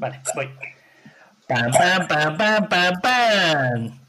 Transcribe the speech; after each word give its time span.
Vale, 0.00 0.18
voy. 0.34 0.48
Pam, 1.46 1.70
pam, 1.72 2.08
pam, 2.08 2.36
pam, 2.38 2.68
pam, 2.70 3.00
pam. 3.02 4.00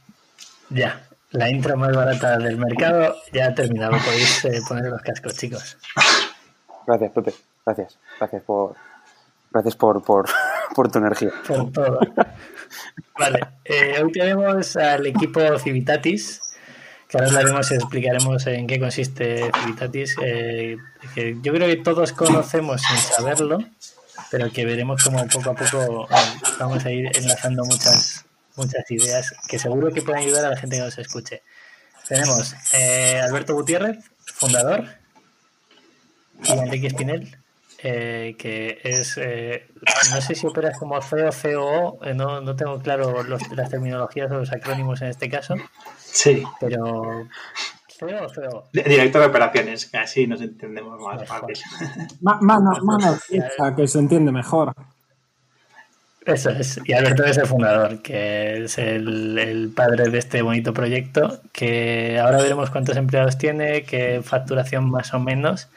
Ya, 0.69 1.01
la 1.31 1.49
intro 1.49 1.75
más 1.75 1.93
barata 1.93 2.37
del 2.37 2.57
mercado 2.57 3.17
ya 3.33 3.47
ha 3.47 3.53
terminado. 3.53 3.97
Podéis 3.97 4.45
eh, 4.45 4.61
poner 4.65 4.85
los 4.85 5.01
cascos, 5.01 5.35
chicos. 5.35 5.77
Gracias, 6.87 7.11
Pepe. 7.11 7.33
Gracias. 7.65 7.99
Gracias 8.17 8.41
por, 8.43 8.75
gracias 9.51 9.75
por, 9.75 10.01
por, 10.01 10.29
por 10.75 10.89
tu 10.89 10.99
energía. 10.99 11.31
Por 11.45 11.73
todo. 11.73 11.99
Vale, 13.19 13.39
eh, 13.65 14.01
hoy 14.01 14.13
tenemos 14.13 14.77
al 14.77 15.05
equipo 15.07 15.41
Civitatis, 15.59 16.39
que 17.09 17.17
ahora 17.17 17.27
hablaremos 17.27 17.69
y 17.69 17.75
explicaremos 17.75 18.47
en 18.47 18.65
qué 18.65 18.79
consiste 18.79 19.51
Civitatis, 19.61 20.15
eh, 20.23 20.77
que 21.13 21.35
yo 21.41 21.51
creo 21.51 21.67
que 21.67 21.83
todos 21.83 22.13
conocemos 22.13 22.81
sin 22.81 22.97
saberlo, 22.97 23.57
pero 24.29 24.51
que 24.51 24.65
veremos 24.65 25.03
como 25.03 25.25
poco 25.27 25.51
a 25.51 25.55
poco 25.55 26.07
eh, 26.11 26.15
vamos 26.59 26.85
a 26.85 26.91
ir 26.91 27.09
enlazando 27.15 27.63
muchas, 27.65 28.25
muchas 28.55 28.89
ideas 28.91 29.33
que 29.47 29.57
seguro 29.57 29.91
que 29.91 30.01
pueden 30.01 30.21
ayudar 30.21 30.45
a 30.45 30.49
la 30.49 30.57
gente 30.57 30.77
que 30.77 30.83
nos 30.83 30.97
escuche. 30.97 31.43
Tenemos 32.07 32.53
eh, 32.73 33.21
Alberto 33.23 33.53
Gutiérrez, 33.53 33.97
fundador, 34.25 34.85
y 36.43 36.51
Enrique 36.51 36.87
Espinel, 36.87 37.37
eh, 37.83 38.35
que 38.37 38.79
es, 38.83 39.17
eh, 39.17 39.67
no 40.11 40.21
sé 40.21 40.35
si 40.35 40.45
operas 40.45 40.77
como 40.77 41.01
CEO, 41.01 41.31
COO, 41.31 42.05
eh, 42.05 42.13
no, 42.13 42.39
no 42.41 42.55
tengo 42.55 42.79
claro 42.79 43.23
los, 43.23 43.41
las 43.51 43.69
terminologías 43.69 44.31
o 44.31 44.35
los 44.35 44.51
acrónimos 44.51 45.01
en 45.01 45.07
este 45.07 45.29
caso, 45.29 45.55
Sí, 45.97 46.43
pero 46.59 47.27
CEO 48.01 48.25
o 48.25 48.29
CEO. 48.29 48.63
de- 48.73 48.83
director 48.83 49.21
de 49.21 49.27
operaciones, 49.27 49.85
que 49.85 49.97
así 49.97 50.27
nos 50.27 50.41
entendemos 50.41 50.99
más 50.99 51.25
fácil. 51.27 51.55
Ma- 52.21 52.39
Mano, 52.41 52.71
mano 52.83 53.13
fija, 53.15 53.75
que 53.75 53.87
se 53.87 53.99
entiende 53.99 54.31
mejor. 54.31 54.73
Eso 56.25 56.51
es, 56.51 56.79
y 56.85 56.93
Alberto 56.93 57.23
es 57.25 57.37
el 57.37 57.47
fundador, 57.47 58.01
que 58.03 58.63
es 58.65 58.77
el, 58.77 59.39
el 59.39 59.69
padre 59.75 60.09
de 60.09 60.19
este 60.19 60.43
bonito 60.43 60.71
proyecto, 60.71 61.41
que 61.51 62.19
ahora 62.19 62.37
veremos 62.43 62.69
cuántos 62.69 62.95
empleados 62.95 63.39
tiene, 63.39 63.83
qué 63.83 64.21
facturación 64.23 64.87
más 64.91 65.15
o 65.15 65.19
menos 65.19 65.67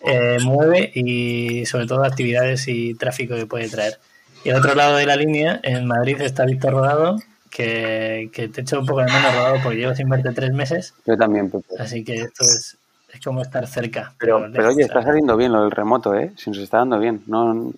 eh, 0.00 0.36
mueve 0.44 0.92
y 0.94 1.64
sobre 1.64 1.86
todo 1.86 2.04
actividades 2.04 2.68
y 2.68 2.94
tráfico 2.96 3.34
que 3.34 3.46
puede 3.46 3.70
traer. 3.70 3.98
Y 4.44 4.50
al 4.50 4.58
otro 4.58 4.74
lado 4.74 4.96
de 4.96 5.06
la 5.06 5.16
línea, 5.16 5.58
en 5.62 5.86
Madrid, 5.86 6.20
está 6.20 6.44
Víctor 6.44 6.72
Rodado, 6.74 7.16
que, 7.58 8.30
que 8.32 8.46
te 8.48 8.60
echo 8.60 8.78
un 8.78 8.86
poco 8.86 9.00
de 9.00 9.06
menos 9.06 9.34
rodado 9.34 9.56
porque 9.64 9.78
llevo 9.78 9.92
sin 9.92 10.08
verte 10.08 10.30
tres 10.32 10.52
meses, 10.52 10.94
Yo 11.04 11.16
también, 11.16 11.50
Pepe. 11.50 11.74
así 11.80 12.04
que 12.04 12.14
esto 12.14 12.44
es, 12.44 12.76
es 13.12 13.20
como 13.20 13.42
estar 13.42 13.66
cerca. 13.66 14.14
Pero, 14.16 14.46
pero 14.52 14.68
oye, 14.68 14.82
está 14.82 15.02
saliendo 15.02 15.36
bien 15.36 15.50
lo 15.50 15.62
del 15.62 15.72
remoto, 15.72 16.14
¿eh? 16.14 16.32
Si 16.36 16.50
nos 16.50 16.60
está 16.60 16.78
dando 16.78 17.00
bien. 17.00 17.20
No, 17.26 17.72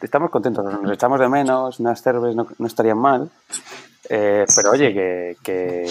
estamos 0.00 0.30
contentos, 0.30 0.64
nos 0.82 0.92
echamos 0.94 1.20
de 1.20 1.28
menos, 1.28 1.78
unas 1.78 2.00
cervezas 2.00 2.34
no, 2.34 2.46
no 2.58 2.66
estarían 2.66 2.96
mal. 2.96 3.28
Eh, 4.08 4.46
pero 4.56 4.70
oye, 4.70 4.94
que, 4.94 5.36
que, 5.42 5.86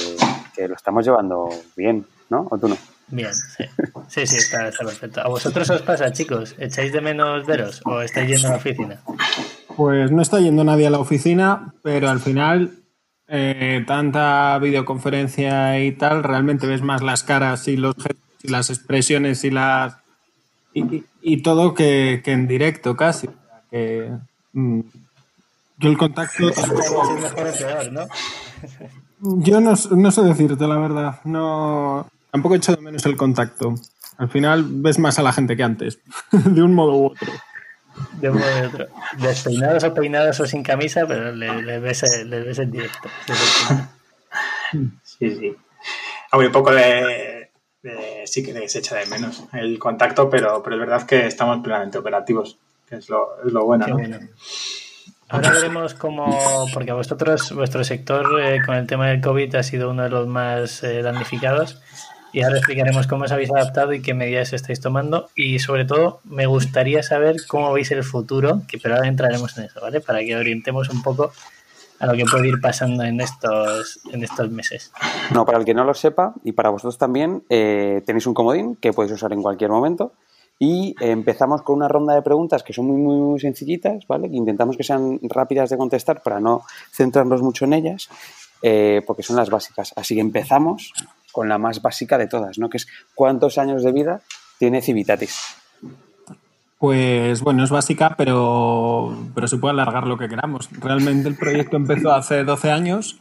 que 0.56 0.68
lo 0.68 0.74
estamos 0.74 1.06
llevando 1.06 1.48
bien, 1.76 2.08
¿no? 2.32 2.48
¿O 2.50 2.58
tú 2.58 2.68
no? 2.70 2.78
Bien, 3.10 3.32
sí. 3.36 3.66
Sí, 4.08 4.26
sí, 4.26 4.38
está, 4.38 4.68
está 4.70 4.84
perfecto. 4.84 5.22
¿A 5.22 5.28
vosotros 5.28 5.70
os 5.70 5.84
pasa, 5.84 6.12
chicos? 6.12 6.56
¿Echáis 6.58 6.92
de 6.92 7.02
menos 7.02 7.46
veros 7.46 7.82
o 7.86 8.02
estáis 8.02 8.30
yendo 8.30 8.48
a 8.48 8.52
la 8.52 8.58
oficina? 8.58 9.00
Pues 9.76 10.12
no 10.12 10.24
está 10.24 10.40
yendo 10.40 10.64
nadie 10.64 10.88
a 10.88 10.90
la 10.90 10.98
oficina, 10.98 11.72
pero 11.84 12.10
al 12.10 12.20
final, 12.20 12.72
eh, 13.30 13.84
tanta 13.86 14.58
videoconferencia 14.60 15.84
y 15.84 15.92
tal, 15.94 16.24
realmente 16.24 16.68
ves 16.68 16.82
más 16.82 17.02
las 17.04 17.24
caras 17.24 17.68
y 17.68 17.78
los 17.78 17.96
gestos 17.96 18.24
y 18.44 18.48
las 18.50 18.70
expresiones 18.70 19.44
y 19.44 19.52
las 19.52 19.98
y, 20.74 21.04
y- 21.22 21.42
todo 21.42 21.74
que, 21.74 22.22
que 22.24 22.32
en 22.34 22.48
directo 22.48 22.96
casi. 22.96 23.28
Que, 23.72 24.12
mm, 24.54 24.80
yo 25.80 25.90
el 25.90 25.98
contacto. 25.98 26.52
Yo 29.20 29.60
no, 29.62 29.74
no 29.92 30.12
sé 30.12 30.22
decirte 30.22 30.68
la 30.68 30.78
verdad. 30.78 31.22
No, 31.24 32.08
tampoco 32.32 32.54
he 32.56 32.58
hecho 32.58 32.76
de 32.76 32.82
menos 32.82 33.06
el 33.06 33.18
contacto. 33.18 33.74
Al 34.18 34.30
final 34.30 34.66
ves 34.68 35.00
más 35.00 35.18
a 35.20 35.24
la 35.24 35.34
gente 35.34 35.56
que 35.58 35.64
antes, 35.64 36.00
de 36.32 36.62
un 36.62 36.74
modo 36.76 36.94
u 36.96 37.06
otro. 37.08 37.32
De 38.20 38.30
otro. 38.30 38.88
Despeinados 39.20 39.84
o 39.84 39.94
peinados 39.94 40.40
o 40.40 40.46
sin 40.46 40.64
camisa, 40.64 41.06
pero 41.08 41.32
le, 41.32 41.62
le 41.62 41.80
ves, 41.80 42.04
le 42.26 42.42
ves 42.42 42.60
en 42.60 42.72
directo. 42.72 43.10
Sí, 45.04 45.36
sí. 45.36 45.56
Hombre, 46.32 46.48
un 46.48 46.54
poco 46.54 46.72
de, 46.72 47.50
de- 47.82 48.24
sí 48.26 48.44
que 48.44 48.68
se 48.68 48.80
echa 48.80 48.96
de 48.98 49.06
menos 49.06 49.44
el 49.54 49.80
contacto, 49.80 50.30
pero, 50.30 50.62
pero 50.62 50.76
es 50.76 50.80
verdad 50.82 51.06
que 51.08 51.26
estamos 51.26 51.60
plenamente 51.64 51.98
operativos, 51.98 52.58
que 52.88 52.96
es 52.98 53.10
lo, 53.10 53.42
es 53.46 53.54
lo 53.54 53.66
bueno, 53.66 53.86
Qué 53.86 53.92
¿no? 53.92 53.98
bueno. 53.98 54.20
Ahora 55.30 55.52
veremos 55.52 55.94
cómo, 55.94 56.68
porque 56.74 56.94
vosotros, 56.94 57.52
vuestro 57.52 57.84
sector 57.84 58.40
eh, 58.42 58.62
con 58.66 58.76
el 58.76 58.88
tema 58.88 59.08
del 59.10 59.20
COVID 59.22 59.56
ha 59.56 59.64
sido 59.64 59.90
uno 59.92 60.04
de 60.04 60.10
los 60.10 60.26
más 60.28 60.84
eh, 60.84 61.02
damnificados 61.02 61.82
y 62.38 62.44
ahora 62.44 62.58
explicaremos 62.58 63.08
cómo 63.08 63.24
os 63.24 63.32
habéis 63.32 63.50
adaptado 63.52 63.94
y 63.94 64.02
qué 64.04 64.14
medidas 64.14 64.54
estáis 64.54 64.80
tomando 64.80 65.28
y 65.36 65.58
sobre 65.58 65.86
todo 65.86 66.20
me 66.24 66.46
gustaría 66.46 67.02
saber 67.02 67.38
cómo 67.48 67.74
veis 67.74 67.90
el 67.90 68.04
futuro, 68.04 68.62
que 68.68 68.78
pero 68.78 68.94
ahora 68.94 69.08
entraremos 69.08 69.58
en 69.58 69.64
eso, 69.64 69.82
¿vale? 69.82 70.02
Para 70.02 70.20
que 70.20 70.36
orientemos 70.36 70.88
un 70.90 71.02
poco 71.02 71.32
a 71.98 72.06
lo 72.06 72.14
que 72.14 72.26
puede 72.26 72.50
ir 72.50 72.62
pasando 72.62 73.04
en 73.04 73.22
estos, 73.22 74.02
en 74.14 74.24
estos 74.24 74.52
meses. 74.52 74.92
No, 75.34 75.46
para 75.46 75.58
el 75.58 75.66
que 75.66 75.74
no 75.74 75.84
lo 75.84 75.96
sepa, 75.96 76.36
y 76.44 76.52
para 76.52 76.70
vosotros 76.70 77.00
también, 77.00 77.44
eh, 77.50 78.04
tenéis 78.06 78.28
un 78.28 78.36
comodín 78.36 78.76
que 78.76 78.94
podéis 78.94 79.14
usar 79.14 79.34
en 79.34 79.42
cualquier 79.42 79.72
momento. 79.72 80.14
Y 80.60 80.96
eh, 81.02 81.10
empezamos 81.10 81.64
con 81.64 81.78
una 81.78 81.88
ronda 81.88 82.14
de 82.14 82.22
preguntas 82.22 82.62
que 82.62 82.72
son 82.72 82.86
muy, 82.86 83.02
muy, 83.02 83.16
muy 83.16 83.40
sencillitas, 83.40 84.06
¿vale? 84.08 84.30
Que 84.30 84.36
intentamos 84.36 84.78
que 84.78 84.84
sean 84.84 85.20
rápidas 85.24 85.72
de 85.72 85.78
contestar 85.78 86.22
para 86.22 86.40
no 86.40 86.62
centrarnos 86.92 87.42
mucho 87.42 87.66
en 87.66 87.74
ellas, 87.74 88.10
eh, 88.62 89.02
porque 89.08 89.24
son 89.24 89.38
las 89.38 89.50
básicas. 89.50 89.92
Así 89.96 90.14
que 90.14 90.22
empezamos 90.22 90.94
con 91.38 91.50
la 91.50 91.60
más 91.60 91.84
básica 91.84 92.18
de 92.18 92.26
todas, 92.26 92.58
¿no? 92.58 92.68
Que 92.68 92.78
es 92.78 92.88
¿cuántos 93.14 93.60
años 93.60 93.84
de 93.84 93.92
vida 93.92 94.22
tiene 94.58 94.82
Civitatis? 94.82 95.38
Pues 96.80 97.42
bueno, 97.42 97.64
es 97.64 97.70
básica, 97.70 98.16
pero, 98.18 99.16
pero 99.36 99.48
se 99.48 99.58
puede 99.58 99.74
alargar 99.74 100.08
lo 100.08 100.18
que 100.18 100.30
queramos. 100.30 100.68
Realmente 100.72 101.30
el 101.30 101.36
proyecto 101.36 101.78
empezó 101.78 102.12
hace 102.12 102.44
12 102.44 102.72
años, 102.72 103.20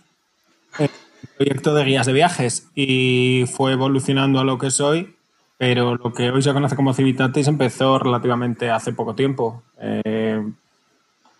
eh, 0.78 0.88
proyecto 1.36 1.74
de 1.74 1.84
guías 1.84 2.06
de 2.06 2.14
viajes, 2.14 2.68
y 2.74 3.44
fue 3.54 3.72
evolucionando 3.72 4.40
a 4.40 4.44
lo 4.44 4.56
que 4.56 4.68
es 4.68 4.80
hoy, 4.80 5.14
pero 5.58 5.96
lo 5.96 6.14
que 6.14 6.30
hoy 6.30 6.40
se 6.40 6.54
conoce 6.54 6.74
como 6.74 6.94
Civitatis 6.94 7.48
empezó 7.48 7.98
relativamente 7.98 8.70
hace 8.70 8.94
poco 8.94 9.14
tiempo, 9.14 9.62
eh, 9.78 10.42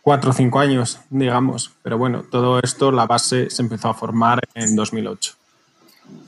cuatro 0.03 0.29
o 0.29 0.35
cinco 0.35 0.59
años, 0.59 1.01
digamos. 1.09 1.73
Pero 1.83 1.97
bueno, 1.97 2.25
todo 2.31 2.61
esto, 2.63 2.93
la 2.93 3.07
base 3.07 3.49
se 3.49 3.63
empezó 3.63 3.89
a 3.89 3.95
formar 3.95 4.41
en 4.55 4.77
2008. 4.77 5.37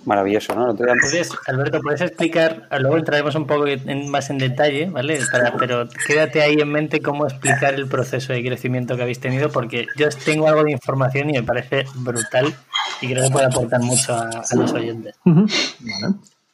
Maravilloso, 0.04 0.54
¿no? 0.54 0.70
Entonces, 0.70 1.30
Alberto, 1.46 1.80
¿puedes 1.82 2.00
explicar? 2.00 2.66
Luego 2.80 2.96
entraremos 2.96 3.34
un 3.34 3.46
poco 3.46 3.66
en- 3.66 4.08
más 4.08 4.30
en 4.30 4.38
detalle, 4.38 4.86
¿vale? 4.88 5.18
Para- 5.30 5.52
pero 5.58 5.86
quédate 6.06 6.40
ahí 6.40 6.54
en 6.54 6.70
mente 6.72 7.00
cómo 7.00 7.26
explicar 7.26 7.74
el 7.74 7.86
proceso 7.88 8.32
de 8.32 8.42
crecimiento 8.42 8.96
que 8.96 9.02
habéis 9.02 9.20
tenido, 9.20 9.50
porque 9.50 9.86
yo 9.96 10.08
tengo 10.24 10.48
algo 10.48 10.64
de 10.64 10.72
información 10.72 11.28
y 11.28 11.34
me 11.34 11.42
parece 11.42 11.84
brutal 11.96 12.54
y 13.02 13.08
creo 13.08 13.24
que 13.24 13.30
puede 13.30 13.46
aportar 13.46 13.80
mucho 13.82 14.14
a, 14.14 14.30
a 14.50 14.54
los 14.56 14.72
oyentes. 14.72 15.14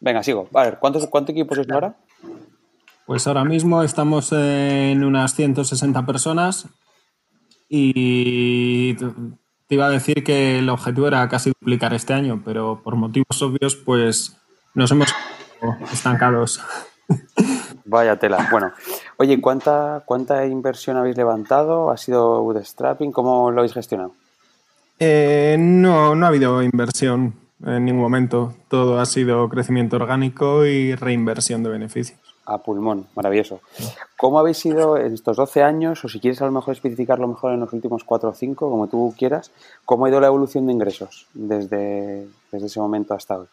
Venga, 0.00 0.22
sigo. 0.24 0.48
A 0.52 0.64
ver, 0.64 0.78
¿cuántos, 0.80 1.06
¿cuántos 1.06 1.32
equipos 1.32 1.56
es 1.58 1.70
ahora? 1.70 1.94
Pues 3.06 3.24
ahora 3.28 3.44
mismo 3.44 3.82
estamos 3.84 4.32
en 4.32 5.04
unas 5.04 5.32
160 5.34 6.04
personas 6.04 6.66
y 7.68 8.96
te 9.74 9.76
iba 9.76 9.86
a 9.86 9.90
decir 9.90 10.22
que 10.22 10.60
el 10.60 10.68
objetivo 10.68 11.08
era 11.08 11.28
casi 11.28 11.50
duplicar 11.50 11.92
este 11.94 12.12
año, 12.12 12.40
pero 12.44 12.80
por 12.84 12.94
motivos 12.94 13.42
obvios 13.42 13.74
pues 13.74 14.36
nos 14.72 14.88
hemos 14.92 15.12
estancados. 15.92 16.60
Vaya 17.84 18.16
tela. 18.16 18.46
Bueno, 18.52 18.70
oye, 19.16 19.40
¿cuánta, 19.40 20.04
¿cuánta 20.06 20.46
inversión 20.46 20.96
habéis 20.96 21.16
levantado? 21.16 21.90
¿Ha 21.90 21.96
sido 21.96 22.40
bootstrapping? 22.44 23.10
¿Cómo 23.10 23.50
lo 23.50 23.62
habéis 23.62 23.74
gestionado? 23.74 24.12
Eh, 25.00 25.56
no, 25.58 26.14
no 26.14 26.24
ha 26.24 26.28
habido 26.28 26.62
inversión 26.62 27.34
en 27.66 27.84
ningún 27.84 28.02
momento. 28.02 28.54
Todo 28.68 29.00
ha 29.00 29.06
sido 29.06 29.48
crecimiento 29.48 29.96
orgánico 29.96 30.64
y 30.66 30.94
reinversión 30.94 31.64
de 31.64 31.70
beneficios. 31.70 32.20
A 32.46 32.58
pulmón, 32.58 33.06
maravilloso. 33.14 33.60
¿Cómo 34.18 34.38
habéis 34.38 34.58
sido 34.58 34.98
en 34.98 35.14
estos 35.14 35.36
12 35.36 35.62
años, 35.62 36.04
o 36.04 36.08
si 36.08 36.20
quieres 36.20 36.42
a 36.42 36.46
lo 36.46 36.52
mejor 36.52 36.74
especificarlo 36.74 37.26
mejor 37.26 37.54
en 37.54 37.60
los 37.60 37.72
últimos 37.72 38.04
4 38.04 38.28
o 38.28 38.34
5, 38.34 38.70
como 38.70 38.86
tú 38.86 39.14
quieras, 39.16 39.50
cómo 39.84 40.04
ha 40.04 40.10
ido 40.10 40.20
la 40.20 40.26
evolución 40.26 40.66
de 40.66 40.72
ingresos 40.72 41.26
desde, 41.32 42.26
desde 42.52 42.66
ese 42.66 42.80
momento 42.80 43.14
hasta 43.14 43.38
hoy, 43.38 43.46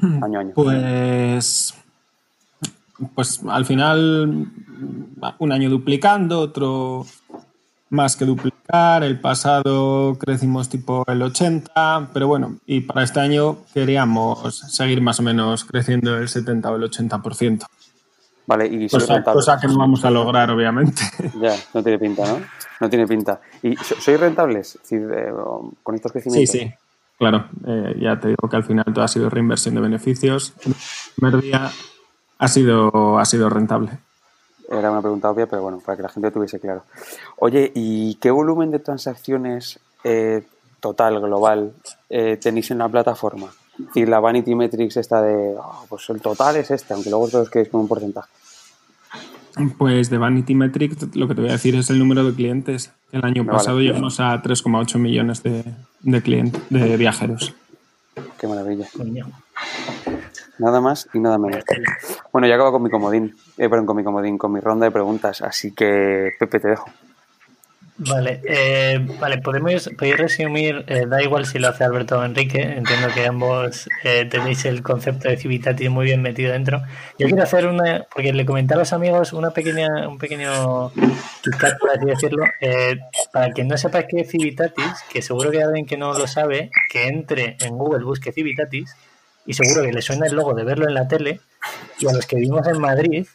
año 0.00 0.38
a 0.38 0.40
año? 0.40 0.52
Pues, 0.54 1.74
pues 3.14 3.40
al 3.46 3.66
final 3.66 4.46
un 5.38 5.52
año 5.52 5.68
duplicando, 5.68 6.40
otro 6.40 7.04
más 7.90 8.16
que 8.16 8.24
duplicar. 8.24 9.02
El 9.02 9.20
pasado 9.20 10.16
crecimos 10.18 10.68
tipo 10.68 11.04
el 11.06 11.22
80, 11.22 12.10
pero 12.12 12.28
bueno, 12.28 12.58
y 12.66 12.80
para 12.80 13.02
este 13.02 13.20
año 13.20 13.58
queríamos 13.72 14.58
seguir 14.58 15.00
más 15.00 15.20
o 15.20 15.22
menos 15.22 15.64
creciendo 15.64 16.16
el 16.16 16.28
70 16.28 16.70
o 16.70 16.76
el 16.76 16.82
80%. 16.82 17.64
Vale, 18.48 18.66
y 18.66 18.88
Cosa, 18.88 19.14
rentable. 19.14 19.34
cosa 19.36 19.60
que 19.60 19.66
no 19.68 19.76
vamos 19.78 20.02
a 20.06 20.10
lograr, 20.10 20.50
obviamente. 20.50 21.02
Ya, 21.40 21.54
no 21.74 21.82
tiene 21.82 21.98
pinta, 21.98 22.24
¿no? 22.26 22.40
No 22.80 22.88
tiene 22.88 23.06
pinta. 23.06 23.40
¿Y 23.62 23.76
so- 23.76 24.00
sois 24.00 24.18
rentables? 24.18 24.76
Es 24.76 24.82
decir, 24.82 25.06
eh, 25.14 25.30
con 25.82 25.94
estos 25.94 26.10
Sí, 26.10 26.14
crecimientos. 26.14 26.50
sí. 26.52 26.72
Claro, 27.18 27.44
eh, 27.66 27.94
ya 28.00 28.18
te 28.18 28.28
digo 28.28 28.48
que 28.48 28.56
al 28.56 28.64
final 28.64 28.86
todo 28.94 29.04
ha 29.04 29.08
sido 29.08 29.28
reinversión 29.28 29.74
de 29.74 29.80
beneficios. 29.82 30.54
El 30.64 30.74
primer 31.16 31.42
día 31.42 31.70
ha 32.38 32.48
sido, 32.48 33.18
ha 33.18 33.24
sido 33.26 33.50
rentable. 33.50 33.98
Era 34.70 34.90
una 34.90 35.02
pregunta 35.02 35.28
obvia, 35.30 35.46
pero 35.46 35.62
bueno, 35.62 35.80
para 35.84 35.96
que 35.96 36.02
la 36.04 36.08
gente 36.08 36.30
tuviese 36.30 36.58
claro. 36.58 36.84
Oye, 37.38 37.70
¿y 37.74 38.14
qué 38.14 38.30
volumen 38.30 38.70
de 38.70 38.78
transacciones 38.78 39.78
eh, 40.04 40.42
total, 40.80 41.20
global, 41.20 41.72
tenéis 42.40 42.70
en 42.70 42.78
la 42.78 42.88
plataforma? 42.88 43.48
Es 43.78 43.86
decir, 43.86 44.08
la 44.08 44.20
Vanity 44.20 44.54
Metrics 44.54 44.96
esta 44.96 45.20
de, 45.22 45.54
"Ah, 45.60 45.80
pues 45.88 46.08
el 46.10 46.20
total 46.20 46.56
es 46.56 46.70
este, 46.70 46.94
aunque 46.94 47.10
luego 47.10 47.28
todos 47.28 47.48
quedéis 47.50 47.68
con 47.70 47.80
un 47.80 47.88
porcentaje. 47.88 48.28
Pues 49.76 50.10
de 50.10 50.18
Vanity 50.18 50.54
Metrics 50.54 51.16
lo 51.16 51.28
que 51.28 51.34
te 51.34 51.40
voy 51.40 51.50
a 51.50 51.54
decir 51.54 51.74
es 51.74 51.90
el 51.90 51.98
número 51.98 52.24
de 52.24 52.34
clientes. 52.34 52.92
El 53.12 53.24
año 53.24 53.44
Vale. 53.44 53.58
pasado 53.58 53.80
llegamos 53.80 54.20
a 54.20 54.42
3,8 54.42 54.98
millones 54.98 55.42
de, 55.42 55.64
de 56.00 56.22
clientes, 56.22 56.62
de 56.70 56.96
viajeros. 56.96 57.54
Qué 58.38 58.46
maravilla. 58.46 58.86
Nada 60.58 60.80
más 60.80 61.08
y 61.14 61.20
nada 61.20 61.38
menos. 61.38 61.64
Bueno, 62.32 62.48
ya 62.48 62.54
acabo 62.54 62.72
con 62.72 62.82
mi 62.82 62.90
comodín, 62.90 63.36
eh, 63.56 63.68
perdón, 63.68 63.86
con 63.86 63.96
mi 63.96 64.04
comodín, 64.04 64.38
con 64.38 64.52
mi 64.52 64.60
ronda 64.60 64.86
de 64.86 64.90
preguntas, 64.90 65.42
así 65.42 65.72
que 65.72 66.32
Pepe 66.38 66.60
te 66.60 66.68
dejo. 66.68 66.90
Vale, 68.00 68.40
eh, 68.44 69.04
vale, 69.18 69.38
podemos 69.38 69.90
podéis 69.98 70.16
resumir, 70.16 70.84
eh, 70.86 71.06
da 71.08 71.20
igual 71.20 71.46
si 71.46 71.58
lo 71.58 71.66
hace 71.66 71.82
Alberto 71.82 72.16
o 72.16 72.24
Enrique, 72.24 72.62
entiendo 72.62 73.08
que 73.12 73.26
ambos 73.26 73.88
eh, 74.04 74.24
tenéis 74.30 74.64
el 74.66 74.84
concepto 74.84 75.28
de 75.28 75.36
Civitatis 75.36 75.90
muy 75.90 76.04
bien 76.04 76.22
metido 76.22 76.52
dentro. 76.52 76.80
Yo 77.18 77.26
quiero 77.26 77.42
hacer 77.42 77.66
una, 77.66 78.06
porque 78.14 78.32
le 78.32 78.46
comenté 78.46 78.74
a 78.74 78.76
los 78.76 78.92
amigos 78.92 79.32
una 79.32 79.50
pequeña, 79.50 80.08
un 80.08 80.16
pequeño 80.16 80.90
KitKat, 81.42 81.78
por 81.80 81.90
así 81.90 82.06
decirlo, 82.06 82.44
eh, 82.60 83.00
para 83.32 83.50
quien 83.50 83.66
no 83.66 83.76
sepa 83.76 84.04
qué 84.04 84.20
es 84.20 84.30
Civitatis, 84.30 85.02
que 85.12 85.20
seguro 85.20 85.50
que 85.50 85.60
alguien 85.60 85.84
que 85.84 85.96
no 85.96 86.16
lo 86.16 86.28
sabe, 86.28 86.70
que 86.88 87.08
entre 87.08 87.56
en 87.58 87.76
Google, 87.76 88.04
busque 88.04 88.30
Civitatis, 88.30 88.94
y 89.44 89.54
seguro 89.54 89.82
que 89.82 89.92
le 89.92 90.02
suena 90.02 90.26
el 90.26 90.36
logo 90.36 90.54
de 90.54 90.62
verlo 90.62 90.86
en 90.86 90.94
la 90.94 91.08
tele, 91.08 91.40
y 91.98 92.06
a 92.06 92.12
los 92.12 92.26
que 92.26 92.36
vivimos 92.36 92.64
en 92.68 92.80
Madrid, 92.80 93.26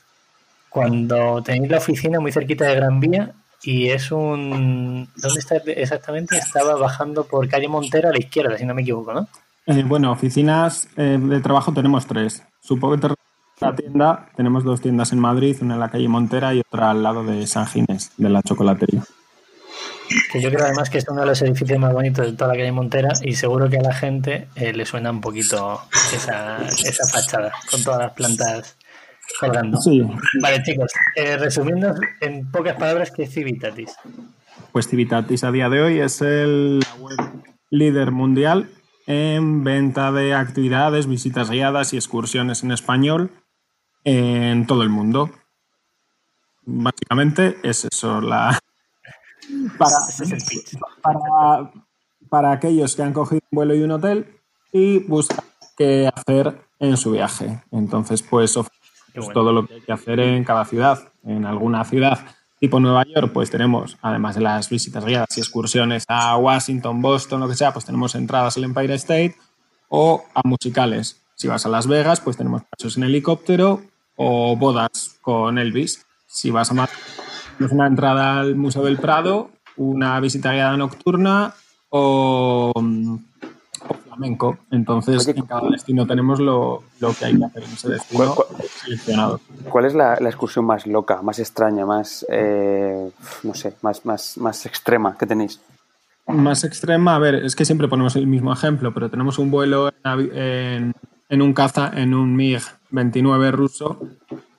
cuando 0.70 1.44
tenéis 1.44 1.70
la 1.70 1.80
oficina 1.80 2.22
muy 2.22 2.32
cerquita 2.32 2.66
de 2.66 2.76
Gran 2.76 3.02
Vía 3.02 3.34
y 3.64 3.90
es 3.90 4.12
un... 4.12 5.10
¿Dónde 5.16 5.40
está 5.40 5.56
exactamente? 5.56 6.38
Estaba 6.38 6.76
bajando 6.76 7.26
por 7.26 7.48
calle 7.48 7.68
Montero 7.68 8.10
a 8.10 8.12
la 8.12 8.20
izquierda, 8.20 8.58
si 8.58 8.66
no 8.66 8.74
me 8.74 8.82
equivoco, 8.82 9.14
¿no? 9.14 9.28
Eh, 9.66 9.84
bueno, 9.84 10.12
oficinas 10.12 10.90
eh, 10.98 11.18
de 11.20 11.40
trabajo 11.40 11.74
tenemos 11.74 12.06
tres. 12.06 12.44
Supongo 12.60 12.96
que 12.96 13.02
te 13.02 13.14
la 13.62 13.76
tienda. 13.76 14.30
Tenemos 14.36 14.64
dos 14.64 14.82
tiendas 14.82 15.14
en 15.14 15.20
Madrid, 15.20 15.56
una 15.62 15.76
en 15.76 15.80
la 15.80 15.90
calle 15.90 16.08
Montera 16.10 16.54
y 16.54 16.60
otra 16.60 16.92
al 16.92 17.02
lado 17.02 17.24
de 17.24 17.48
San 17.48 17.66
Ginés, 17.66 18.12
de 18.18 18.30
la 18.30 18.42
chocolatería. 18.42 19.04
Que 20.32 20.42
yo 20.42 20.50
creo 20.50 20.66
además 20.66 20.90
que 20.90 20.98
es 20.98 21.08
uno 21.08 21.22
de 21.22 21.28
los 21.28 21.42
edificios 21.42 21.80
más 21.80 21.94
bonitos 21.94 22.26
de 22.26 22.34
toda 22.34 22.50
la 22.50 22.58
calle 22.58 22.72
Montera 22.72 23.10
y 23.22 23.34
seguro 23.36 23.70
que 23.70 23.78
a 23.78 23.82
la 23.82 23.94
gente 23.94 24.50
eh, 24.56 24.74
le 24.74 24.86
suena 24.86 25.12
un 25.12 25.22
poquito 25.22 25.82
esa, 26.14 26.58
esa 26.68 27.08
fachada 27.08 27.54
con 27.72 27.82
todas 27.84 28.00
las 28.00 28.12
plantas 28.12 28.78
colgando. 29.40 29.82
Sí, 29.82 30.02
Vale, 30.42 30.62
chicos, 30.64 30.92
eh, 31.16 31.38
resumiendo 31.38 31.94
en 32.22 32.50
pocas 32.52 32.76
palabras, 32.76 33.12
¿qué 33.12 33.24
es 33.24 33.34
Civitatis? 33.34 33.96
pues 34.72 34.88
Civitatis 34.88 35.44
a 35.44 35.52
día 35.52 35.70
de 35.70 35.82
hoy 35.82 36.00
es 36.00 36.22
el 36.22 36.84
web 37.00 37.18
líder 37.70 38.12
mundial 38.12 38.70
en 39.06 39.64
venta 39.64 40.12
de 40.12 40.34
actividades, 40.34 41.06
visitas 41.06 41.52
guiadas 41.52 41.94
y 41.94 41.98
excursiones 41.98 42.64
en 42.64 42.72
español 42.72 43.32
en 44.04 44.66
todo 44.66 44.82
el 44.82 44.90
mundo. 44.90 45.30
Básicamente 46.66 47.58
es 47.64 47.86
eso, 47.86 48.20
la 48.20 48.58
para, 49.78 49.96
para, 51.02 51.72
para 52.30 52.52
aquellos 52.52 52.96
que 52.96 53.04
han 53.04 53.14
cogido 53.14 53.42
un 53.52 53.56
vuelo 53.56 53.76
y 53.76 53.84
un 53.84 53.92
hotel 53.92 54.40
y 54.72 55.00
buscan 55.00 55.46
qué 55.78 56.10
hacer 56.14 56.62
en 56.80 56.98
su 56.98 57.12
viaje. 57.12 57.62
Entonces, 57.72 58.24
pues 58.24 58.58
ofrecemos 58.58 58.83
Qué 59.14 59.20
bueno. 59.20 59.34
todo 59.34 59.54
lo 59.54 59.68
que 59.68 59.76
hay 59.76 59.82
que 59.82 59.94
hacer 59.94 60.20
en 60.20 60.44
cada 60.44 60.66
ciudad. 60.66 61.12
En 61.24 61.46
alguna 61.46 61.86
ciudad 61.86 62.20
tipo 62.64 62.80
Nueva 62.80 63.04
York, 63.04 63.32
pues 63.34 63.50
tenemos, 63.52 63.98
además 64.02 64.36
de 64.36 64.42
las 64.42 64.70
visitas 64.70 65.04
guiadas 65.04 65.38
y 65.38 65.42
excursiones 65.42 66.06
a 66.08 66.38
Washington, 66.38 67.02
Boston, 67.02 67.42
lo 67.42 67.50
que 67.50 67.56
sea, 67.56 67.74
pues 67.74 67.84
tenemos 67.84 68.16
entradas 68.16 68.56
al 68.56 68.64
Empire 68.64 68.94
State 68.94 69.36
o 69.90 70.24
a 70.34 70.48
musicales. 70.48 71.22
Si 71.36 71.50
vas 71.50 71.66
a 71.66 71.70
Las 71.70 71.88
Vegas, 71.88 72.22
pues 72.22 72.38
tenemos 72.38 72.62
pasos 72.64 72.96
en 72.96 73.04
helicóptero 73.04 73.82
o 74.16 74.56
bodas 74.56 75.18
con 75.22 75.58
Elvis. 75.58 76.06
Si 76.26 76.52
vas 76.52 76.72
a 76.72 76.74
Madrid, 76.74 76.96
tenemos 77.58 77.74
una 77.74 77.88
entrada 77.88 78.40
al 78.40 78.56
Museo 78.56 78.84
del 78.84 78.98
Prado, 78.98 79.50
una 79.76 80.18
visita 80.22 80.54
guiada 80.54 80.78
nocturna 80.78 81.54
o, 81.90 82.72
mm, 82.82 83.16
o 83.88 83.94
flamenco. 83.94 84.58
Entonces, 84.72 85.28
Oye, 85.28 85.40
en 85.40 85.46
cada 85.46 85.70
destino 85.70 86.06
tenemos 86.08 86.40
lo, 86.40 86.84
lo 87.00 87.14
que 87.14 87.26
hay 87.26 87.38
que 87.38 87.46
hacer 87.46 87.64
en 87.64 87.72
ese 87.72 87.90
destino 87.90 88.34
¿Cuál- 88.36 88.48
cuál- 88.48 88.68
seleccionado. 88.84 89.40
¿Cuál 89.70 89.86
es 89.86 89.94
la, 89.94 90.18
la 90.20 90.30
excursión 90.30 90.66
más 90.66 90.86
loca, 90.88 91.22
más 91.22 91.40
extraña, 91.40 91.86
más, 91.86 92.26
eh, 92.30 93.10
no 93.44 93.54
sé, 93.54 93.76
más, 93.82 94.06
más, 94.06 94.38
más 94.38 94.66
extrema 94.66 95.18
que 95.18 95.26
tenéis? 95.26 95.60
Más 96.28 96.64
extrema, 96.64 97.16
a 97.16 97.20
ver, 97.20 97.36
es 97.36 97.56
que 97.56 97.66
siempre 97.66 97.88
ponemos 97.90 98.16
el 98.16 98.28
mismo 98.28 98.54
ejemplo, 98.54 98.94
pero 98.94 99.10
tenemos 99.10 99.38
un 99.40 99.52
vuelo 99.52 99.90
en, 100.04 100.38
en- 100.38 100.94
en 101.30 101.42
un 101.42 101.54
caza, 101.54 101.92
en 101.96 102.14
un 102.14 102.38
MiG-29 102.38 103.52
ruso, 103.52 104.00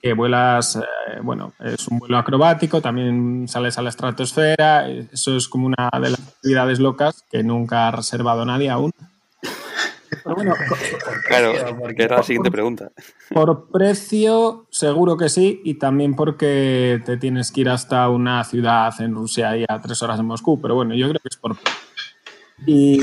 que 0.01 0.13
vuelas, 0.13 0.75
eh, 0.75 0.81
bueno, 1.23 1.53
es 1.59 1.87
un 1.87 1.99
vuelo 1.99 2.17
acrobático, 2.17 2.81
también 2.81 3.47
sales 3.47 3.77
a 3.77 3.81
la 3.81 3.89
estratosfera, 3.89 4.89
eh, 4.89 5.07
eso 5.11 5.35
es 5.37 5.47
como 5.47 5.67
una 5.67 5.89
de 6.01 6.09
las 6.11 6.19
actividades 6.19 6.79
locas 6.79 7.23
que 7.31 7.43
nunca 7.43 7.87
ha 7.87 7.91
reservado 7.91 8.45
nadie 8.45 8.69
aún. 8.69 8.91
Pero 10.25 10.35
bueno, 10.35 10.55
Claro, 11.27 11.53
que 11.95 12.03
era 12.03 12.17
la 12.17 12.23
siguiente 12.23 12.49
pregunta. 12.51 12.91
por 13.31 13.69
precio, 13.69 14.65
seguro 14.71 15.15
que 15.17 15.29
sí, 15.29 15.61
y 15.63 15.75
también 15.75 16.15
porque 16.15 16.99
te 17.05 17.15
tienes 17.17 17.51
que 17.51 17.61
ir 17.61 17.69
hasta 17.69 18.09
una 18.09 18.43
ciudad 18.43 18.91
en 18.99 19.13
Rusia 19.13 19.55
y 19.55 19.65
a 19.69 19.79
tres 19.79 20.01
horas 20.01 20.17
de 20.17 20.23
Moscú, 20.23 20.59
pero 20.59 20.73
bueno, 20.75 20.95
yo 20.95 21.07
creo 21.09 21.21
que 21.21 21.29
es 21.29 21.37
por 21.37 21.55
precio. 21.55 21.79
Y, 22.65 22.99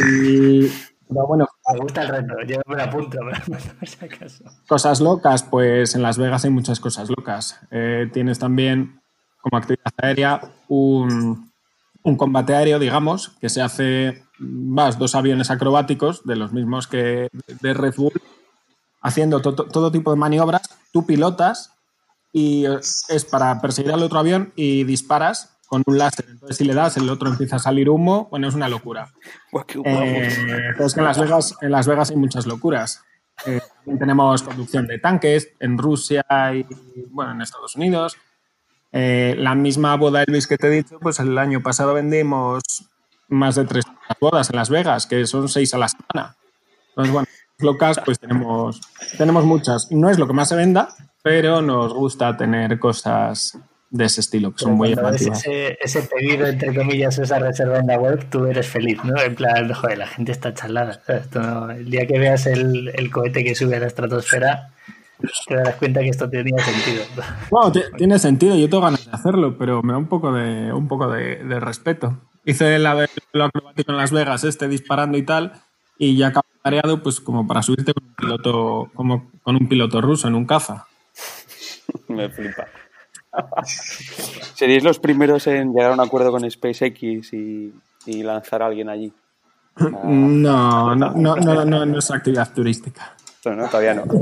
pero 1.09 1.27
bueno, 1.29 1.47
Me 1.73 1.79
gusta 1.79 2.03
el 2.03 2.09
reto, 2.09 2.35
yo 2.47 2.59
me 2.67 2.75
lo 2.77 2.83
apunto, 2.83 3.19
pero 3.47 3.59
por 3.79 3.89
si 3.89 4.05
acaso. 4.05 4.45
cosas 4.67 5.01
locas, 5.01 5.45
pues 5.45 5.95
en 5.95 6.03
Las 6.03 6.19
Vegas 6.19 6.45
hay 6.45 6.51
muchas 6.51 6.81
cosas 6.81 7.09
locas. 7.09 7.61
Eh, 7.71 8.11
tienes 8.13 8.39
también 8.41 9.01
como 9.41 9.59
actividad 9.59 9.93
aérea 9.99 10.41
un, 10.69 11.53
un 12.03 12.17
combate 12.17 12.55
aéreo, 12.55 12.79
digamos, 12.81 13.29
que 13.41 13.49
se 13.49 13.61
hace, 13.63 14.25
vas, 14.43 14.99
dos 14.99 15.15
aviones 15.15 15.51
acrobáticos 15.51 16.25
de 16.25 16.37
los 16.37 16.53
mismos 16.53 16.87
que 16.87 17.29
de 17.61 17.75
Red 17.75 17.95
Bull, 17.97 18.13
haciendo 19.01 19.41
to- 19.41 19.55
to- 19.55 19.65
todo 19.65 19.91
tipo 19.93 20.11
de 20.11 20.17
maniobras, 20.17 20.63
tú 20.93 21.07
pilotas 21.07 21.73
y 22.33 22.67
eh, 22.67 22.79
es 23.09 23.25
para 23.25 23.61
perseguir 23.61 23.93
al 23.93 24.03
otro 24.03 24.19
avión 24.19 24.53
y 24.57 24.85
disparas 24.85 25.57
con 25.67 25.83
un 25.87 25.97
láser. 25.99 26.27
Entonces 26.29 26.57
si 26.59 26.65
le 26.65 26.75
das, 26.75 26.97
el 26.99 27.09
otro 27.09 27.29
empieza 27.31 27.57
a 27.57 27.59
salir 27.59 27.89
humo, 27.89 28.29
bueno, 28.31 28.47
es 28.49 28.55
una 28.55 28.69
locura. 28.69 29.13
Eh, 29.85 30.29
pero 30.75 30.87
es 30.87 30.95
que 30.95 31.01
en 31.01 31.07
Las 31.07 31.19
Vegas, 31.19 31.57
en 31.63 31.71
Las 31.71 31.87
Vegas 31.87 32.11
hay 32.11 32.17
muchas 32.17 32.47
locuras. 32.47 33.01
Eh, 33.47 33.61
también 33.77 33.99
tenemos 33.99 34.43
conducción 34.43 34.87
de 34.87 34.99
tanques 34.99 35.49
en 35.61 35.79
Rusia 35.79 36.25
y 36.55 36.67
bueno, 37.11 37.33
en 37.33 37.41
Estados 37.41 37.75
Unidos. 37.77 38.17
Eh, 38.93 39.35
la 39.39 39.55
misma 39.55 39.97
boda 39.97 40.23
Elvis 40.23 40.47
que 40.47 40.59
te 40.59 40.67
he 40.67 40.71
dicho, 40.71 40.99
pues 41.01 41.19
el 41.19 41.39
año 41.39 41.63
pasado 41.63 41.95
vendimos 41.95 42.63
más 43.33 43.55
de 43.57 43.65
300 43.65 43.97
bodas 44.21 44.51
en 44.51 44.57
Las 44.57 44.71
Vegas, 44.71 45.07
que 45.07 45.27
son 45.27 45.49
seis 45.49 45.73
a 45.75 45.79
la 45.79 45.89
semana. 45.89 46.37
Entonces, 46.91 47.13
bueno, 47.13 47.29
locas, 47.59 48.01
pues 48.05 48.19
tenemos, 48.19 48.81
tenemos 49.19 49.45
muchas. 49.45 49.91
No 49.91 50.11
es 50.11 50.19
lo 50.19 50.27
que 50.27 50.33
más 50.33 50.49
se 50.49 50.57
venda, 50.57 50.89
pero 51.23 51.63
nos 51.63 51.93
gusta 51.95 52.37
tener 52.37 52.79
cosas 52.79 53.59
de 53.91 54.07
ese 54.07 54.21
estilo, 54.23 54.53
que 54.53 54.59
son 54.65 54.73
muy 54.73 54.95
llamativas. 54.95 55.39
ese, 55.47 55.77
ese 55.83 56.03
pedido, 56.03 56.47
entre 56.47 56.75
comillas, 56.75 57.19
esa 57.19 57.39
reserva 57.39 57.79
en 57.79 57.87
la 57.87 57.99
web, 57.99 58.27
tú 58.31 58.47
eres 58.47 58.67
feliz, 58.67 58.99
¿no? 59.05 59.21
En 59.21 59.35
plan, 59.35 59.71
joder, 59.73 59.99
la 59.99 60.07
gente 60.07 60.33
está 60.33 60.53
no- 61.35 61.71
el 61.71 61.91
día 61.91 62.07
que 62.07 62.19
veas 62.19 62.47
el, 62.47 62.91
el 62.95 63.11
cohete 63.11 63.45
que 63.45 63.55
sube 63.55 63.77
a 63.77 63.81
la 63.81 63.87
estratosfera, 63.87 64.71
te 65.47 65.55
darás 65.57 65.75
cuenta 65.77 66.01
que 66.01 66.09
esto 66.09 66.29
tenía 66.29 66.57
sentido. 66.65 67.05
Bueno, 67.51 67.71
ti- 67.71 67.83
tiene 67.99 68.19
sentido, 68.19 68.57
yo 68.57 68.69
tengo 68.69 68.83
ganas 68.83 69.05
de 69.05 69.13
hacerlo, 69.13 69.57
pero 69.59 69.83
me 69.83 69.93
da 69.93 69.99
un 69.99 70.09
poco 70.09 70.33
de, 70.33 70.73
un 70.73 70.89
poco 70.89 71.09
de, 71.11 71.37
de 71.45 71.61
respeto. 71.61 72.19
Hice 72.45 72.79
la 72.79 72.95
de 72.95 73.09
lo 73.33 73.45
acrobático 73.45 73.93
en 73.93 73.99
Las 73.99 74.11
Vegas, 74.11 74.45
este 74.45 74.69
disparando 74.69 75.17
y 75.17 75.23
tal, 75.23 75.53
y 75.99 76.17
ya 76.17 76.29
acabo 76.29 76.47
mareado, 76.65 77.03
pues 77.03 77.21
como 77.21 77.47
para 77.47 77.63
subirte 77.63 77.95
con 77.95 78.05
un 78.05 78.15
piloto, 78.15 78.91
como 78.95 79.31
con 79.43 79.57
un 79.57 79.69
piloto 79.69 80.01
ruso 80.01 80.29
en 80.29 80.35
un 80.35 80.47
caza. 80.47 80.87
Me 82.09 82.29
flipa. 82.29 82.67
¿Seríais 84.55 84.85
los 84.85 84.99
primeros 84.99 85.47
en 85.47 85.73
llegar 85.73 85.91
a 85.91 85.95
un 85.95 86.01
acuerdo 86.01 86.31
con 86.31 86.49
SpaceX 86.51 87.33
y, 87.33 87.73
y 88.07 88.23
lanzar 88.23 88.63
a 88.63 88.67
alguien 88.67 88.89
allí? 88.89 89.13
No, 90.05 90.95
no, 90.95 91.13
no, 91.13 91.37
no, 91.37 91.65
no, 91.65 91.87
no 91.87 91.99
es 91.99 92.11
actividad 92.11 92.53
turística. 92.53 93.15
¿no? 93.45 93.69
Todavía 93.69 93.95
no. 93.95 94.05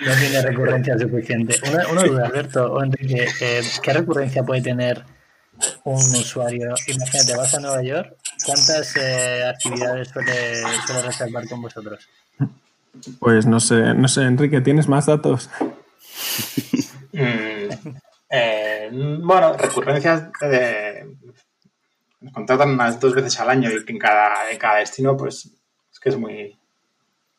No 0.00 0.12
tiene 0.18 0.42
recurrencia 0.42 0.98
suficiente. 0.98 1.56
Una, 1.70 1.88
una 1.88 2.02
duda, 2.02 2.26
Alberto 2.26 2.72
o 2.72 2.82
Enrique, 2.82 3.28
eh, 3.40 3.60
¿qué 3.82 3.92
recurrencia 3.92 4.42
puede 4.42 4.62
tener 4.62 5.04
un 5.84 5.94
usuario? 5.96 6.74
Imagínate, 6.86 7.36
vas 7.36 7.54
a 7.54 7.60
Nueva 7.60 7.82
York, 7.82 8.16
¿cuántas 8.44 8.96
eh, 8.96 9.44
actividades 9.48 10.08
suele, 10.08 10.62
suele 10.86 11.02
reservar 11.02 11.48
con 11.48 11.62
vosotros? 11.62 12.08
Pues 13.18 13.46
no 13.46 13.60
sé, 13.60 13.94
no 13.94 14.08
sé, 14.08 14.22
Enrique, 14.22 14.60
¿tienes 14.60 14.88
más 14.88 15.06
datos? 15.06 15.48
Mm, 17.12 17.68
eh, 18.30 18.88
bueno, 19.22 19.52
recurrencias 19.56 20.24
nos 22.20 22.32
contratan 22.32 22.70
unas 22.70 23.00
dos 23.00 23.14
veces 23.14 23.38
al 23.40 23.50
año 23.50 23.70
y 23.70 23.90
en 23.90 23.98
cada, 23.98 24.50
en 24.50 24.58
cada 24.58 24.78
destino, 24.78 25.16
pues 25.16 25.46
es 25.92 25.98
que 26.00 26.10
es 26.10 26.16
muy, 26.16 26.58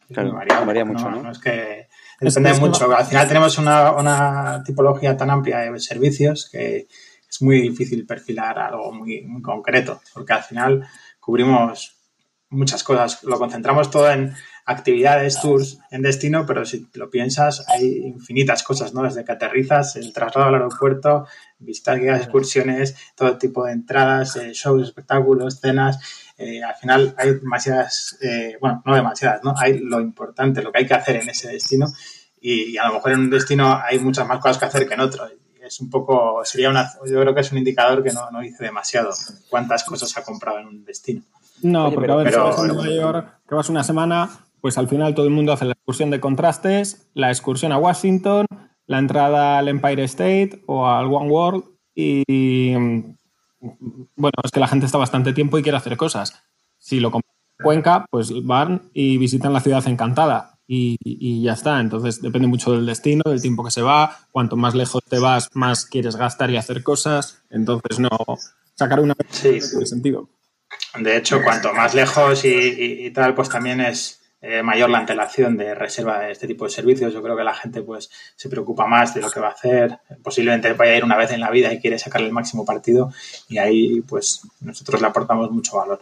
es 0.10 0.14
Claro, 0.14 0.34
variable. 0.34 0.66
varía 0.66 0.86
mucho, 0.86 1.10
¿no? 1.10 1.32
Es 1.32 1.40
que 1.40 1.88
Es 2.20 2.34
depende 2.34 2.50
que 2.50 2.54
es 2.54 2.60
que 2.60 2.66
mucho. 2.66 2.96
Al 2.96 3.06
final 3.06 3.28
tenemos 3.28 3.58
una, 3.58 3.92
una 3.92 4.64
tipología 4.66 5.16
tan 5.16 5.30
amplia 5.30 5.60
de 5.72 5.80
servicios 5.80 6.50
que 6.52 6.88
es 7.32 7.42
muy 7.42 7.62
difícil 7.62 8.06
perfilar 8.06 8.60
algo 8.60 8.92
muy, 8.92 9.22
muy 9.22 9.42
concreto, 9.42 10.02
porque 10.14 10.34
al 10.34 10.44
final 10.44 10.86
cubrimos 11.20 11.96
muchas 12.50 12.84
cosas. 12.84 13.24
Lo 13.24 13.40
concentramos 13.40 13.90
todo 13.90 14.12
en 14.12 14.34
actividades, 14.66 15.40
tours 15.42 15.80
en 15.90 16.02
destino, 16.02 16.46
pero 16.46 16.66
si 16.66 16.88
lo 16.94 17.10
piensas, 17.10 17.66
hay 17.70 18.06
infinitas 18.06 18.64
cosas, 18.64 18.94
¿no? 18.94 19.04
Desde 19.04 19.24
que 19.24 19.32
aterrizas, 19.32 19.96
el 19.96 20.14
traslado 20.14 20.50
al 20.50 20.56
aeropuerto, 20.56 21.26
visitas 21.58 22.00
guías, 22.00 22.22
excursiones, 22.22 22.96
todo 23.16 23.38
tipo 23.38 23.66
de 23.66 23.72
entradas, 23.72 24.36
eh, 24.36 24.52
shows, 24.54 24.84
espectáculos, 24.84 25.60
cenas. 25.60 26.00
Eh, 26.38 26.62
al 26.62 26.76
final 26.76 27.16
hay 27.18 27.36
demasiadas, 27.36 28.18
eh, 28.22 28.58
bueno, 28.60 28.84
no 28.86 28.96
demasiadas, 28.96 29.42
¿no? 29.44 29.54
Hay 29.58 29.80
lo 29.80 30.02
importante, 30.02 30.62
lo 30.62 30.72
que 30.72 30.80
hay 30.80 30.86
que 30.86 30.96
hacer 30.96 31.16
en 31.16 31.30
ese 31.30 31.48
destino 31.48 31.88
y, 32.42 32.72
y 32.72 32.78
a 32.78 32.88
lo 32.88 32.96
mejor 32.96 33.14
en 33.14 33.20
un 33.22 33.30
destino 33.30 33.80
hay 33.82 34.00
muchas 34.00 34.28
más 34.28 34.40
cosas 34.40 34.58
que 34.58 34.66
hacer 34.66 34.88
que 34.88 34.96
en 34.96 35.02
otro. 35.02 35.30
Es 35.72 35.80
un 35.80 35.90
poco, 35.90 36.42
sería 36.44 36.70
una, 36.70 36.92
yo 37.10 37.22
creo 37.22 37.34
que 37.34 37.40
es 37.40 37.50
un 37.54 37.60
indicador 37.60 38.04
que 38.04 38.12
no, 38.12 38.30
no 38.30 38.42
dice 38.42 38.66
demasiado 38.66 39.12
cuántas 39.50 39.86
cosas 39.86 40.18
ha 40.18 40.24
comprado 40.26 40.60
en 40.60 40.68
un 40.68 40.84
destino. 40.84 41.22
No, 41.62 41.86
Oye, 41.86 41.96
porque 41.96 42.08
pero- 42.08 42.14
a 42.20 42.24
ver, 42.24 42.28
si 42.28 42.34
pero- 42.34 42.44
vas 42.50 42.60
a 42.60 42.68
Nueva 42.68 42.90
York, 42.90 43.40
que 43.48 43.56
vas 43.56 43.70
una 43.70 43.84
semana, 43.86 44.30
pues 44.60 44.78
al 44.78 44.90
final 44.90 45.16
todo 45.16 45.26
el 45.28 45.32
mundo 45.32 45.54
hace 45.54 45.64
la 45.64 45.72
excursión 45.72 46.10
de 46.10 46.20
contrastes, 46.20 47.08
la 47.14 47.30
excursión 47.30 47.72
a 47.72 47.78
Washington, 47.78 48.46
la 48.86 49.00
entrada 49.00 49.60
al 49.60 49.70
Empire 49.70 50.04
State 50.04 50.62
o 50.66 50.86
al 50.90 51.06
One 51.06 51.30
World 51.30 51.64
y 51.96 52.24
bueno, 53.62 54.34
es 54.44 54.52
que 54.52 54.60
la 54.60 54.68
gente 54.68 54.86
está 54.88 54.98
bastante 54.98 55.32
tiempo 55.32 55.58
y 55.58 55.64
quiere 55.64 55.78
hacer 55.78 55.96
cosas. 55.96 56.44
Si 56.80 57.00
lo 57.00 57.12
compran 57.12 57.34
en 57.60 57.64
Cuenca, 57.64 58.06
pues 58.10 58.34
van 58.44 58.90
y 58.94 59.18
visitan 59.18 59.54
la 59.54 59.62
ciudad 59.62 59.88
encantada 59.88 60.58
y, 60.74 60.98
y 61.04 61.44
ya 61.44 61.54
está. 61.54 61.80
Entonces 61.80 62.22
depende 62.22 62.48
mucho 62.48 62.72
del 62.72 62.86
destino, 62.86 63.24
del 63.26 63.42
tiempo 63.42 63.64
que 63.64 63.72
se 63.72 63.82
va. 63.82 64.18
Cuanto 64.32 64.56
más 64.56 64.74
lejos 64.76 65.04
te 65.10 65.20
vas, 65.20 65.50
más 65.54 65.86
quieres 65.86 66.16
gastar 66.16 66.50
y 66.52 66.58
hacer 66.58 66.82
cosas. 66.84 67.42
Entonces 67.50 68.00
no 68.00 68.10
sacar 68.76 69.00
una 69.00 69.14
Sí. 69.30 69.60
no 69.62 69.70
tiene 69.70 69.86
sentido. 69.86 70.30
De 71.00 71.18
hecho, 71.18 71.42
cuanto 71.44 71.74
más 71.74 71.94
lejos 71.94 72.46
y, 72.46 72.50
y- 72.50 73.06
y 73.08 73.12
tal, 73.12 73.36
pues 73.36 73.50
también 73.50 73.82
es 73.82 74.20
eh, 74.44 74.64
mayor 74.64 74.90
la 74.90 74.98
antelación 74.98 75.56
de 75.56 75.76
reserva 75.76 76.20
de 76.20 76.32
este 76.32 76.48
tipo 76.48 76.64
de 76.66 76.72
servicios. 76.72 77.14
Yo 77.14 77.22
creo 77.22 77.36
que 77.38 77.44
la 77.44 77.54
gente 77.54 77.84
pues 77.84 78.10
se 78.36 78.50
preocupa 78.50 78.88
más 78.88 79.14
de 79.14 79.22
lo 79.22 79.30
que 79.30 79.40
va 79.40 79.50
a 79.50 79.52
hacer. 79.52 80.00
Posiblemente 80.24 80.74
vaya 80.74 80.94
a 80.94 80.98
ir 80.98 81.04
una 81.04 81.16
vez 81.18 81.32
en 81.32 81.42
la 81.42 81.52
vida 81.52 81.72
y 81.72 81.80
quiere 81.80 82.00
sacarle 82.00 82.28
el 82.28 82.34
máximo 82.34 82.66
partido 82.66 83.12
y 83.50 83.58
ahí 83.60 84.02
pues 84.02 84.42
nosotros 84.62 85.00
le 85.02 85.08
aportamos 85.08 85.52
mucho 85.52 85.78
valor. 85.78 86.02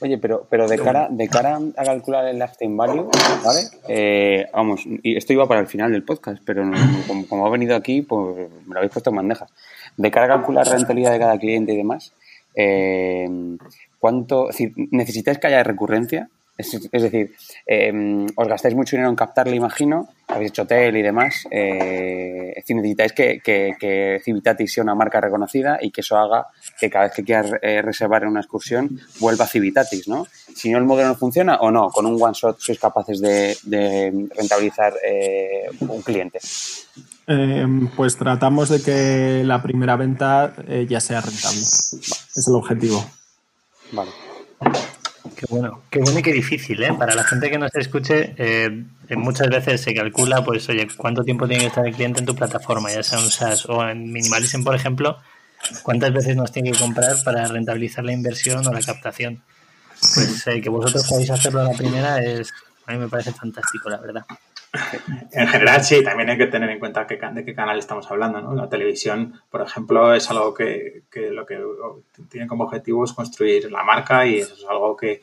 Oye, 0.00 0.18
pero, 0.18 0.46
pero 0.50 0.68
de 0.68 0.78
cara, 0.78 1.08
de 1.10 1.26
cara 1.26 1.58
a 1.76 1.84
calcular 1.84 2.26
el 2.26 2.38
lifetime 2.38 2.76
value, 2.76 3.08
¿vale? 3.42 3.60
Eh, 3.88 4.46
vamos, 4.52 4.82
y 4.84 5.16
esto 5.16 5.32
iba 5.32 5.48
para 5.48 5.60
el 5.60 5.66
final 5.66 5.90
del 5.90 6.02
podcast, 6.02 6.42
pero 6.44 6.70
como, 7.06 7.26
como 7.26 7.46
ha 7.46 7.50
venido 7.50 7.74
aquí, 7.74 8.02
pues 8.02 8.50
me 8.66 8.74
lo 8.74 8.78
habéis 8.78 8.92
puesto 8.92 9.10
en 9.10 9.16
bandeja. 9.16 9.46
De 9.96 10.10
cara 10.10 10.26
a 10.26 10.36
calcular 10.36 10.66
la 10.66 10.74
rentabilidad 10.74 11.12
de 11.12 11.18
cada 11.18 11.38
cliente 11.38 11.72
y 11.72 11.76
demás, 11.78 12.12
eh, 12.54 13.26
¿cuánto, 13.98 14.50
es 14.50 14.58
decir, 14.58 14.72
necesitáis 14.90 15.38
que 15.38 15.46
haya 15.46 15.62
recurrencia? 15.62 16.28
Es, 16.56 16.74
es 16.74 17.02
decir, 17.02 17.34
eh, 17.66 18.26
os 18.34 18.48
gastáis 18.48 18.74
mucho 18.74 18.96
dinero 18.96 19.10
en 19.10 19.16
captarle, 19.16 19.56
imagino, 19.56 20.08
habéis 20.28 20.50
hecho 20.50 20.62
hotel 20.62 20.96
y 20.96 21.02
demás. 21.02 21.46
eh, 21.50 22.52
decir, 22.56 22.76
necesitáis 22.76 23.12
que, 23.12 23.40
que, 23.42 24.66
sea 24.66 24.82
una 24.82 24.94
marca 24.94 25.20
reconocida 25.20 25.78
y 25.80 25.90
que 25.90 26.00
eso 26.00 26.16
haga 26.16 26.46
que 26.80 26.90
cada 26.90 27.06
vez 27.06 27.14
que 27.14 27.24
quieras 27.24 27.52
eh, 27.62 27.82
reservar 27.82 28.22
en 28.22 28.30
una 28.30 28.40
excursión 28.40 28.98
vuelva 29.20 29.46
Civitatis, 29.46 30.08
¿no? 30.08 30.26
Si 30.54 30.70
no, 30.70 30.78
el 30.78 30.84
modelo 30.84 31.08
no 31.08 31.14
funciona 31.14 31.56
o 31.56 31.70
no, 31.70 31.88
con 31.90 32.06
un 32.06 32.20
one 32.20 32.34
shot 32.34 32.58
sois 32.58 32.78
capaces 32.78 33.20
de, 33.20 33.56
de 33.64 34.28
rentabilizar 34.34 34.94
eh, 35.04 35.68
un 35.80 36.02
cliente. 36.02 36.40
Eh, 37.28 37.66
pues 37.96 38.16
tratamos 38.16 38.68
de 38.68 38.82
que 38.82 39.42
la 39.44 39.62
primera 39.62 39.96
venta 39.96 40.54
eh, 40.66 40.86
ya 40.88 41.00
sea 41.00 41.20
rentable. 41.20 41.60
Es 41.60 42.44
el 42.48 42.54
objetivo. 42.54 43.04
Vale. 43.92 44.10
Qué 45.34 45.46
bueno, 45.48 45.82
qué 45.90 45.98
bueno 45.98 46.18
y 46.18 46.22
qué 46.22 46.32
difícil, 46.32 46.82
¿eh? 46.82 46.92
Para 46.92 47.14
la 47.14 47.24
gente 47.24 47.50
que 47.50 47.58
nos 47.58 47.74
escuche, 47.74 48.34
eh, 48.36 48.84
muchas 49.16 49.48
veces 49.48 49.80
se 49.80 49.94
calcula, 49.94 50.44
pues, 50.44 50.68
oye, 50.68 50.86
cuánto 50.96 51.24
tiempo 51.24 51.46
tiene 51.48 51.62
que 51.62 51.68
estar 51.68 51.86
el 51.86 51.94
cliente 51.94 52.20
en 52.20 52.26
tu 52.26 52.34
plataforma, 52.34 52.92
ya 52.92 53.02
sea 53.02 53.18
un 53.18 53.30
SaaS 53.30 53.66
o 53.66 53.88
en 53.88 54.12
Minimalism, 54.12 54.62
por 54.62 54.74
ejemplo, 54.74 55.18
cuántas 55.82 56.12
veces 56.12 56.36
nos 56.36 56.52
tiene 56.52 56.72
que 56.72 56.78
comprar 56.78 57.16
para 57.24 57.46
rentabilizar 57.46 58.04
la 58.04 58.12
inversión 58.12 58.66
o 58.66 58.72
la 58.72 58.80
captación. 58.80 59.42
Pues 60.14 60.46
eh, 60.46 60.60
que 60.60 60.68
vosotros 60.68 61.06
podáis 61.08 61.30
hacerlo 61.30 61.60
a 61.60 61.64
la 61.64 61.72
primera 61.72 62.22
es, 62.22 62.52
a 62.86 62.92
mí 62.92 62.98
me 62.98 63.08
parece 63.08 63.32
fantástico, 63.32 63.88
la 63.88 63.98
verdad. 63.98 64.24
En 65.32 65.48
general, 65.48 65.84
sí, 65.84 66.02
también 66.02 66.30
hay 66.30 66.38
que 66.38 66.46
tener 66.46 66.70
en 66.70 66.78
cuenta 66.78 67.06
qué, 67.06 67.18
de 67.32 67.44
qué 67.44 67.54
canal 67.54 67.78
estamos 67.78 68.10
hablando. 68.10 68.40
¿no? 68.40 68.54
La 68.54 68.68
televisión, 68.68 69.40
por 69.50 69.62
ejemplo, 69.62 70.14
es 70.14 70.30
algo 70.30 70.54
que, 70.54 71.02
que 71.10 71.30
lo 71.30 71.46
que 71.46 71.58
tiene 72.30 72.46
como 72.46 72.64
objetivo 72.64 73.04
es 73.04 73.12
construir 73.12 73.70
la 73.70 73.84
marca 73.84 74.26
y 74.26 74.38
eso 74.38 74.54
es 74.54 74.64
algo 74.68 74.96
que 74.96 75.22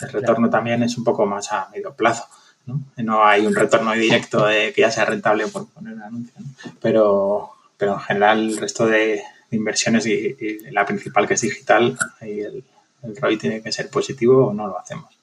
el 0.00 0.08
retorno 0.08 0.50
también 0.50 0.82
es 0.82 0.96
un 0.98 1.04
poco 1.04 1.26
más 1.26 1.52
a 1.52 1.68
medio 1.72 1.94
plazo. 1.94 2.24
No, 2.66 2.80
no 2.96 3.24
hay 3.24 3.46
un 3.46 3.54
retorno 3.54 3.92
directo 3.92 4.46
de 4.46 4.72
que 4.72 4.82
ya 4.82 4.90
sea 4.90 5.04
rentable 5.04 5.46
por 5.48 5.68
poner 5.68 5.94
un 5.94 6.02
anuncio. 6.02 6.34
¿no? 6.38 6.72
Pero, 6.80 7.50
pero 7.76 7.94
en 7.94 8.00
general, 8.00 8.50
el 8.50 8.56
resto 8.56 8.86
de, 8.86 9.22
de 9.50 9.56
inversiones 9.56 10.06
y, 10.06 10.36
y 10.38 10.70
la 10.70 10.86
principal 10.86 11.26
que 11.26 11.34
es 11.34 11.40
digital, 11.40 11.98
ahí 12.20 12.40
el, 12.40 12.64
el 13.02 13.16
ROI 13.16 13.36
tiene 13.36 13.62
que 13.62 13.72
ser 13.72 13.90
positivo 13.90 14.46
o 14.46 14.54
no 14.54 14.66
lo 14.66 14.78
hacemos. 14.78 15.21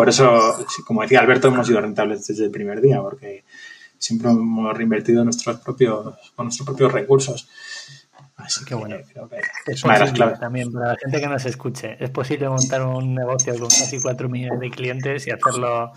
Por 0.00 0.08
eso, 0.08 0.56
como 0.86 1.02
decía 1.02 1.20
Alberto, 1.20 1.48
hemos 1.48 1.66
sido 1.66 1.78
rentables 1.78 2.26
desde 2.26 2.46
el 2.46 2.50
primer 2.50 2.80
día, 2.80 3.02
porque 3.02 3.44
siempre 3.98 4.30
hemos 4.30 4.74
reinvertido 4.74 5.22
nuestros 5.24 5.60
propios, 5.60 6.16
con 6.34 6.46
nuestros 6.46 6.66
propios 6.66 6.90
recursos. 6.90 7.50
Así 8.36 8.64
que 8.64 8.74
bueno. 8.74 8.96
creo 9.12 9.28
que 9.28 9.36
Es 9.66 9.84
una 9.84 9.92
de 9.92 10.00
las 10.00 10.12
claves. 10.12 10.40
también 10.40 10.72
para 10.72 10.94
la 10.94 10.96
gente 10.96 11.20
que 11.20 11.26
nos 11.26 11.44
escuche. 11.44 12.02
Es 12.02 12.08
posible 12.08 12.48
montar 12.48 12.82
un 12.82 13.14
negocio 13.14 13.52
con 13.58 13.68
casi 13.68 14.00
4 14.00 14.26
millones 14.30 14.58
de 14.58 14.70
clientes 14.70 15.26
y 15.26 15.32
hacerlo 15.32 15.92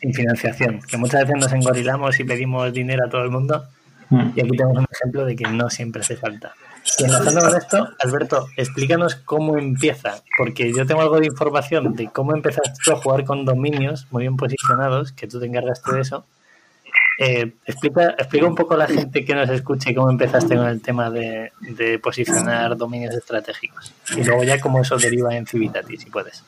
sin 0.00 0.14
financiación. 0.14 0.80
Que 0.88 0.96
muchas 0.96 1.22
veces 1.22 1.34
nos 1.40 1.52
engorilamos 1.52 2.20
y 2.20 2.22
pedimos 2.22 2.72
dinero 2.72 3.06
a 3.06 3.10
todo 3.10 3.24
el 3.24 3.30
mundo. 3.30 3.64
Mm. 4.10 4.34
Y 4.36 4.40
aquí 4.40 4.50
tenemos 4.50 4.78
un 4.78 4.86
ejemplo 4.88 5.24
de 5.24 5.34
que 5.34 5.48
no 5.48 5.68
siempre 5.68 6.02
hace 6.02 6.16
falta. 6.16 6.54
Y 6.98 7.04
enlazando 7.04 7.40
con 7.40 7.56
esto, 7.56 7.88
Alberto, 7.98 8.48
explícanos 8.56 9.14
cómo 9.16 9.58
empieza, 9.58 10.22
porque 10.36 10.72
yo 10.72 10.86
tengo 10.86 11.00
algo 11.00 11.20
de 11.20 11.26
información 11.26 11.94
de 11.94 12.08
cómo 12.08 12.34
empezaste 12.34 12.92
a 12.92 12.96
jugar 12.96 13.24
con 13.24 13.44
dominios 13.44 14.06
muy 14.10 14.22
bien 14.24 14.36
posicionados, 14.36 15.12
que 15.12 15.26
tú 15.26 15.38
te 15.38 15.46
encargaste 15.46 15.92
de 15.92 16.00
eso. 16.00 16.24
Eh, 17.20 17.52
explica, 17.66 18.10
explica 18.10 18.46
un 18.46 18.54
poco 18.54 18.74
a 18.74 18.78
la 18.78 18.86
gente 18.86 19.24
que 19.24 19.34
nos 19.34 19.50
escuche 19.50 19.92
cómo 19.94 20.08
empezaste 20.08 20.54
con 20.56 20.68
el 20.68 20.80
tema 20.80 21.10
de, 21.10 21.50
de 21.60 21.98
posicionar 21.98 22.76
dominios 22.76 23.14
estratégicos. 23.14 23.92
Y 24.16 24.22
luego 24.22 24.44
ya 24.44 24.60
cómo 24.60 24.80
eso 24.80 24.96
deriva 24.96 25.34
en 25.36 25.44
Civitati, 25.46 25.96
si 25.96 26.06
puedes. 26.10 26.44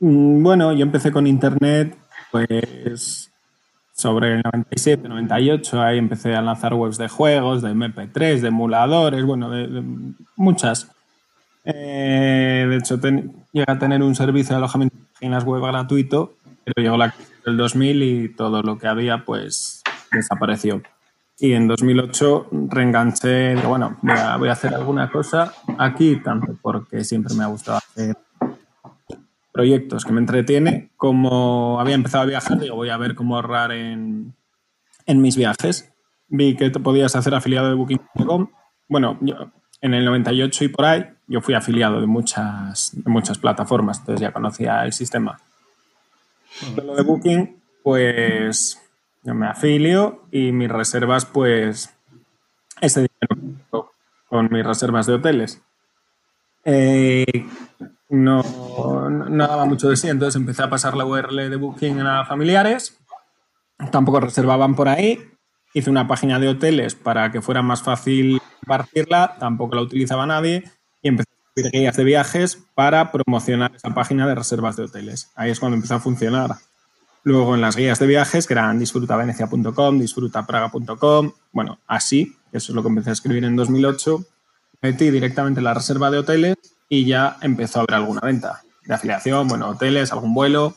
Mm, 0.00 0.42
Bueno, 0.42 0.72
yo 0.74 0.82
empecé 0.82 1.10
con 1.10 1.26
internet, 1.26 1.96
pues 2.30 3.30
sobre 3.96 4.34
el 4.34 4.42
97, 4.44 5.08
98, 5.08 5.82
ahí 5.82 5.96
empecé 5.98 6.34
a 6.36 6.42
lanzar 6.42 6.74
webs 6.74 6.98
de 6.98 7.08
juegos, 7.08 7.62
de 7.62 7.70
MP3, 7.70 8.40
de 8.42 8.48
emuladores, 8.48 9.24
bueno, 9.24 9.48
de, 9.48 9.82
muchas. 10.36 10.90
Eh, 11.64 12.66
de 12.68 12.76
hecho, 12.76 13.00
ten- 13.00 13.32
llegué 13.52 13.64
a 13.72 13.78
tener 13.78 14.02
un 14.02 14.14
servicio 14.14 14.50
de 14.54 14.58
alojamiento 14.58 14.94
de 14.96 15.04
páginas 15.14 15.44
web 15.44 15.62
gratuito, 15.62 16.34
pero 16.64 16.82
llegó 16.84 16.96
la 16.98 17.10
crisis 17.10 17.42
del 17.44 17.56
2000 17.56 18.02
y 18.02 18.28
todo 18.28 18.62
lo 18.62 18.78
que 18.78 18.86
había, 18.86 19.24
pues, 19.24 19.82
desapareció. 20.12 20.82
Y 21.38 21.52
en 21.54 21.66
2008 21.66 22.48
reenganché, 22.68 23.56
bueno, 23.56 23.96
voy 24.02 24.16
a, 24.16 24.36
voy 24.36 24.48
a 24.50 24.52
hacer 24.52 24.74
alguna 24.74 25.10
cosa 25.10 25.54
aquí, 25.78 26.16
tanto 26.16 26.54
porque 26.60 27.02
siempre 27.02 27.34
me 27.34 27.44
ha 27.44 27.48
gustado 27.48 27.78
hacer 27.78 28.16
proyectos 29.56 30.04
que 30.04 30.12
me 30.12 30.20
entretiene. 30.20 30.90
Como 30.98 31.80
había 31.80 31.94
empezado 31.94 32.24
a 32.24 32.26
viajar, 32.26 32.58
digo, 32.58 32.76
voy 32.76 32.90
a 32.90 32.98
ver 32.98 33.14
cómo 33.14 33.36
ahorrar 33.36 33.72
en, 33.72 34.34
en 35.06 35.22
mis 35.22 35.34
viajes. 35.34 35.90
Vi 36.28 36.56
que 36.56 36.68
te 36.68 36.78
podías 36.78 37.16
hacer 37.16 37.34
afiliado 37.34 37.68
de 37.68 37.74
Booking.com. 37.74 38.50
Bueno, 38.86 39.16
yo, 39.22 39.50
en 39.80 39.94
el 39.94 40.04
98 40.04 40.64
y 40.64 40.68
por 40.68 40.84
ahí, 40.84 41.06
yo 41.26 41.40
fui 41.40 41.54
afiliado 41.54 42.02
de 42.02 42.06
muchas, 42.06 42.92
de 42.92 43.10
muchas 43.10 43.38
plataformas, 43.38 44.00
entonces 44.00 44.20
ya 44.20 44.32
conocía 44.32 44.84
el 44.84 44.92
sistema. 44.92 45.40
Pero 46.74 46.88
lo 46.88 46.94
de 46.94 47.02
Booking, 47.02 47.56
pues 47.82 48.78
yo 49.22 49.34
me 49.34 49.46
afilio 49.46 50.26
y 50.30 50.52
mis 50.52 50.68
reservas, 50.68 51.24
pues 51.24 51.94
ese 52.82 53.08
dinero 53.08 53.94
con 54.28 54.48
mis 54.52 54.66
reservas 54.66 55.06
de 55.06 55.14
hoteles. 55.14 55.62
Eh, 56.66 57.46
no, 58.24 58.42
daba 59.30 59.64
mucho 59.64 59.88
de 59.88 59.96
sí, 59.96 60.08
entonces 60.08 60.36
empecé 60.36 60.62
a 60.62 60.70
pasar 60.70 60.96
la 60.96 61.04
URL 61.04 61.50
de 61.50 61.56
Booking 61.56 62.00
a 62.00 62.24
familiares. 62.24 62.98
Tampoco 63.90 64.20
reservaban 64.20 64.74
por 64.74 64.88
ahí. 64.88 65.20
Hice 65.74 65.90
una 65.90 66.08
página 66.08 66.38
de 66.38 66.48
hoteles 66.48 66.94
para 66.94 67.30
que 67.30 67.42
fuera 67.42 67.62
más 67.62 67.82
fácil 67.82 68.40
compartirla, 68.60 69.36
tampoco 69.38 69.76
la 69.76 69.82
utilizaba 69.82 70.26
nadie 70.26 70.64
y 71.02 71.08
empecé 71.08 71.28
a 71.30 71.48
escribir 71.48 71.80
guías 71.80 71.96
de 71.96 72.04
viajes 72.04 72.58
para 72.74 73.12
promocionar 73.12 73.72
esa 73.74 73.94
página 73.94 74.26
de 74.26 74.34
reservas 74.34 74.76
de 74.76 74.84
hoteles. 74.84 75.30
Ahí 75.36 75.50
es 75.50 75.60
cuando 75.60 75.76
empezó 75.76 75.96
a 75.96 76.00
funcionar. 76.00 76.56
Luego 77.24 77.54
en 77.54 77.60
las 77.60 77.76
guías 77.76 77.98
de 77.98 78.06
viajes, 78.06 78.46
que 78.46 78.54
eran 78.54 78.78
disfrutavenecia.com, 78.78 79.98
disfrutapraga.com, 79.98 81.32
bueno, 81.52 81.78
así, 81.86 82.36
eso 82.52 82.72
es 82.72 82.76
lo 82.76 82.82
que 82.82 82.88
empecé 82.88 83.10
a 83.10 83.14
escribir 83.14 83.44
en 83.44 83.56
2008, 83.56 84.24
metí 84.80 85.10
directamente 85.10 85.60
la 85.60 85.74
reserva 85.74 86.10
de 86.10 86.18
hoteles 86.18 86.56
y 86.88 87.06
ya 87.06 87.36
empezó 87.40 87.78
a 87.78 87.82
haber 87.82 87.94
alguna 87.94 88.20
venta 88.20 88.62
de 88.84 88.94
afiliación, 88.94 89.48
bueno, 89.48 89.68
hoteles, 89.70 90.12
algún 90.12 90.34
vuelo, 90.34 90.76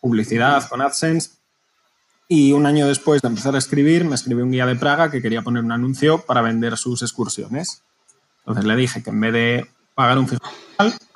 publicidad 0.00 0.68
con 0.68 0.80
AdSense. 0.80 1.30
Y 2.28 2.52
un 2.52 2.66
año 2.66 2.86
después 2.86 3.20
de 3.20 3.28
empezar 3.28 3.54
a 3.54 3.58
escribir, 3.58 4.04
me 4.04 4.14
escribió 4.14 4.44
un 4.44 4.52
guía 4.52 4.64
de 4.64 4.76
Praga 4.76 5.10
que 5.10 5.20
quería 5.20 5.42
poner 5.42 5.62
un 5.62 5.72
anuncio 5.72 6.24
para 6.24 6.40
vender 6.40 6.76
sus 6.76 7.02
excursiones. 7.02 7.82
Entonces 8.38 8.64
le 8.64 8.76
dije 8.76 9.02
que 9.02 9.10
en 9.10 9.20
vez 9.20 9.32
de 9.32 9.70
pagar 9.94 10.18
un 10.18 10.28
fijo 10.28 10.42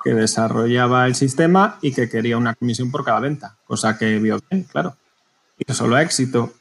que 0.03 0.13
desarrollaba 0.13 1.07
el 1.07 1.15
sistema 1.15 1.79
y 1.81 1.93
que 1.93 2.07
quería 2.09 2.37
una 2.37 2.55
comisión 2.55 2.91
por 2.91 3.03
cada 3.03 3.19
venta, 3.19 3.57
cosa 3.65 3.97
que 3.97 4.19
vio 4.19 4.39
bien, 4.49 4.63
claro. 4.63 4.95
Y 5.57 5.73
solo 5.73 5.97
éxito. 5.97 6.53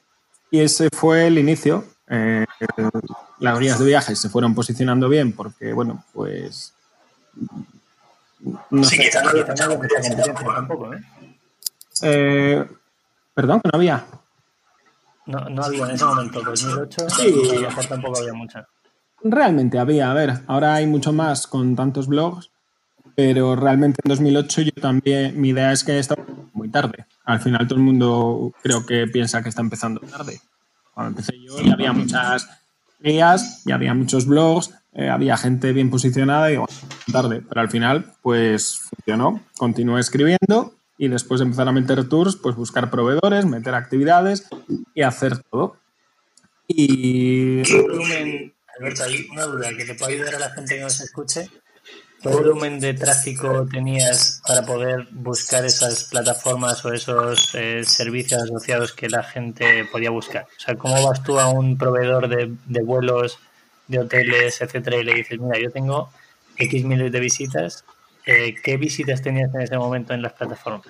Y 0.50 0.61
ese 0.61 0.88
fue 0.90 1.26
el 1.26 1.38
inicio. 1.38 1.85
Eh, 2.08 2.46
las 3.40 3.58
guías 3.58 3.78
de 3.78 3.85
viajes 3.85 4.18
se 4.18 4.28
fueron 4.28 4.54
posicionando 4.54 5.08
bien 5.08 5.32
porque, 5.32 5.73
bueno, 5.73 6.04
pues 6.14 6.75
no 8.70 8.84
sí, 8.84 8.96
sé. 8.96 9.02
Quizá 9.04 9.22
no 9.22 9.30
había 9.30 9.46
competencia 9.46 10.34
tampoco, 10.34 10.94
¿eh? 10.94 11.00
¿eh? 12.02 12.66
Perdón, 13.34 13.60
que 13.60 13.68
no 13.72 13.76
había. 13.76 14.04
No, 15.26 15.40
no 15.50 15.64
había 15.64 15.84
en 15.84 15.90
ese 15.90 16.04
momento, 16.04 16.40
2008, 16.40 17.10
sí. 17.10 17.34
tampoco 17.88 18.18
había 18.18 18.32
mucha. 18.32 18.66
Realmente 19.22 19.78
había, 19.78 20.10
a 20.10 20.14
ver, 20.14 20.40
ahora 20.46 20.74
hay 20.74 20.86
mucho 20.86 21.12
más 21.12 21.46
con 21.46 21.74
tantos 21.74 22.06
blogs, 22.06 22.50
pero 23.16 23.56
realmente 23.56 24.00
en 24.04 24.08
2008 24.10 24.62
yo 24.62 24.72
también, 24.80 25.40
mi 25.40 25.48
idea 25.48 25.72
es 25.72 25.82
que 25.82 25.98
está 25.98 26.14
muy 26.52 26.68
tarde. 26.68 27.06
Al 27.24 27.40
final 27.40 27.66
todo 27.66 27.78
el 27.78 27.84
mundo 27.84 28.52
creo 28.62 28.86
que 28.86 29.06
piensa 29.08 29.42
que 29.42 29.48
está 29.48 29.62
empezando 29.62 30.00
tarde. 30.00 30.40
Cuando 30.94 31.10
empecé 31.10 31.40
yo 31.40 31.60
ya 31.60 31.72
había 31.72 31.92
muchas 31.92 32.48
guías, 33.00 33.64
ya 33.64 33.74
había 33.74 33.94
muchos 33.94 34.26
blogs, 34.26 34.72
eh, 34.98 35.10
había 35.10 35.36
gente 35.36 35.74
bien 35.74 35.90
posicionada 35.90 36.50
y 36.50 36.56
bueno, 36.56 36.72
tarde, 37.12 37.42
pero 37.46 37.60
al 37.60 37.68
final 37.68 38.14
pues 38.22 38.78
funcionó. 38.78 39.42
Continué 39.58 40.00
escribiendo 40.00 40.74
y 40.96 41.08
después 41.08 41.40
de 41.40 41.44
empezar 41.44 41.68
a 41.68 41.72
meter 41.72 42.08
tours, 42.08 42.36
pues 42.36 42.56
buscar 42.56 42.90
proveedores, 42.90 43.44
meter 43.44 43.74
actividades 43.74 44.48
y 44.94 45.02
hacer 45.02 45.36
todo. 45.50 45.76
Y... 46.66 47.62
¿Qué 47.62 47.82
volumen, 47.82 48.54
Alberto, 48.78 49.04
hay 49.04 49.26
una 49.30 49.42
duda 49.42 49.68
que 49.76 49.84
te 49.84 49.94
puede 49.96 50.14
ayudar 50.14 50.36
a 50.36 50.38
la 50.38 50.50
gente 50.52 50.76
que 50.76 50.80
nos 50.80 50.98
escuche? 50.98 51.50
¿Qué 52.22 52.28
volumen 52.30 52.80
de 52.80 52.94
tráfico 52.94 53.66
tenías 53.70 54.40
para 54.48 54.64
poder 54.64 55.08
buscar 55.12 55.66
esas 55.66 56.04
plataformas 56.04 56.82
o 56.86 56.92
esos 56.94 57.54
eh, 57.54 57.84
servicios 57.84 58.42
asociados 58.42 58.94
que 58.94 59.10
la 59.10 59.22
gente 59.22 59.84
podía 59.92 60.08
buscar? 60.08 60.44
O 60.44 60.60
sea, 60.60 60.74
¿cómo 60.74 61.06
vas 61.06 61.22
tú 61.22 61.38
a 61.38 61.50
un 61.50 61.76
proveedor 61.76 62.30
de 62.30 62.82
vuelos 62.82 63.38
de 63.88 63.98
hoteles, 63.98 64.60
etcétera, 64.60 64.96
y 64.98 65.04
le 65.04 65.14
dices, 65.14 65.38
mira, 65.38 65.58
yo 65.58 65.70
tengo 65.70 66.10
X 66.56 66.84
miles 66.84 67.12
de 67.12 67.20
visitas, 67.20 67.84
eh, 68.24 68.54
¿qué 68.62 68.76
visitas 68.76 69.22
tenías 69.22 69.54
en 69.54 69.60
ese 69.60 69.78
momento 69.78 70.12
en 70.12 70.22
las 70.22 70.32
plataformas? 70.32 70.88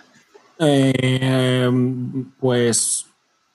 Eh, 0.59 1.71
pues 2.41 3.07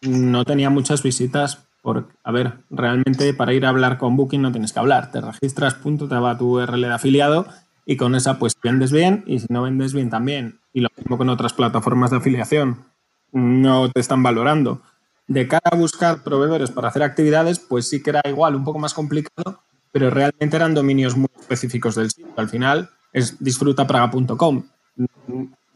no 0.02 0.46
tenía 0.46 0.70
muchas 0.70 1.04
visitas. 1.04 1.68
Porque, 1.82 2.14
a 2.24 2.32
ver, 2.32 2.54
realmente 2.70 3.34
para 3.34 3.54
ir 3.54 3.66
a 3.66 3.70
hablar 3.70 3.98
con 3.98 4.16
Booking 4.16 4.42
no 4.42 4.52
tienes 4.52 4.72
que 4.72 4.80
hablar. 4.80 5.12
Te 5.12 5.20
registras, 5.20 5.74
punto, 5.74 6.08
te 6.08 6.16
va 6.16 6.38
tu 6.38 6.60
URL 6.60 6.80
de 6.82 6.94
afiliado 6.94 7.48
y 7.88 7.98
con 7.98 8.14
esa 8.14 8.38
pues 8.38 8.54
vendes 8.62 8.92
bien 8.92 9.24
y 9.26 9.40
si 9.40 9.48
no 9.50 9.64
vendes 9.64 9.94
bien 9.94 10.12
también. 10.12 10.60
Y 10.74 10.82
lo 10.82 10.90
mismo 10.96 11.18
con 11.18 11.30
otras 11.30 11.54
plataformas 11.54 12.12
de 12.12 12.18
afiliación. 12.18 12.86
No 13.32 13.90
te 13.90 14.00
están 14.00 14.22
valorando 14.22 14.84
de 15.32 15.48
cara 15.48 15.70
a 15.72 15.78
buscar 15.78 16.24
proveedores 16.24 16.72
para 16.72 16.90
hacer 16.90 17.04
actividades, 17.04 17.60
pues 17.60 17.88
sí 17.88 18.04
que 18.04 18.10
era 18.10 18.22
igual, 18.26 18.56
un 18.56 18.66
poco 18.66 18.80
más 18.80 18.94
complicado, 18.94 19.62
pero 19.92 20.10
realmente 20.10 20.58
eran 20.58 20.74
dominios 20.74 21.16
muy 21.16 21.30
específicos 21.40 21.96
del 21.96 22.12
sitio. 22.12 22.34
Al 22.36 22.50
final 22.50 22.90
es 23.14 23.42
disfrutapraga.com. 23.42 24.64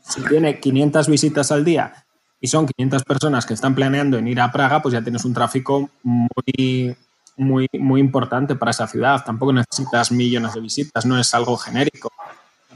Si 0.02 0.22
tiene 0.26 0.60
500 0.60 1.08
visitas 1.08 1.52
al 1.54 1.64
día 1.64 2.06
y 2.42 2.48
son 2.48 2.68
500 2.68 3.04
personas 3.04 3.46
que 3.46 3.54
están 3.54 3.76
planeando 3.76 4.18
en 4.18 4.28
ir 4.28 4.42
a 4.42 4.52
Praga, 4.52 4.82
pues 4.82 4.92
ya 4.92 5.02
tienes 5.02 5.24
un 5.24 5.34
tráfico 5.34 5.90
muy, 6.04 6.96
muy, 7.38 7.68
muy 7.80 8.02
importante 8.02 8.56
para 8.56 8.72
esa 8.72 8.88
ciudad. 8.88 9.24
Tampoco 9.26 9.54
necesitas 9.54 10.12
millones 10.12 10.54
de 10.54 10.60
visitas, 10.60 11.06
no 11.06 11.18
es 11.18 11.34
algo 11.34 11.56
genérico. 11.56 12.12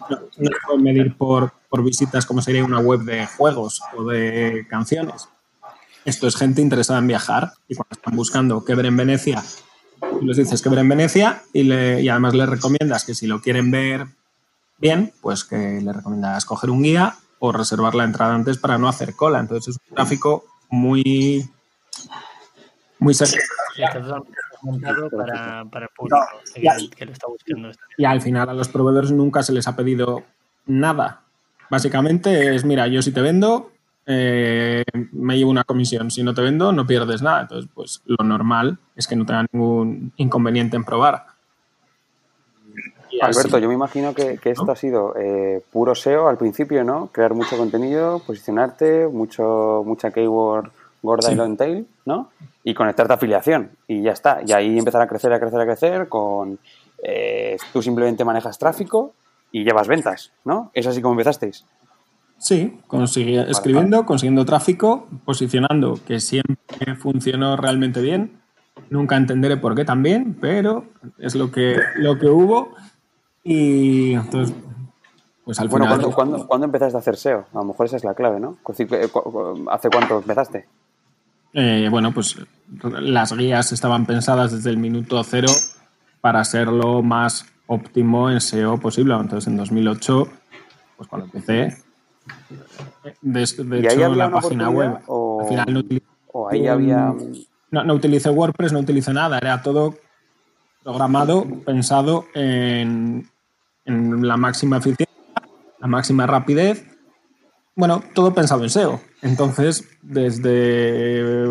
No, 0.09 0.17
no 0.17 0.27
se 0.45 0.65
puede 0.65 0.81
medir 0.81 1.17
por, 1.17 1.51
por 1.69 1.83
visitas 1.83 2.25
como 2.25 2.41
sería 2.41 2.63
una 2.63 2.79
web 2.79 3.01
de 3.01 3.25
juegos 3.27 3.81
o 3.97 4.05
de 4.05 4.65
canciones 4.69 5.27
esto 6.09 6.27
es 6.27 6.35
gente 6.35 6.61
interesada 6.61 6.99
en 6.99 7.07
viajar 7.07 7.53
y 7.67 7.75
cuando 7.75 7.93
están 7.93 8.15
buscando 8.15 8.65
qué 8.65 8.75
ver 8.75 8.87
en 8.87 8.97
Venecia, 8.97 9.43
les 10.21 10.37
dices 10.37 10.61
que 10.61 10.69
ver 10.69 10.79
en 10.79 10.89
Venecia 10.89 11.43
y, 11.53 11.63
le, 11.63 12.01
y 12.01 12.09
además 12.09 12.33
les 12.33 12.49
recomiendas 12.49 13.05
que 13.05 13.15
si 13.15 13.27
lo 13.27 13.41
quieren 13.41 13.71
ver 13.71 14.07
bien, 14.77 15.13
pues 15.21 15.43
que 15.43 15.79
le 15.81 15.93
recomiendas 15.93 16.45
coger 16.45 16.69
un 16.69 16.83
guía 16.83 17.15
o 17.39 17.51
reservar 17.51 17.95
la 17.95 18.03
entrada 18.03 18.33
antes 18.33 18.57
para 18.57 18.77
no 18.77 18.87
hacer 18.89 19.15
cola. 19.15 19.39
Entonces 19.39 19.75
es 19.75 19.81
un 19.89 19.95
tráfico 19.95 20.45
muy 20.69 21.49
muy 22.99 23.13
serio. 23.13 23.39
Para, 25.15 25.63
para, 25.65 25.85
el 25.85 25.91
público 25.95 26.17
que, 26.97 27.05
lo 27.05 27.13
está 27.13 27.27
buscando. 27.27 27.71
Y 27.97 28.03
al 28.03 28.21
final 28.21 28.49
a 28.49 28.53
los 28.53 28.67
proveedores 28.67 29.11
nunca 29.11 29.41
se 29.41 29.53
les 29.53 29.67
ha 29.69 29.75
pedido 29.77 30.23
nada. 30.65 31.21
Básicamente 31.69 32.55
es, 32.55 32.65
mira, 32.65 32.87
yo 32.87 33.01
si 33.01 33.11
te 33.11 33.21
vendo, 33.21 33.71
eh, 34.11 34.83
me 35.11 35.37
llevo 35.37 35.51
una 35.51 35.63
comisión. 35.63 36.09
Si 36.09 36.23
no 36.23 36.33
te 36.33 36.41
vendo, 36.41 36.71
no 36.71 36.87
pierdes 36.87 37.21
nada. 37.21 37.41
Entonces, 37.41 37.69
pues 37.71 38.01
lo 38.05 38.25
normal 38.25 38.79
es 38.95 39.07
que 39.07 39.15
no 39.15 39.23
tenga 39.23 39.45
ningún 39.51 40.11
inconveniente 40.17 40.75
en 40.75 40.83
probar. 40.83 41.27
Alberto, 43.21 43.59
yo 43.59 43.67
me 43.67 43.75
imagino 43.75 44.15
que, 44.15 44.39
esto 44.43 44.71
ha 44.71 44.75
sido 44.75 45.13
eh, 45.15 45.61
puro 45.71 45.93
SEO 45.93 46.27
al 46.27 46.37
principio, 46.37 46.83
¿no? 46.83 47.07
Crear 47.11 47.35
mucho 47.35 47.55
contenido, 47.55 48.19
posicionarte, 48.25 49.07
mucho, 49.07 49.83
mucha 49.85 50.09
keyword 50.09 50.71
gorda 51.03 51.31
y 51.31 51.35
long 51.35 51.55
tail, 51.55 51.87
¿no? 52.05 52.31
Y 52.63 52.73
conectarte 52.73 53.13
a 53.13 53.15
afiliación 53.15 53.71
y 53.87 54.01
ya 54.01 54.11
está. 54.11 54.41
Y 54.45 54.53
ahí 54.53 54.77
empezar 54.79 55.01
a 55.01 55.07
crecer, 55.07 55.31
a 55.33 55.39
crecer, 55.39 55.61
a 55.61 55.65
crecer 55.65 56.09
con... 56.09 56.57
Eh, 57.03 57.57
tú 57.71 57.81
simplemente 57.81 58.25
manejas 58.25 58.57
tráfico 58.57 59.13
y 59.51 59.63
llevas 59.63 59.87
ventas, 59.87 60.31
¿no? 60.43 60.71
Es 60.73 60.87
así 60.87 61.01
como 61.01 61.13
empezasteis. 61.13 61.63
Sí, 62.39 62.79
escribiendo, 63.47 64.05
consiguiendo 64.05 64.45
tráfico, 64.45 65.07
posicionando, 65.25 65.99
que 66.07 66.21
siempre 66.21 66.95
funcionó 66.95 67.57
realmente 67.57 68.01
bien. 68.01 68.39
Nunca 68.89 69.17
entenderé 69.17 69.57
por 69.57 69.75
qué 69.75 69.83
también, 69.83 70.37
pero 70.39 70.85
es 71.17 71.35
lo 71.35 71.51
que, 71.51 71.77
lo 71.97 72.17
que 72.17 72.27
hubo. 72.27 72.73
Y 73.43 74.13
entonces, 74.13 74.55
pues 75.43 75.59
al 75.59 75.67
bueno, 75.67 75.85
final. 75.85 76.13
¿cuándo, 76.47 76.65
empezaste 76.65 76.95
a 76.95 76.99
hacer 76.99 77.17
SEO? 77.17 77.45
A 77.53 77.57
lo 77.57 77.65
mejor 77.65 77.87
esa 77.87 77.97
es 77.97 78.03
la 78.03 78.13
clave, 78.13 78.39
¿no? 78.39 78.57
Eh, 78.77 79.09
¿Hace 79.69 79.89
cuánto 79.89 80.19
empezaste? 80.19 80.65
Eh, 81.53 81.87
bueno, 81.91 82.13
pues 82.13 82.37
las 83.01 83.33
guías 83.35 83.71
estaban 83.71 84.05
pensadas 84.05 84.51
desde 84.51 84.69
el 84.69 84.77
minuto 84.77 85.21
cero 85.23 85.49
para 86.21 86.43
ser 86.45 86.67
lo 86.67 87.01
más 87.01 87.45
óptimo 87.67 88.29
en 88.29 88.39
SEO 88.39 88.79
posible. 88.79 89.15
Entonces, 89.15 89.47
en 89.47 89.57
2008, 89.57 90.27
pues 90.97 91.09
cuando 91.09 91.25
empecé, 91.25 91.88
de, 93.21 93.43
hecho, 93.43 94.15
la 94.15 94.31
página 94.31 94.69
web. 94.69 94.99
O, 95.07 95.41
al 95.41 95.47
final 95.47 95.73
no 95.73 96.49
ahí 96.49 96.67
había. 96.67 97.13
No, 97.71 97.83
no 97.83 97.93
utilicé 97.93 98.29
WordPress, 98.29 98.73
no 98.73 98.79
utilicé 98.79 99.13
nada. 99.13 99.37
Era 99.37 99.61
todo 99.61 99.95
programado, 100.83 101.45
pensado 101.65 102.25
en, 102.33 103.29
en 103.85 104.27
la 104.27 104.37
máxima 104.37 104.77
eficiencia, 104.77 105.07
la 105.79 105.87
máxima 105.87 106.25
rapidez. 106.25 106.85
Bueno, 107.75 108.03
todo 108.13 108.33
pensado 108.33 108.63
en 108.63 108.69
SEO. 108.69 108.99
Entonces, 109.21 109.87
desde 110.01 111.43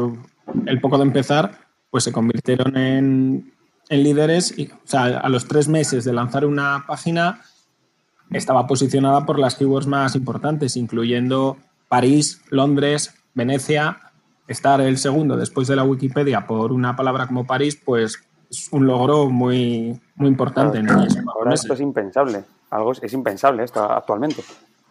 el 0.67 0.81
poco 0.81 0.99
de 0.99 1.05
empezar, 1.05 1.59
pues 1.91 2.05
se 2.05 2.13
convirtieron 2.13 2.77
en, 2.77 3.53
en 3.89 4.03
líderes. 4.03 4.59
Y, 4.59 4.67
o 4.67 4.81
sea, 4.85 5.05
a 5.05 5.29
los 5.29 5.47
tres 5.47 5.69
meses 5.69 6.05
de 6.05 6.13
lanzar 6.13 6.45
una 6.45 6.85
página, 6.87 7.43
estaba 8.31 8.67
posicionada 8.67 9.25
por 9.25 9.39
las 9.39 9.55
keywords 9.55 9.87
más 9.87 10.15
importantes, 10.15 10.77
incluyendo 10.77 11.57
París, 11.89 12.43
Londres, 12.51 13.15
Venecia, 13.35 13.99
estar 14.47 14.81
el 14.81 14.99
segundo 14.99 15.37
después 15.37 15.69
de 15.69 15.77
la 15.77 15.85
Wikipedia 15.85 16.47
por 16.47 16.73
una 16.73 16.97
palabra 16.97 17.27
como 17.27 17.47
París, 17.47 17.81
pues 17.83 18.19
es 18.51 18.69
un 18.73 18.87
logro 18.87 19.29
muy, 19.31 20.01
muy 20.17 20.29
importante. 20.29 20.81
Claro, 20.81 21.07
ahora 21.35 21.55
esto 21.55 21.75
es 21.75 21.81
impensable. 21.81 22.45
Algo 22.71 22.93
es, 22.93 23.03
es 23.03 23.13
impensable 23.13 23.65
esto 23.65 23.83
actualmente. 23.83 24.43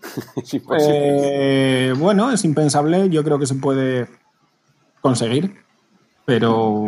es 0.35 0.61
eh, 0.79 1.93
bueno, 1.97 2.31
es 2.31 2.43
impensable. 2.45 3.09
Yo 3.09 3.23
creo 3.23 3.39
que 3.39 3.47
se 3.47 3.55
puede 3.55 4.07
conseguir, 5.01 5.55
pero 6.25 6.85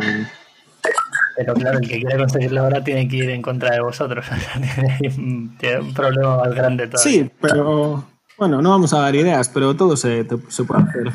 pero 1.40 1.54
claro, 1.54 1.78
el 1.78 1.88
que 1.88 2.00
quiere 2.00 2.18
conseguirlo 2.18 2.60
ahora 2.60 2.84
tiene 2.84 3.08
que 3.08 3.16
ir 3.16 3.30
en 3.30 3.40
contra 3.40 3.70
de 3.72 3.80
vosotros. 3.80 4.26
tiene, 5.58 5.80
un 5.80 5.94
problema 5.94 6.36
más 6.36 6.54
grande 6.54 6.86
todavía. 6.86 7.12
Sí, 7.12 7.30
pero 7.40 8.04
bueno, 8.36 8.60
no 8.60 8.68
vamos 8.68 8.92
a 8.92 8.98
dar 8.98 9.14
ideas, 9.14 9.48
pero 9.48 9.74
todo 9.74 9.96
se, 9.96 10.26
se 10.48 10.64
puede 10.64 10.82
hacer. 10.82 11.12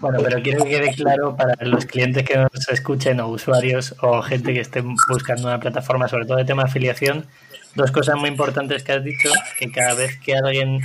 Bueno, 0.00 0.18
pero 0.24 0.42
quiero 0.42 0.64
que 0.64 0.70
quede 0.70 0.94
claro 0.94 1.36
para 1.36 1.54
los 1.66 1.84
clientes 1.84 2.24
que 2.24 2.38
nos 2.38 2.68
escuchen 2.70 3.20
o 3.20 3.28
usuarios 3.28 3.94
o 4.00 4.22
gente 4.22 4.54
que 4.54 4.60
esté 4.60 4.82
buscando 5.10 5.48
una 5.48 5.60
plataforma, 5.60 6.08
sobre 6.08 6.24
todo 6.24 6.38
de 6.38 6.46
tema 6.46 6.62
afiliación, 6.62 7.26
dos 7.74 7.90
cosas 7.90 8.16
muy 8.16 8.30
importantes 8.30 8.82
que 8.82 8.92
has 8.92 9.04
dicho, 9.04 9.28
que 9.58 9.70
cada 9.70 9.92
vez 9.92 10.18
que 10.18 10.36
alguien 10.36 10.80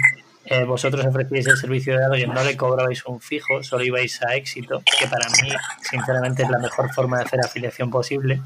eh, 0.46 0.64
vosotros 0.64 1.06
ofrecíais 1.06 1.48
el 1.48 1.58
servicio 1.58 1.98
de 1.98 2.06
alguien, 2.06 2.34
no 2.34 2.44
le 2.44 2.56
cobrabais 2.56 3.04
un 3.06 3.20
fijo, 3.20 3.64
solo 3.64 3.84
ibais 3.84 4.22
a 4.22 4.36
éxito, 4.36 4.84
que 5.00 5.08
para 5.08 5.28
mí, 5.42 5.50
sinceramente, 5.82 6.44
es 6.44 6.50
la 6.50 6.60
mejor 6.60 6.94
forma 6.94 7.18
de 7.18 7.24
hacer 7.24 7.40
afiliación 7.44 7.90
posible. 7.90 8.42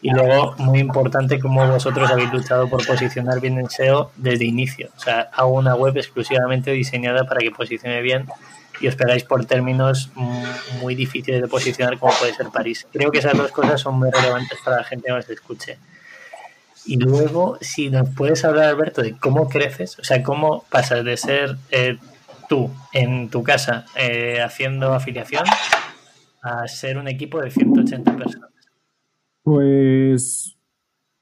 Y 0.00 0.10
luego, 0.10 0.54
muy 0.58 0.78
importante, 0.78 1.38
como 1.38 1.66
vosotros 1.66 2.10
habéis 2.10 2.32
luchado 2.32 2.68
por 2.68 2.86
posicionar 2.86 3.40
bien 3.40 3.58
en 3.58 3.70
SEO 3.70 4.12
desde 4.16 4.44
inicio. 4.44 4.90
O 4.96 5.00
sea, 5.00 5.30
hago 5.32 5.50
una 5.50 5.74
web 5.74 5.96
exclusivamente 5.96 6.72
diseñada 6.72 7.24
para 7.24 7.40
que 7.40 7.50
posicione 7.50 8.02
bien 8.02 8.26
y 8.80 8.88
os 8.88 8.96
pegáis 8.96 9.22
por 9.22 9.44
términos 9.44 10.10
muy 10.80 10.96
difíciles 10.96 11.40
de 11.40 11.46
posicionar 11.46 11.98
como 11.98 12.12
puede 12.14 12.34
ser 12.34 12.48
París. 12.48 12.86
Creo 12.92 13.12
que 13.12 13.18
esas 13.18 13.36
dos 13.36 13.52
cosas 13.52 13.80
son 13.80 13.96
muy 13.96 14.10
relevantes 14.10 14.58
para 14.64 14.78
la 14.78 14.84
gente 14.84 15.06
que 15.06 15.12
nos 15.12 15.28
escuche. 15.28 15.78
Y 16.84 16.96
luego, 16.96 17.58
si 17.60 17.90
nos 17.90 18.10
puedes 18.10 18.44
hablar, 18.44 18.64
Alberto, 18.64 19.02
de 19.02 19.16
cómo 19.16 19.48
creces, 19.48 19.98
o 19.98 20.04
sea, 20.04 20.22
cómo 20.22 20.64
pasas 20.70 21.04
de 21.04 21.16
ser 21.16 21.56
eh, 21.70 21.98
tú 22.48 22.70
en 22.92 23.28
tu 23.28 23.42
casa 23.42 23.86
eh, 23.96 24.40
haciendo 24.42 24.92
afiliación 24.92 25.44
a 26.42 26.66
ser 26.66 26.98
un 26.98 27.08
equipo 27.08 27.40
de 27.40 27.50
180 27.50 28.16
personas. 28.16 28.50
Pues. 29.42 30.56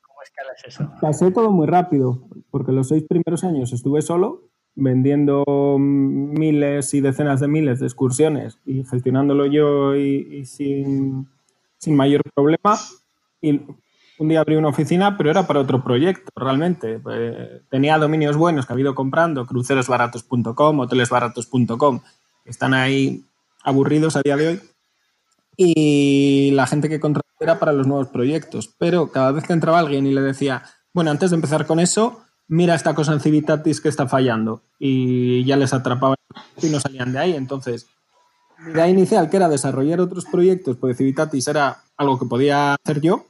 ¿Cómo 0.01 0.23
escalas 0.23 0.65
eso? 0.67 0.91
Pasé 1.01 1.31
todo 1.31 1.51
muy 1.51 1.67
rápido, 1.67 2.27
porque 2.51 2.73
los 2.73 2.89
seis 2.89 3.05
primeros 3.09 3.45
años 3.45 3.73
estuve 3.73 4.03
solo 4.03 4.49
vendiendo 4.77 5.45
miles 5.79 6.95
y 6.95 7.01
decenas 7.01 7.41
de 7.41 7.49
miles 7.49 7.81
de 7.81 7.87
excursiones 7.87 8.59
y 8.65 8.85
gestionándolo 8.85 9.45
yo 9.47 9.95
y, 9.97 10.39
y 10.39 10.45
sin, 10.47 11.29
sin 11.77 11.97
mayor 11.97 12.23
problema. 12.35 12.79
Y 13.43 13.61
un 14.21 14.29
día 14.29 14.41
abrí 14.41 14.57
una 14.57 14.69
oficina, 14.69 15.17
pero 15.17 15.31
era 15.31 15.47
para 15.47 15.61
otro 15.61 15.83
proyecto, 15.83 16.31
realmente. 16.37 17.01
Eh, 17.11 17.63
tenía 17.71 17.97
dominios 17.97 18.37
buenos 18.37 18.67
que 18.67 18.75
ha 18.75 18.79
ido 18.79 18.95
comprando, 18.95 19.47
crucerosbaratos.com, 19.47 20.79
hotelesbaratos.com, 20.79 22.01
que 22.45 22.51
están 22.51 22.75
ahí 22.75 23.25
aburridos 23.65 24.17
a 24.17 24.23
día 24.23 24.37
de 24.37 24.49
hoy. 24.49 24.61
Y 25.57 26.51
la 26.53 26.67
gente 26.67 26.91
que 26.91 27.01
contrataba 27.01 27.35
era 27.41 27.59
para 27.59 27.73
los 27.73 27.87
nuevos 27.87 28.09
proyectos. 28.09 28.69
Pero 28.79 29.11
cada 29.11 29.33
vez 29.33 29.45
que 29.45 29.55
entraba 29.55 29.79
alguien 29.79 30.07
y 30.07 30.13
le 30.13 30.21
decía, 30.21 30.65
bueno, 30.93 31.11
antes 31.11 31.31
de 31.31 31.37
empezar 31.37 31.67
con 31.67 31.81
eso, 31.81 32.21
mira 32.47 32.75
esta 32.75 32.95
cosa 32.95 33.15
en 33.15 33.21
Civitatis 33.21 33.81
que 33.81 33.89
está 33.89 34.07
fallando. 34.07 34.61
Y 34.79 35.45
ya 35.47 35.57
les 35.57 35.73
atrapaba 35.73 36.17
y 36.61 36.67
no 36.67 36.79
salían 36.79 37.13
de 37.15 37.21
ahí. 37.21 37.35
Entonces, 37.35 37.87
mi 38.59 38.73
idea 38.73 38.87
inicial, 38.87 39.31
que 39.31 39.39
era 39.39 39.49
desarrollar 39.49 39.99
otros 39.99 40.27
proyectos, 40.27 40.77
porque 40.77 40.95
Civitatis 40.95 41.49
era 41.49 41.79
algo 41.97 42.19
que 42.19 42.27
podía 42.27 42.75
hacer 42.75 43.01
yo, 43.01 43.25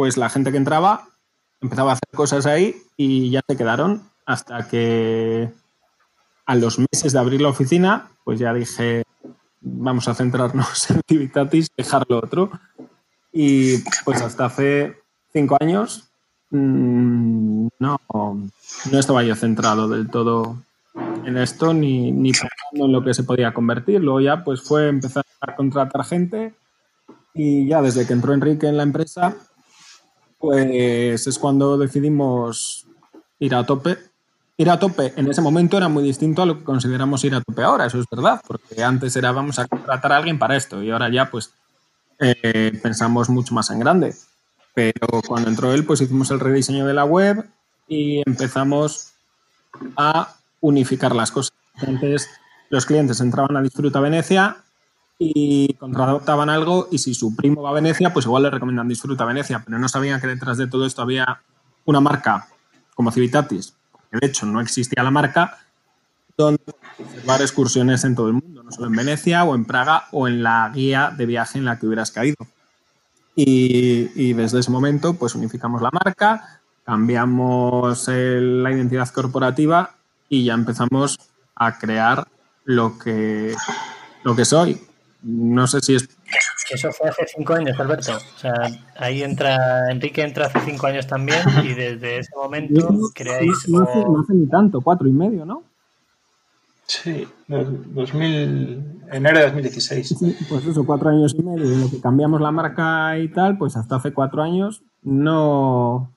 pues 0.00 0.16
la 0.16 0.30
gente 0.30 0.50
que 0.50 0.56
entraba 0.56 1.08
empezaba 1.60 1.90
a 1.90 1.92
hacer 1.92 2.08
cosas 2.14 2.46
ahí 2.46 2.74
y 2.96 3.28
ya 3.28 3.42
se 3.46 3.54
quedaron 3.54 4.02
hasta 4.24 4.66
que 4.66 5.50
a 6.46 6.54
los 6.54 6.78
meses 6.78 7.12
de 7.12 7.18
abrir 7.18 7.42
la 7.42 7.50
oficina, 7.50 8.08
pues 8.24 8.38
ya 8.38 8.54
dije, 8.54 9.02
vamos 9.60 10.08
a 10.08 10.14
centrarnos 10.14 10.90
en 10.90 11.02
Civitatis, 11.06 11.68
dejar 11.76 12.06
lo 12.08 12.16
otro. 12.16 12.50
Y 13.30 13.76
pues 14.06 14.22
hasta 14.22 14.46
hace 14.46 14.96
cinco 15.34 15.58
años 15.60 16.08
mmm, 16.48 17.68
no, 17.78 18.00
no 18.10 18.98
estaba 18.98 19.22
yo 19.22 19.34
centrado 19.34 19.86
del 19.86 20.08
todo 20.08 20.56
en 21.26 21.36
esto 21.36 21.74
ni, 21.74 22.10
ni 22.10 22.32
pensando 22.32 22.86
en 22.86 22.92
lo 22.92 23.04
que 23.04 23.12
se 23.12 23.24
podía 23.24 23.52
convertir. 23.52 24.00
Luego 24.00 24.22
ya 24.22 24.44
pues 24.44 24.62
fue 24.62 24.88
empezar 24.88 25.26
a 25.42 25.54
contratar 25.54 26.06
gente 26.06 26.54
y 27.34 27.66
ya 27.66 27.82
desde 27.82 28.06
que 28.06 28.14
entró 28.14 28.32
Enrique 28.32 28.66
en 28.66 28.78
la 28.78 28.82
empresa 28.82 29.36
pues 30.40 31.26
es 31.26 31.38
cuando 31.38 31.76
decidimos 31.76 32.86
ir 33.38 33.54
a 33.54 33.64
tope. 33.64 33.98
Ir 34.56 34.70
a 34.70 34.78
tope 34.78 35.12
en 35.16 35.30
ese 35.30 35.40
momento 35.40 35.76
era 35.76 35.88
muy 35.88 36.02
distinto 36.02 36.42
a 36.42 36.46
lo 36.46 36.58
que 36.58 36.64
consideramos 36.64 37.22
ir 37.24 37.34
a 37.34 37.40
tope 37.40 37.62
ahora, 37.62 37.86
eso 37.86 38.00
es 38.00 38.06
verdad, 38.10 38.42
porque 38.46 38.82
antes 38.82 39.14
era 39.16 39.32
vamos 39.32 39.58
a 39.58 39.68
contratar 39.68 40.12
a 40.12 40.16
alguien 40.16 40.38
para 40.38 40.56
esto 40.56 40.82
y 40.82 40.90
ahora 40.90 41.10
ya 41.10 41.30
pues 41.30 41.52
eh, 42.18 42.78
pensamos 42.82 43.28
mucho 43.28 43.54
más 43.54 43.70
en 43.70 43.80
grande. 43.80 44.14
Pero 44.74 45.22
cuando 45.26 45.48
entró 45.48 45.72
él, 45.72 45.84
pues 45.84 46.00
hicimos 46.00 46.30
el 46.30 46.40
rediseño 46.40 46.86
de 46.86 46.94
la 46.94 47.04
web 47.04 47.46
y 47.88 48.22
empezamos 48.26 49.12
a 49.96 50.34
unificar 50.60 51.14
las 51.14 51.30
cosas. 51.30 51.52
Antes 51.86 52.28
los 52.68 52.86
clientes 52.86 53.20
entraban 53.20 53.56
a 53.56 53.62
Disfruta 53.62 54.00
Venecia 54.00 54.58
y 55.22 55.74
contrataban 55.74 56.48
algo 56.48 56.88
y 56.90 56.96
si 56.96 57.12
su 57.12 57.36
primo 57.36 57.60
va 57.60 57.70
a 57.70 57.74
Venecia, 57.74 58.10
pues 58.10 58.24
igual 58.24 58.44
le 58.44 58.50
recomiendan 58.50 58.88
Disfruta 58.88 59.26
Venecia, 59.26 59.62
pero 59.62 59.78
no 59.78 59.86
sabían 59.86 60.18
que 60.18 60.26
detrás 60.26 60.56
de 60.56 60.66
todo 60.66 60.86
esto 60.86 61.02
había 61.02 61.42
una 61.84 62.00
marca 62.00 62.48
como 62.94 63.12
Civitatis, 63.12 63.74
que 64.10 64.18
de 64.18 64.26
hecho 64.26 64.46
no 64.46 64.62
existía 64.62 65.02
la 65.02 65.10
marca, 65.10 65.58
donde 66.38 66.62
observar 66.98 67.42
excursiones 67.42 68.02
en 68.04 68.14
todo 68.14 68.28
el 68.28 68.32
mundo, 68.32 68.62
no 68.62 68.72
solo 68.72 68.86
en 68.86 68.96
Venecia 68.96 69.44
o 69.44 69.54
en 69.54 69.66
Praga 69.66 70.04
o 70.10 70.26
en 70.26 70.42
la 70.42 70.70
guía 70.74 71.12
de 71.14 71.26
viaje 71.26 71.58
en 71.58 71.66
la 71.66 71.78
que 71.78 71.86
hubieras 71.86 72.10
caído. 72.12 72.36
Y, 73.36 74.32
desde 74.32 74.60
ese 74.60 74.70
momento, 74.70 75.14
pues 75.14 75.34
unificamos 75.34 75.82
la 75.82 75.90
marca, 75.90 76.60
cambiamos 76.84 78.08
la 78.08 78.72
identidad 78.72 79.08
corporativa 79.10 79.96
y 80.30 80.44
ya 80.44 80.54
empezamos 80.54 81.18
a 81.54 81.78
crear 81.78 82.26
lo 82.64 82.98
que, 82.98 83.54
lo 84.24 84.34
que 84.34 84.44
soy, 84.46 84.80
no 85.22 85.66
sé 85.66 85.80
si 85.80 85.94
es. 85.94 86.08
Eso 86.70 86.92
fue 86.92 87.08
hace 87.08 87.26
cinco 87.34 87.54
años, 87.54 87.78
Alberto. 87.80 88.16
O 88.16 88.38
sea, 88.38 88.54
ahí 88.96 89.22
entra. 89.22 89.90
Enrique 89.90 90.22
entra 90.22 90.46
hace 90.46 90.60
cinco 90.60 90.86
años 90.86 91.06
también 91.06 91.40
y 91.64 91.74
desde 91.74 92.18
ese 92.18 92.30
momento 92.36 92.88
creáis. 93.14 93.68
No, 93.68 93.82
hace, 93.82 93.98
no 93.98 94.20
hace 94.20 94.34
ni 94.34 94.46
tanto, 94.46 94.80
cuatro 94.80 95.08
y 95.08 95.12
medio, 95.12 95.44
¿no? 95.44 95.64
Sí, 96.86 97.26
2000, 97.46 99.02
enero 99.12 99.38
de 99.38 99.44
2016. 99.44 100.08
Sí, 100.08 100.36
pues 100.48 100.66
eso, 100.66 100.84
cuatro 100.84 101.10
años 101.10 101.34
y 101.38 101.42
medio. 101.42 101.64
En 101.64 101.80
lo 101.82 101.90
que 101.90 102.00
cambiamos 102.00 102.40
la 102.40 102.50
marca 102.50 103.16
y 103.18 103.28
tal, 103.28 103.58
pues 103.58 103.76
hasta 103.76 103.96
hace 103.96 104.12
cuatro 104.12 104.42
años 104.42 104.82
no. 105.02 106.12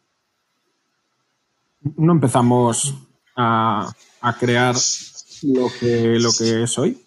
No 1.95 2.13
empezamos 2.13 2.95
a, 3.35 3.91
a 4.21 4.37
crear 4.37 4.75
lo 5.43 5.67
que, 5.79 6.19
lo 6.19 6.31
que 6.31 6.63
es 6.63 6.77
hoy. 6.79 7.02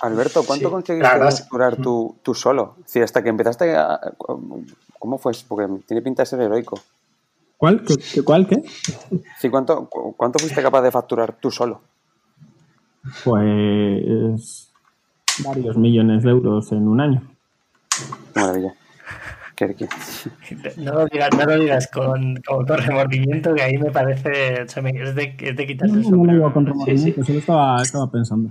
Alberto, 0.00 0.42
¿cuánto 0.44 0.68
sí, 0.68 0.72
conseguiste 0.72 1.18
facturar 1.18 1.76
tú, 1.76 2.16
tú, 2.22 2.34
solo? 2.34 2.76
Si 2.84 3.00
hasta 3.00 3.22
que 3.22 3.28
empezaste 3.28 3.76
a... 3.76 4.00
¿Cómo 4.98 5.18
fue? 5.18 5.32
Porque 5.46 5.68
tiene 5.86 6.02
pinta 6.02 6.22
de 6.22 6.26
ser 6.26 6.40
heroico. 6.40 6.80
¿Cuál? 7.56 7.84
¿Qué, 7.84 8.22
¿Cuál? 8.22 8.46
¿Qué? 8.46 8.62
Sí, 9.38 9.48
¿cuánto, 9.48 9.88
¿cuánto 10.16 10.38
fuiste 10.38 10.62
capaz 10.62 10.82
de 10.82 10.90
facturar 10.90 11.36
tú 11.40 11.50
solo? 11.50 11.80
Pues 13.24 14.70
varios 15.44 15.76
millones 15.76 16.22
de 16.22 16.30
euros 16.30 16.72
en 16.72 16.88
un 16.88 17.00
año. 17.00 17.22
Maravilla. 18.34 18.74
¿Qué, 19.56 19.74
qué? 19.74 19.88
No, 20.78 20.92
lo 20.94 21.06
digas, 21.06 21.30
no 21.38 21.44
lo 21.44 21.58
digas 21.60 21.88
con, 21.88 22.36
con, 22.46 22.66
con, 22.66 22.78
remordimiento, 22.78 23.54
que 23.54 23.62
ahí 23.62 23.78
me 23.78 23.90
parece. 23.92 24.62
O 24.62 24.68
sea, 24.68 24.82
es, 24.88 25.14
de, 25.14 25.36
es 25.38 25.56
de 25.56 25.66
quitarse 25.66 25.94
no, 25.94 26.00
el 26.00 26.04
sombrero. 26.04 26.24
No 26.24 26.24
lo 26.24 26.32
digo 26.32 26.52
con 26.52 26.66
remordimiento, 26.66 27.04
sí, 27.04 27.20
sí. 27.20 27.26
solo 27.26 27.38
estaba, 27.38 27.82
estaba 27.82 28.10
pensando. 28.10 28.50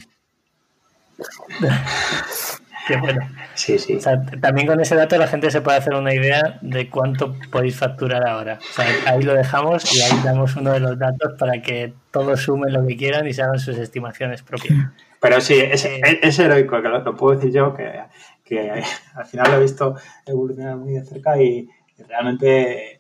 Qué 2.87 2.97
bueno. 2.97 3.21
Sí, 3.53 3.79
sí. 3.79 3.95
O 3.95 4.01
sea, 4.01 4.21
también 4.41 4.67
con 4.67 4.79
ese 4.81 4.95
dato 4.95 5.17
la 5.17 5.27
gente 5.27 5.49
se 5.51 5.61
puede 5.61 5.77
hacer 5.77 5.93
una 5.93 6.13
idea 6.13 6.59
de 6.61 6.89
cuánto 6.89 7.35
podéis 7.49 7.77
facturar 7.77 8.27
ahora. 8.27 8.59
O 8.59 8.73
sea, 8.73 8.85
ahí 9.05 9.21
lo 9.21 9.33
dejamos 9.33 9.95
y 9.95 10.01
ahí 10.01 10.21
damos 10.23 10.55
uno 10.57 10.73
de 10.73 10.81
los 10.81 10.99
datos 10.99 11.33
para 11.39 11.61
que 11.61 11.93
todos 12.11 12.41
sumen 12.41 12.73
lo 12.73 12.85
que 12.85 12.97
quieran 12.97 13.25
y 13.27 13.33
se 13.33 13.41
hagan 13.41 13.59
sus 13.59 13.77
estimaciones 13.77 14.43
propias. 14.43 14.75
Pero 15.21 15.39
sí, 15.39 15.59
es, 15.59 15.85
eh, 15.85 16.01
es 16.21 16.37
heroico, 16.39 16.81
que 16.81 16.89
lo, 16.89 16.99
lo, 16.99 17.15
puedo 17.15 17.37
decir 17.37 17.53
yo, 17.53 17.73
que, 17.73 18.01
que, 18.43 18.83
al 19.15 19.25
final 19.25 19.51
lo 19.51 19.57
he 19.57 19.61
visto 19.61 19.95
evolucionar 20.25 20.75
muy 20.75 20.93
de 20.93 21.05
cerca 21.05 21.41
y, 21.41 21.69
y 21.97 22.03
realmente 22.03 22.99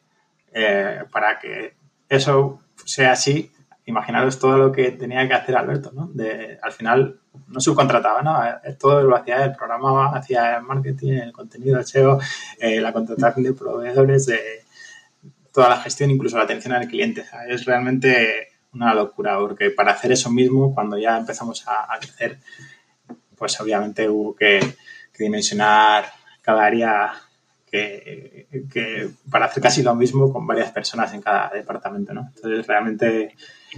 eh, 0.53 1.03
para 1.11 1.39
que 1.39 1.73
eso 2.07 2.61
sea 2.85 3.13
así 3.13 3.51
imaginaros 3.85 4.39
todo 4.39 4.57
lo 4.57 4.71
que 4.71 4.91
tenía 4.91 5.27
que 5.27 5.33
hacer 5.33 5.55
Alberto, 5.55 5.91
¿no? 5.93 6.11
Al 6.61 6.71
final 6.71 7.19
no 7.47 7.59
subcontrataba, 7.59 8.21
¿no? 8.21 8.41
Todo 8.79 9.03
lo 9.03 9.15
hacía 9.15 9.43
él, 9.43 9.53
programaba, 9.57 10.15
hacía 10.15 10.57
el 10.57 10.63
marketing, 10.63 11.13
el 11.13 11.33
contenido, 11.33 11.79
el 11.79 11.85
SEO, 11.85 12.19
eh, 12.59 12.79
la 12.79 12.93
contratación 12.93 13.43
de 13.43 13.53
proveedores, 13.53 14.25
de 14.27 14.39
toda 15.51 15.69
la 15.69 15.77
gestión, 15.81 16.11
incluso 16.11 16.37
la 16.37 16.43
atención 16.43 16.73
al 16.73 16.87
cliente. 16.87 17.25
es 17.47 17.65
realmente 17.65 18.49
una 18.73 18.93
locura, 18.93 19.37
porque 19.37 19.69
para 19.69 19.91
hacer 19.91 20.11
eso 20.11 20.31
mismo, 20.31 20.73
cuando 20.73 20.97
ya 20.97 21.17
empezamos 21.17 21.63
a, 21.67 21.87
crecer, 21.99 22.39
pues 23.37 23.59
obviamente 23.59 24.09
hubo 24.09 24.35
que, 24.35 24.59
dimensionar 25.17 26.05
cada 26.41 26.65
área 26.65 27.13
que, 27.69 28.47
que, 28.71 29.09
para 29.29 29.45
hacer 29.45 29.61
casi 29.61 29.83
lo 29.83 29.95
mismo 29.95 30.33
con 30.33 30.45
varias 30.45 30.71
personas 30.71 31.13
en 31.13 31.21
cada 31.21 31.49
departamento, 31.49 32.13
¿no? 32.13 32.29
Entonces 32.35 32.65
realmente 32.67 33.35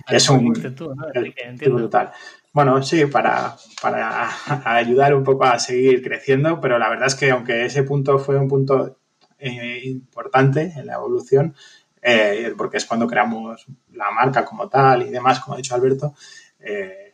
es 0.07 0.29
un 0.29 0.53
brutal. 0.53 2.11
Bueno, 2.53 2.81
sí, 2.83 3.05
para, 3.05 3.55
para 3.81 4.29
ayudar 4.77 5.13
un 5.13 5.23
poco 5.23 5.43
a 5.43 5.59
seguir 5.59 6.01
creciendo, 6.01 6.59
pero 6.61 6.79
la 6.79 6.89
verdad 6.89 7.07
es 7.07 7.15
que 7.15 7.31
aunque 7.31 7.65
ese 7.65 7.83
punto 7.83 8.17
fue 8.17 8.37
un 8.37 8.47
punto 8.47 8.97
eh, 9.37 9.81
importante 9.83 10.73
en 10.75 10.85
la 10.85 10.95
evolución, 10.95 11.55
eh, 12.01 12.53
porque 12.57 12.77
es 12.77 12.85
cuando 12.85 13.07
creamos 13.07 13.65
la 13.93 14.11
marca 14.11 14.45
como 14.45 14.69
tal 14.69 15.03
y 15.03 15.09
demás, 15.09 15.39
como 15.39 15.55
ha 15.55 15.57
dicho 15.57 15.75
Alberto, 15.75 16.13
eh, 16.59 17.13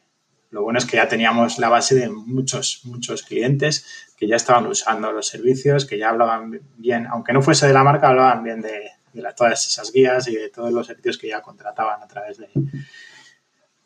lo 0.52 0.64
bueno 0.64 0.80
es 0.80 0.86
que 0.86 0.98
ya 0.98 1.08
teníamos 1.08 1.58
la 1.60 1.70
base 1.70 1.96
de 1.96 2.10
muchos, 2.10 2.82
muchos 2.84 3.24
clientes 3.24 4.12
que 4.18 4.28
ya 4.28 4.36
estaban 4.36 4.68
usando 4.68 5.12
los 5.12 5.28
servicios, 5.28 5.86
que 5.86 5.98
ya 5.98 6.10
hablaban 6.10 6.60
bien, 6.78 7.08
aunque 7.08 7.34
no 7.34 7.42
fuese 7.42 7.68
de 7.68 7.74
la 7.74 7.84
marca, 7.84 8.10
hablaban 8.10 8.44
bien 8.44 8.62
de, 8.62 8.92
de 9.14 9.24
todas 9.36 9.68
esas 9.68 9.92
guías 9.92 10.28
y 10.28 10.36
de 10.36 10.50
todos 10.50 10.72
los 10.72 10.88
servicios 10.88 11.18
que 11.18 11.30
ya 11.30 11.42
contrataban 11.42 12.02
a 12.02 12.08
través 12.08 12.38
de, 12.38 12.50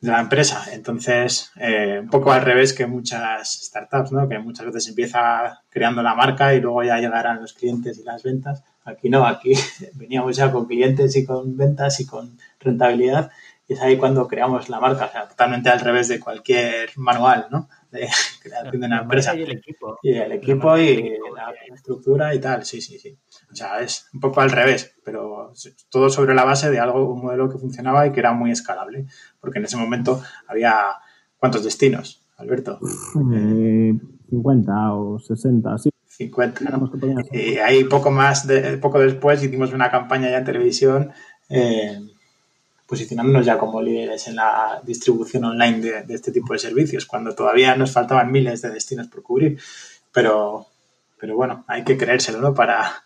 la 0.02 0.20
empresa. 0.20 0.66
Entonces, 0.72 1.52
eh, 1.56 2.00
un 2.02 2.10
poco 2.10 2.32
al 2.32 2.44
revés 2.44 2.74
que 2.74 2.86
muchas 2.86 3.62
startups, 3.64 4.12
¿no? 4.12 4.30
que 4.30 4.38
muchas 4.38 4.68
veces 4.68 4.90
empieza 4.90 5.64
creando 5.70 6.04
la 6.04 6.14
marca 6.14 6.54
y 6.54 6.62
luego 6.62 6.84
ya 6.84 7.00
llegarán 7.00 7.42
los 7.42 7.54
clientes 7.54 7.98
y 7.98 8.04
las 8.04 8.22
ventas. 8.22 8.64
Aquí 8.84 9.10
no, 9.10 9.26
aquí 9.26 9.54
veníamos 9.96 10.36
ya 10.36 10.52
con 10.52 10.68
clientes 10.68 11.16
y 11.16 11.26
con 11.26 11.58
ventas 11.58 12.00
y 12.00 12.06
con 12.06 12.38
rentabilidad 12.60 13.32
y 13.68 13.74
es 13.74 13.82
ahí 13.82 13.98
cuando 13.98 14.28
creamos 14.28 14.70
la 14.70 14.80
marca, 14.80 15.06
o 15.06 15.12
sea, 15.12 15.28
totalmente 15.28 15.70
al 15.70 15.80
revés 15.80 16.08
de 16.08 16.20
cualquier 16.20 16.90
manual, 16.98 17.48
¿no? 17.50 17.68
De 17.96 18.08
creación 18.44 18.80
de 18.80 18.88
una 18.88 19.02
empresa. 19.02 19.36
Y 19.36 19.44
el 19.44 19.52
equipo. 19.52 19.98
Y 20.04 20.14
el 20.14 20.32
equipo 20.34 20.78
y 20.78 21.18
la, 21.36 21.54
estructura 21.74 22.34
y 22.36 22.40
tal, 22.40 22.66
sí, 22.66 22.82
sí, 22.82 23.00
sí. 23.00 23.18
O 23.52 23.56
sea, 23.56 23.80
es 23.80 24.08
un 24.14 24.20
poco 24.20 24.42
al 24.42 24.52
revés, 24.52 24.96
pero 25.04 25.52
todo 25.90 26.10
sobre 26.10 26.34
la 26.36 26.44
base 26.44 26.70
de 26.70 26.80
algo, 26.80 27.14
un 27.14 27.22
modelo 27.22 27.50
que 27.50 27.58
funcionaba 27.58 28.06
y 28.06 28.12
que 28.12 28.20
era 28.20 28.34
muy 28.34 28.52
escalable, 28.52 29.06
porque 29.40 29.60
en 29.60 29.66
ese 29.66 29.78
momento 29.78 30.22
había, 30.48 30.76
¿cuántos 31.38 31.64
destinos, 31.64 32.26
Alberto? 32.38 32.80
50 33.14 34.72
eh, 34.72 34.76
o 34.92 35.20
60, 35.20 35.78
sí. 35.78 35.90
50. 36.08 36.62
Y 37.34 37.58
ahí 37.58 37.84
poco 37.84 38.10
más, 38.10 38.48
de, 38.48 38.78
poco 38.78 39.00
después 39.00 39.44
hicimos 39.44 39.74
una 39.74 39.92
campaña 39.92 40.30
ya 40.30 40.38
en 40.38 40.46
televisión 40.46 41.12
eh, 41.50 42.00
posicionándonos 42.86 43.46
ya 43.46 43.58
como 43.58 43.82
líderes 43.82 44.28
en 44.28 44.36
la 44.36 44.82
distribución 44.84 45.46
online 45.46 46.04
de, 46.06 46.14
este 46.14 46.32
tipo 46.32 46.54
de 46.54 46.60
servicios, 46.60 47.06
cuando 47.06 47.34
todavía 47.34 47.76
nos 47.76 47.92
faltaban 47.92 48.32
miles 48.32 48.62
de 48.62 48.70
destinos 48.70 49.08
por 49.08 49.24
cubrir. 49.24 49.60
Pero, 50.12 50.68
pero 51.20 51.36
bueno, 51.36 51.66
hay 51.68 51.84
que 51.84 51.98
creérselo, 51.98 52.40
¿no? 52.40 52.54
Para, 52.54 53.04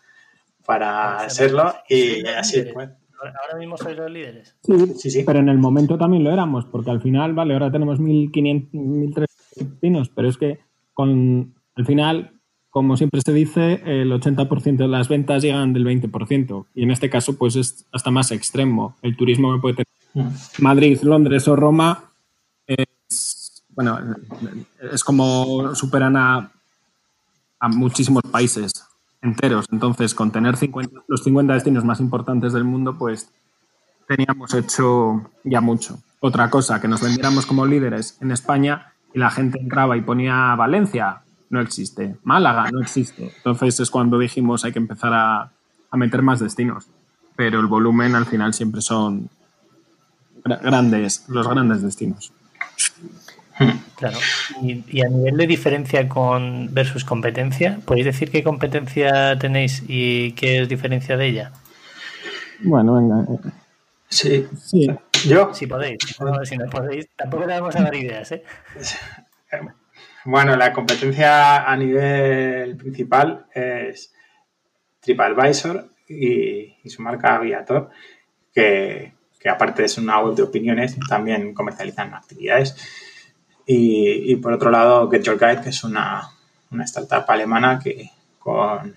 para 0.64 1.28
serlo 1.30 1.74
y 1.88 2.26
así 2.26 2.62
pues. 2.72 2.90
Ahora 3.22 3.58
mismo 3.58 3.76
sois 3.76 3.96
los 3.96 4.10
líderes. 4.10 4.56
Sí, 4.62 4.94
sí, 4.96 5.10
sí, 5.10 5.24
pero 5.24 5.40
en 5.40 5.50
el 5.50 5.58
momento 5.58 5.98
también 5.98 6.24
lo 6.24 6.32
éramos, 6.32 6.64
porque 6.64 6.90
al 6.90 7.02
final, 7.02 7.34
vale, 7.34 7.52
ahora 7.52 7.70
tenemos 7.70 8.00
1.500, 8.00 8.70
1.300 8.70 9.26
destinos, 9.56 10.10
pero 10.14 10.28
es 10.28 10.38
que 10.38 10.60
con, 10.94 11.54
al 11.74 11.84
final 11.84 12.39
como 12.70 12.96
siempre 12.96 13.20
se 13.20 13.32
dice, 13.32 13.82
el 13.84 14.12
80% 14.12 14.76
de 14.76 14.88
las 14.88 15.08
ventas 15.08 15.42
llegan 15.42 15.72
del 15.72 15.84
20%. 15.84 16.66
Y 16.74 16.84
en 16.84 16.92
este 16.92 17.10
caso, 17.10 17.36
pues 17.36 17.56
es 17.56 17.84
hasta 17.92 18.10
más 18.10 18.30
extremo. 18.30 18.96
El 19.02 19.16
turismo 19.16 19.52
que 19.54 19.60
puede 19.60 19.74
tener 19.74 20.26
mm. 20.28 20.62
Madrid, 20.62 20.98
Londres 21.02 21.48
o 21.48 21.56
Roma 21.56 22.04
es, 22.66 23.64
bueno, 23.70 23.98
es 24.92 25.02
como 25.02 25.74
superan 25.74 26.16
a, 26.16 26.52
a 27.58 27.68
muchísimos 27.68 28.22
países 28.22 28.72
enteros. 29.20 29.66
Entonces, 29.72 30.14
con 30.14 30.30
tener 30.30 30.56
50, 30.56 31.02
los 31.08 31.24
50 31.24 31.54
destinos 31.54 31.84
más 31.84 32.00
importantes 32.00 32.52
del 32.52 32.64
mundo, 32.64 32.96
pues 32.96 33.30
teníamos 34.06 34.54
hecho 34.54 35.30
ya 35.44 35.60
mucho. 35.60 35.98
Otra 36.20 36.50
cosa, 36.50 36.80
que 36.80 36.88
nos 36.88 37.00
vendiéramos 37.00 37.46
como 37.46 37.66
líderes 37.66 38.16
en 38.20 38.30
España 38.30 38.92
y 39.12 39.18
la 39.18 39.30
gente 39.30 39.58
entraba 39.58 39.96
y 39.96 40.02
ponía 40.02 40.54
Valencia, 40.54 41.22
no 41.50 41.60
existe. 41.60 42.16
Málaga 42.22 42.70
no 42.70 42.80
existe. 42.80 43.32
Entonces 43.36 43.80
es 43.80 43.90
cuando 43.90 44.18
dijimos 44.18 44.64
hay 44.64 44.72
que 44.72 44.78
empezar 44.78 45.12
a, 45.12 45.50
meter 45.92 46.22
más 46.22 46.40
destinos. 46.40 46.86
Pero 47.36 47.60
el 47.60 47.66
volumen 47.66 48.14
al 48.14 48.26
final 48.26 48.54
siempre 48.54 48.80
son 48.80 49.28
grandes, 50.44 51.24
los 51.28 51.46
grandes 51.48 51.82
destinos. 51.82 52.32
Claro. 53.96 54.16
Y, 54.62 55.02
a 55.02 55.08
nivel 55.08 55.36
de 55.36 55.46
diferencia 55.46 56.08
con 56.08 56.72
versus 56.72 57.04
competencia, 57.04 57.78
¿podéis 57.84 58.06
decir 58.06 58.30
qué 58.30 58.42
competencia 58.42 59.38
tenéis 59.38 59.82
y 59.86 60.32
qué 60.32 60.62
es 60.62 60.68
diferencia 60.68 61.16
de 61.16 61.26
ella? 61.26 61.52
Bueno, 62.60 62.94
venga. 62.94 63.26
Sí. 64.08 64.46
sí. 64.56 64.90
¿Yo? 65.26 65.52
Si 65.52 65.66
podéis. 65.66 65.98
si 66.44 66.56
no 66.56 66.66
podéis, 66.70 67.08
tampoco 67.16 67.46
le 67.46 67.60
vamos 67.60 67.76
a 67.76 67.82
dar 67.82 67.94
ideas, 67.94 68.32
¿eh? 68.32 68.44
Bueno, 70.24 70.54
la 70.56 70.72
competencia 70.72 71.70
a 71.70 71.76
nivel 71.76 72.76
principal 72.76 73.46
es 73.54 74.12
TripAdvisor 75.00 75.92
y, 76.08 76.76
y 76.82 76.90
su 76.90 77.00
marca 77.00 77.38
Viator, 77.38 77.90
que, 78.52 79.14
aparte 79.48 79.84
es 79.84 79.96
una 79.96 80.20
web 80.20 80.34
de 80.34 80.42
opiniones, 80.42 80.96
también 81.08 81.54
comercializan 81.54 82.12
actividades. 82.14 82.76
Y, 83.66 84.34
por 84.36 84.52
otro 84.52 84.70
lado, 84.70 85.08
Get 85.08 85.22
Your 85.22 85.38
Guide, 85.38 85.62
que 85.62 85.68
es 85.68 85.84
una, 85.84 86.28
startup 86.80 87.24
alemana 87.28 87.78
que 87.78 88.10
con 88.38 88.94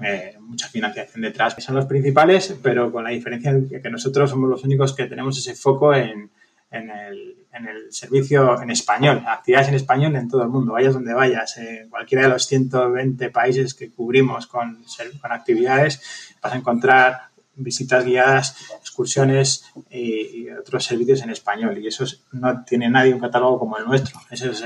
eh, 0.00 0.36
mucha 0.40 0.68
financiación 0.68 1.22
detrás, 1.22 1.54
que 1.54 1.60
son 1.60 1.74
los 1.74 1.86
principales, 1.86 2.56
pero 2.62 2.90
con 2.90 3.04
la 3.04 3.10
diferencia 3.10 3.52
de 3.52 3.80
que 3.82 3.90
nosotros 3.90 4.30
somos 4.30 4.48
los 4.48 4.64
únicos 4.64 4.94
que 4.94 5.04
tenemos 5.04 5.38
ese 5.38 5.54
foco 5.54 5.94
en, 5.94 6.30
en 6.70 6.90
el, 6.90 7.36
en 7.52 7.68
el 7.68 7.92
servicio 7.92 8.60
en 8.60 8.70
español, 8.70 9.22
actividades 9.26 9.68
en 9.68 9.74
español 9.74 10.16
en 10.16 10.28
todo 10.28 10.42
el 10.42 10.48
mundo, 10.48 10.72
vayas 10.72 10.94
donde 10.94 11.14
vayas, 11.14 11.56
en 11.58 11.88
cualquiera 11.88 12.24
de 12.24 12.30
los 12.30 12.46
120 12.46 13.30
países 13.30 13.74
que 13.74 13.90
cubrimos 13.90 14.46
con, 14.46 14.84
con 15.20 15.32
actividades, 15.32 16.34
vas 16.42 16.52
a 16.52 16.56
encontrar 16.56 17.34
visitas 17.56 18.04
guiadas, 18.04 18.56
excursiones 18.80 19.64
y, 19.90 20.48
otros 20.50 20.84
servicios 20.84 21.22
en 21.22 21.30
español. 21.30 21.78
Y 21.78 21.86
eso 21.86 22.04
no 22.32 22.64
tiene 22.64 22.88
nadie 22.88 23.14
un 23.14 23.20
catálogo 23.20 23.58
como 23.58 23.78
el 23.78 23.84
nuestro. 23.84 24.20
Esa 24.30 24.50
es 24.50 24.64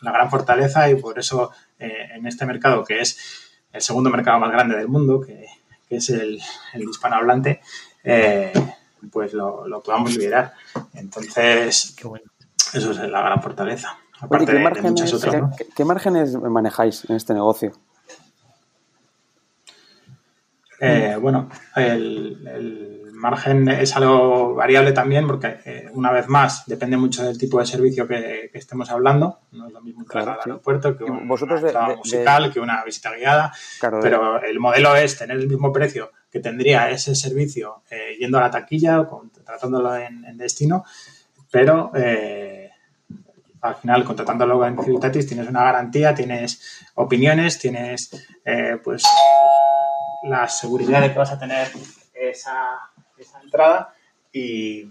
la 0.00 0.12
gran 0.12 0.30
fortaleza 0.30 0.90
y 0.90 0.96
por 0.96 1.18
eso 1.18 1.52
eh, 1.78 2.08
en 2.14 2.26
este 2.26 2.46
mercado, 2.46 2.84
que 2.84 3.00
es 3.00 3.18
el 3.72 3.80
segundo 3.80 4.10
mercado 4.10 4.38
más 4.38 4.50
grande 4.50 4.76
del 4.76 4.88
mundo, 4.88 5.20
que, 5.20 5.46
es 5.88 6.10
el, 6.10 6.40
el 6.74 6.82
hispanohablante, 6.82 7.60
eh, 8.02 8.52
pues 9.10 9.32
lo, 9.32 9.66
lo 9.66 9.82
podamos 9.82 10.16
liderar. 10.16 10.54
Entonces, 10.94 11.96
eso 12.72 12.90
es 12.90 12.98
la 12.98 13.20
gran 13.20 13.42
fortaleza. 13.42 13.98
Aparte 14.20 14.46
¿qué, 14.46 14.58
márgenes, 14.58 15.26
¿qué, 15.74 15.84
márgenes 15.84 16.36
manejáis 16.36 17.04
en 17.08 17.16
este 17.16 17.34
negocio? 17.34 17.72
Eh, 20.80 21.16
bueno, 21.20 21.48
el, 21.74 23.02
margen 23.12 23.68
es 23.68 23.96
algo 23.96 24.54
variable 24.54 24.92
también 24.92 25.26
porque, 25.26 25.58
eh, 25.64 25.88
una 25.92 26.12
vez 26.12 26.28
más, 26.28 26.66
depende 26.66 26.98
mucho 26.98 27.24
del 27.24 27.38
tipo 27.38 27.58
de 27.58 27.66
servicio 27.66 28.06
que, 28.06 28.50
estemos 28.52 28.90
hablando. 28.90 29.40
No 29.52 29.66
es 29.66 29.72
lo 29.72 29.80
mismo 29.80 30.02
entrar 30.02 30.28
al 30.28 30.38
aeropuerto 30.40 30.96
que 30.96 31.04
un, 31.04 31.26
¿Vosotros 31.26 31.62
una 31.62 31.96
musical, 31.96 32.52
que 32.52 32.60
una 32.60 32.84
visita 32.84 33.14
guiada. 33.14 33.52
pero 33.80 34.42
el 34.42 34.60
modelo 34.60 34.94
es 34.96 35.18
tener 35.18 35.36
el 35.38 35.48
mismo 35.48 35.72
precio 35.72 36.10
tendría 36.40 36.90
ese 36.90 37.14
servicio 37.14 37.82
eh, 37.90 38.16
yendo 38.18 38.38
a 38.38 38.42
la 38.42 38.50
taquilla 38.50 39.00
o 39.00 39.08
contratándolo 39.08 39.96
en, 39.96 40.36
destino, 40.36 40.84
pero 41.50 41.92
eh, 41.94 42.70
al 43.60 43.74
final 43.76 44.04
contratándolo 44.04 44.64
en 44.66 44.82
Civitatis 44.82 45.26
tienes 45.26 45.48
una 45.48 45.64
garantía, 45.64 46.14
tienes 46.14 46.84
opiniones, 46.94 47.58
tienes 47.58 48.10
eh, 48.44 48.78
pues 48.82 49.02
la 50.24 50.48
seguridad 50.48 51.00
de 51.00 51.12
que 51.12 51.18
vas 51.18 51.32
a 51.32 51.38
tener 51.38 51.68
esa, 52.14 52.90
entrada 53.42 53.94
y, 54.32 54.88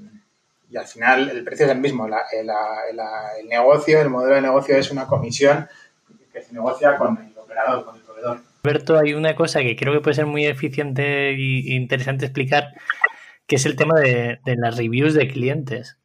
al 0.76 0.88
final 0.88 1.30
el 1.30 1.44
precio 1.44 1.66
es 1.66 1.72
el 1.72 1.80
mismo. 1.80 2.06
el 2.06 3.48
negocio, 3.48 4.02
el 4.02 4.10
modelo 4.10 4.36
de 4.36 4.42
negocio 4.42 4.76
es 4.76 4.92
una 4.92 5.08
comisión 5.08 5.70
que 6.34 6.42
se 6.42 6.52
negocia 6.52 6.98
con 6.98 7.18
el 7.18 7.38
operador, 7.38 7.86
con 7.86 7.96
el 7.96 8.02
proveedor. 8.02 8.42
Alberto, 8.66 8.98
hay 8.98 9.14
una 9.14 9.36
cosa 9.36 9.62
que 9.62 9.76
creo 9.76 9.94
que 9.94 10.02
puede 10.02 10.16
ser 10.16 10.26
muy 10.26 10.46
eficiente 10.46 11.30
e 11.30 11.76
interesante 11.76 12.26
explicar, 12.26 12.74
que 13.46 13.58
es 13.58 13.66
el 13.68 13.76
tema 13.76 14.00
de, 14.00 14.40
las 14.44 14.76
reviews 14.76 15.14
de 15.14 15.28
clientes. 15.28 15.98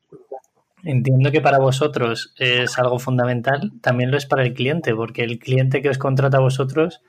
Entiendo 0.84 1.30
que 1.30 1.40
para 1.40 1.58
vosotros 1.58 2.34
es 2.36 2.78
algo 2.78 2.98
fundamental, 2.98 3.72
también 3.80 4.10
lo 4.10 4.18
es 4.18 4.26
para 4.26 4.42
el 4.42 4.52
cliente, 4.52 4.94
porque 4.94 5.24
el 5.24 5.38
cliente 5.38 5.80
que 5.80 5.88
os 5.88 5.96
contrata 5.96 6.36
a 6.36 6.40
vosotros 6.40 7.00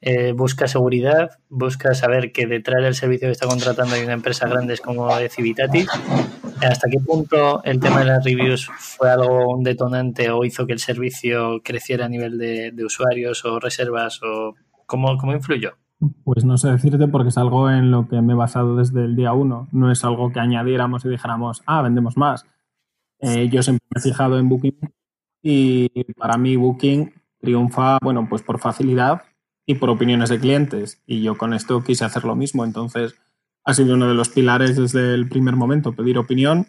eh, 0.00 0.32
busca 0.32 0.68
seguridad, 0.68 1.32
busca 1.50 1.94
saber 1.94 2.32
que 2.32 2.46
detrás 2.46 2.82
del 2.82 2.94
servicio 2.94 3.28
que 3.28 3.32
está 3.32 3.46
contratando 3.46 3.94
hay 3.94 4.04
una 4.04 4.14
empresa 4.14 4.48
grande 4.48 4.78
como 4.78 5.10
Civitatis. 5.28 5.88
¿Hasta 6.62 6.88
qué 6.88 6.98
punto 6.98 7.62
el 7.64 7.78
tema 7.78 8.00
de 8.00 8.06
las 8.06 8.24
reviews 8.24 8.70
fue 8.78 9.10
algo 9.10 9.54
un 9.54 9.64
detonante 9.64 10.30
o 10.30 10.44
hizo 10.46 10.66
que 10.66 10.72
el 10.72 10.78
servicio 10.78 11.60
creciera 11.62 12.06
a 12.06 12.08
nivel 12.08 12.38
de, 12.38 12.84
usuarios 12.84 13.44
o 13.44 13.60
reservas 13.60 14.22
o 14.22 14.54
cómo, 14.94 15.18
cómo 15.18 15.32
influyó? 15.32 15.72
Pues 16.22 16.44
no 16.44 16.56
sé 16.56 16.68
decirte 16.68 17.08
porque 17.08 17.30
es 17.30 17.38
algo 17.38 17.68
en 17.68 17.90
lo 17.90 18.08
que 18.08 18.20
me 18.20 18.34
he 18.34 18.36
basado 18.36 18.76
desde 18.76 19.04
el 19.04 19.16
día 19.16 19.32
uno. 19.32 19.66
No 19.72 19.90
es 19.90 20.04
algo 20.04 20.30
que 20.30 20.38
añadiéramos 20.38 21.04
y 21.04 21.08
dijéramos, 21.08 21.62
ah, 21.66 21.82
vendemos 21.82 22.16
más. 22.16 22.46
Eh, 23.18 23.48
yo 23.48 23.62
siempre 23.62 23.84
me 23.90 23.98
he 23.98 24.02
fijado 24.02 24.38
en 24.38 24.48
Booking 24.48 24.78
y 25.42 25.88
para 26.14 26.36
mí 26.36 26.56
Booking 26.56 27.12
triunfa, 27.40 27.98
bueno, 28.02 28.26
pues 28.28 28.42
por 28.42 28.58
facilidad 28.60 29.22
y 29.66 29.74
por 29.74 29.90
opiniones 29.90 30.28
de 30.28 30.38
clientes. 30.38 31.02
Y 31.06 31.22
yo 31.22 31.36
con 31.36 31.54
esto 31.54 31.82
quise 31.82 32.04
hacer 32.04 32.24
lo 32.24 32.36
mismo. 32.36 32.64
Entonces, 32.64 33.16
ha 33.64 33.74
sido 33.74 33.94
uno 33.94 34.06
de 34.06 34.14
los 34.14 34.28
pilares 34.28 34.76
desde 34.76 35.14
el 35.14 35.28
primer 35.28 35.56
momento, 35.56 35.92
pedir 35.92 36.18
opinión 36.18 36.68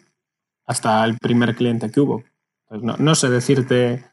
hasta 0.66 1.04
el 1.04 1.18
primer 1.18 1.54
cliente 1.54 1.90
que 1.90 2.00
hubo. 2.00 2.24
Pues 2.68 2.82
no, 2.82 2.96
no, 2.98 3.14
sé 3.14 3.30
decirte 3.30 4.04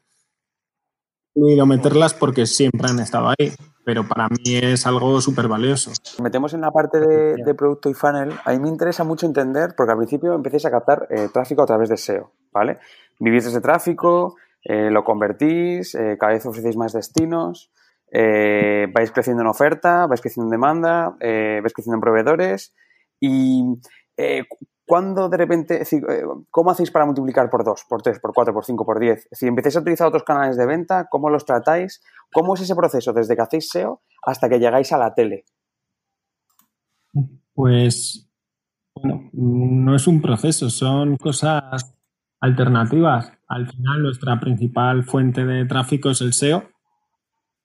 ido 1.35 1.65
meterlas 1.65 2.13
porque 2.13 2.45
siempre 2.45 2.89
han 2.89 2.99
estado 2.99 3.29
ahí, 3.29 3.51
pero 3.85 4.07
para 4.07 4.27
mí 4.29 4.55
es 4.61 4.85
algo 4.87 5.19
súper 5.21 5.47
valioso. 5.47 5.91
Metemos 6.21 6.53
en 6.53 6.61
la 6.61 6.71
parte 6.71 6.99
de, 6.99 7.55
producto 7.55 7.89
y 7.89 7.93
funnel. 7.93 8.33
A 8.45 8.51
mí 8.51 8.59
me 8.59 8.69
interesa 8.69 9.03
mucho 9.03 9.25
entender, 9.25 9.73
porque 9.75 9.91
al 9.91 9.97
principio 9.97 10.33
empecéis 10.33 10.65
a 10.65 10.71
captar 10.71 11.07
eh, 11.09 11.29
tráfico 11.31 11.61
a 11.63 11.65
través 11.65 11.89
de 11.89 11.97
SEO, 11.97 12.31
¿vale? 12.51 12.79
Vivís 13.19 13.45
ese 13.45 13.61
tráfico, 13.61 14.35
eh, 14.63 14.89
lo 14.89 15.03
convertís, 15.03 15.95
eh, 15.95 16.17
cada 16.19 16.33
vez 16.33 16.45
ofrecéis 16.45 16.77
más 16.77 16.93
destinos. 16.93 17.71
Eh, 18.15 18.87
vais 18.93 19.11
creciendo 19.11 19.41
en 19.41 19.47
oferta, 19.47 20.05
vais 20.05 20.21
creciendo 20.21 20.47
en 20.47 20.51
demanda, 20.51 21.17
eh, 21.19 21.59
vais 21.63 21.73
creciendo 21.73 21.95
en 21.95 22.01
proveedores 22.01 22.75
y 23.19 23.63
eh, 24.17 24.43
¿cuándo 24.85 25.29
de 25.29 25.37
repente, 25.37 25.83
cómo 26.49 26.71
hacéis 26.71 26.91
para 26.91 27.05
multiplicar 27.05 27.49
por 27.49 27.63
2, 27.63 27.85
por 27.89 28.01
3, 28.01 28.19
por 28.19 28.33
4, 28.33 28.53
por 28.53 28.65
5, 28.65 28.85
por 28.85 28.99
10? 28.99 29.29
Si 29.31 29.47
empezáis 29.47 29.77
a 29.77 29.79
utilizar 29.79 30.07
otros 30.07 30.23
canales 30.23 30.57
de 30.57 30.65
venta, 30.65 31.07
¿cómo 31.09 31.29
los 31.29 31.45
tratáis? 31.45 32.01
¿Cómo 32.31 32.55
es 32.55 32.61
ese 32.61 32.75
proceso 32.75 33.13
desde 33.13 33.35
que 33.35 33.41
hacéis 33.41 33.69
SEO 33.69 34.01
hasta 34.23 34.49
que 34.49 34.59
llegáis 34.59 34.91
a 34.91 34.97
la 34.97 35.13
tele? 35.13 35.45
Pues, 37.53 38.29
bueno, 38.95 39.29
no 39.33 39.95
es 39.95 40.07
un 40.07 40.21
proceso, 40.21 40.69
son 40.69 41.17
cosas 41.17 41.95
alternativas. 42.39 43.31
Al 43.47 43.67
final, 43.67 44.01
nuestra 44.01 44.39
principal 44.39 45.03
fuente 45.03 45.45
de 45.45 45.65
tráfico 45.65 46.09
es 46.09 46.21
el 46.21 46.33
SEO 46.33 46.63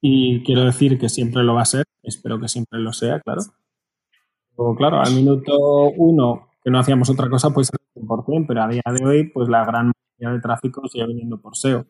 y 0.00 0.44
quiero 0.44 0.64
decir 0.64 0.98
que 0.98 1.08
siempre 1.08 1.42
lo 1.42 1.54
va 1.54 1.62
a 1.62 1.66
ser, 1.66 1.84
espero 2.02 2.38
que 2.38 2.48
siempre 2.48 2.78
lo 2.78 2.92
sea, 2.92 3.20
claro. 3.20 3.42
O 4.56 4.74
claro, 4.74 5.00
al 5.00 5.14
minuto 5.14 5.56
uno 5.96 6.47
que 6.62 6.70
no 6.70 6.78
hacíamos 6.78 7.10
otra 7.10 7.28
cosa, 7.28 7.50
pues 7.50 7.70
el 7.72 8.02
100%, 8.02 8.46
pero 8.46 8.62
a 8.62 8.68
día 8.68 8.82
de 8.84 9.04
hoy, 9.04 9.28
pues 9.30 9.48
la 9.48 9.64
gran 9.64 9.92
mayoría 10.18 10.36
de 10.36 10.42
tráfico 10.42 10.86
sigue 10.88 11.06
viniendo 11.06 11.40
por 11.40 11.56
SEO. 11.56 11.86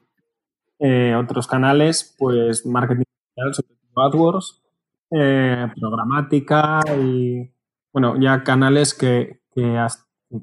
Eh, 0.78 1.14
otros 1.14 1.46
canales, 1.46 2.14
pues 2.18 2.64
marketing 2.66 3.04
digital, 3.04 3.54
sobre 3.54 3.74
todo 3.92 4.04
AdWords, 4.04 4.62
eh, 5.11 5.66
programática 5.78 6.81
y, 7.00 7.50
bueno, 7.92 8.20
ya 8.20 8.44
canales 8.44 8.94
que, 8.94 9.40
que, 9.54 9.87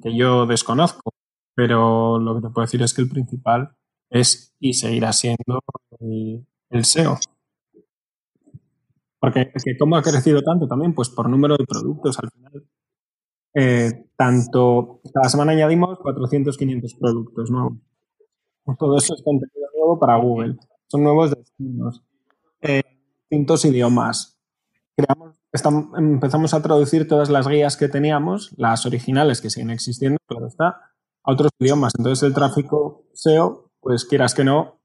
que 0.01 0.15
yo 0.15 0.45
desconozco, 0.45 1.11
pero 1.55 2.19
lo 2.19 2.35
que 2.35 2.41
te 2.41 2.49
puedo 2.49 2.65
decir 2.65 2.81
es 2.81 2.93
que 2.93 3.01
el 3.01 3.09
principal 3.09 3.75
es 4.09 4.55
y 4.59 4.73
seguirá 4.73 5.13
siendo 5.13 5.59
el 5.99 6.85
SEO. 6.85 7.17
Porque 9.19 9.51
¿cómo 9.79 9.95
ha 9.95 10.03
crecido 10.03 10.41
tanto 10.41 10.67
también? 10.67 10.93
Pues 10.93 11.09
por 11.09 11.29
número 11.29 11.57
de 11.57 11.65
productos 11.65 12.19
al 12.19 12.29
final. 12.29 12.67
Eh, 13.57 14.07
tanto, 14.17 14.99
cada 15.13 15.29
semana 15.29 15.53
añadimos 15.53 15.97
400, 15.99 16.57
500 16.57 16.95
productos 16.95 17.49
nuevos. 17.49 17.77
Todo 18.77 18.97
eso 18.97 19.15
es 19.15 19.21
contenido 19.23 19.67
nuevo 19.77 19.97
para 19.97 20.17
Google. 20.17 20.57
Son 20.87 21.03
nuevos 21.03 21.31
destinos, 21.31 22.03
eh, 22.61 22.83
distintos 23.21 23.63
idiomas. 23.63 24.37
Creamos, 24.95 25.35
empezamos 25.97 26.53
a 26.53 26.61
traducir 26.61 27.07
todas 27.07 27.29
las 27.29 27.47
guías 27.47 27.77
que 27.77 27.87
teníamos, 27.87 28.53
las 28.57 28.85
originales 28.85 29.39
que 29.39 29.49
siguen 29.49 29.69
existiendo, 29.69 30.17
claro 30.27 30.47
está, 30.47 30.67
a 31.23 31.31
otros 31.31 31.51
idiomas. 31.59 31.93
Entonces 31.97 32.23
el 32.23 32.33
tráfico 32.33 33.05
SEO, 33.13 33.71
pues 33.79 34.05
quieras 34.05 34.33
que 34.33 34.43
no, 34.43 34.81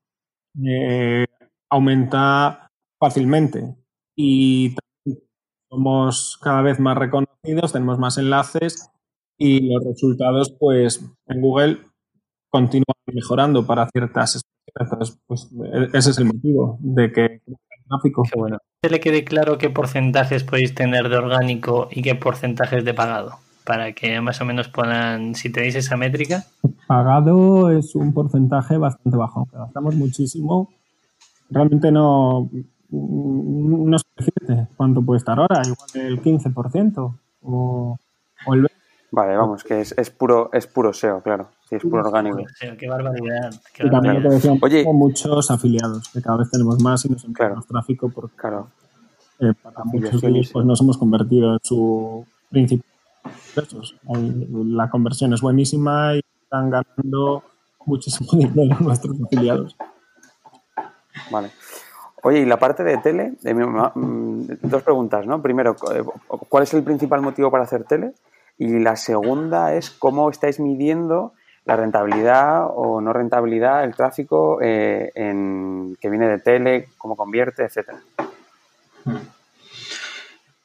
eh, 0.65 1.27
aumenta 1.71 2.71
fácilmente 2.99 3.77
y 4.15 4.75
somos 5.71 6.39
cada 6.43 6.63
vez 6.63 6.81
más 6.81 6.99
reconocidos, 6.99 7.73
tenemos 7.73 7.99
más 7.99 8.19
enlaces 8.19 8.91
y 9.39 9.73
los 9.73 9.85
resultados, 9.85 10.55
pues 10.59 11.03
en 11.29 11.41
Google 11.41 11.79
continúan 12.51 12.85
mejorando 13.07 13.67
para 13.67 13.89
ciertas 13.89 14.43
Entonces, 14.75 15.19
pues 15.27 15.49
e-, 15.73 15.97
ese 15.97 16.11
es 16.11 16.19
el 16.19 16.27
motivo 16.27 16.79
de 16.81 17.13
que 17.13 17.25
el 17.47 17.57
tráfico. 17.89 18.23
Qué 18.23 18.39
bueno. 18.39 18.59
¿Se 18.83 18.91
le 18.91 19.01
quede 19.01 19.25
claro 19.25 19.59
qué 19.59 19.71
porcentajes 19.71 20.45
podéis 20.45 20.75
tener 20.75 21.09
de 21.09 21.17
orgánico 21.17 21.89
y 21.91 22.03
qué 22.03 22.15
porcentajes 22.15 22.85
de 22.85 22.95
pagado? 22.95 23.37
Para 23.65 23.93
que 23.93 24.21
más 24.21 24.41
o 24.41 24.45
menos 24.45 24.69
puedan, 24.69 25.35
si 25.35 25.51
tenéis 25.51 25.77
esa 25.77 25.97
métrica. 25.97 26.45
Pagado 26.87 27.71
es 27.71 27.95
un 27.95 28.13
porcentaje 28.13 28.77
bastante 28.77 29.17
bajo, 29.17 29.41
aunque 29.41 29.57
gastamos 29.57 29.95
muchísimo. 29.95 30.71
Realmente 31.51 31.93
no, 31.93 32.51
no 32.91 33.99
sé 33.99 34.05
decirte 34.17 34.69
cuánto 34.77 35.03
puede 35.03 35.19
estar 35.19 35.39
ahora, 35.39 35.63
igual 35.65 36.07
el 36.07 36.23
15% 36.23 37.15
o, 37.43 37.99
o 38.47 38.55
el 38.55 38.63
20%. 38.63 38.71
Vale, 39.13 39.37
vamos, 39.37 39.65
que 39.65 39.81
es, 39.81 39.93
es, 39.99 40.09
puro 40.11 40.51
es 40.53 40.69
puro 40.69 40.93
SEO, 40.93 41.21
claro. 41.21 41.49
Sí, 41.69 41.77
es 41.77 41.83
puro 41.83 42.07
orgánico. 42.07 42.45
qué 42.79 42.89
barbaridad. 42.89 43.53
y 43.79 43.91
también 43.91 44.23
te 44.23 44.29
decía, 44.29 44.53
Oye, 44.61 44.85
muchos 44.85 45.51
afiliados, 45.51 46.09
que 46.11 46.23
cada 46.23 46.39
vez 46.39 46.51
tenemos 46.51 46.81
más 46.81 47.05
y 47.05 47.09
nos 47.09 47.25
encontramos 47.25 47.67
tráfico 47.67 48.09
porque 48.09 48.37
claro. 48.37 48.69
Eh, 49.41 49.55
para 49.63 49.85
muchos 49.85 50.21
de 50.21 50.29
ellos 50.29 50.51
pues, 50.53 50.67
nos 50.67 50.81
hemos 50.83 50.99
convertido 50.99 51.55
en 51.55 51.59
su 51.63 52.27
principal 52.51 52.85
La 54.67 54.91
conversión 54.91 55.33
es 55.33 55.41
buenísima 55.41 56.15
y 56.15 56.21
están 56.43 56.69
ganando 56.69 57.43
muchísimo 57.87 58.29
dinero 58.33 58.77
nuestros 58.81 59.17
afiliados. 59.25 59.77
Vale. 61.31 61.51
Oye, 62.23 62.41
y 62.41 62.45
la 62.45 62.59
parte 62.59 62.85
de 62.85 62.99
tele, 62.99 63.33
mm, 63.43 64.43
dos 64.63 64.83
preguntas, 64.83 65.27
¿no? 65.27 65.41
Primero, 65.41 65.77
eh, 65.95 66.03
¿cuál 66.49 66.65
es 66.65 66.75
el 66.75 66.83
principal 66.83 67.23
motivo 67.23 67.51
para 67.51 67.65
hacer 67.65 67.85
tele? 67.85 68.13
Y 68.59 68.79
la 68.79 68.97
segunda 68.97 69.75
es 69.75 69.91
cómo 69.91 70.31
estáis 70.31 70.61
midiendo 70.61 71.33
la 71.65 71.77
rentabilidad 71.77 72.67
o 72.75 73.01
no 73.01 73.13
rentabilidad, 73.13 73.85
el 73.85 73.95
tráfico 73.95 74.61
eh, 74.61 75.13
en, 75.15 75.97
que 76.01 76.11
viene 76.11 76.29
de 76.29 76.39
tele, 76.39 76.89
cómo 76.99 77.17
convierte, 77.17 77.65
etcétera. 77.65 78.01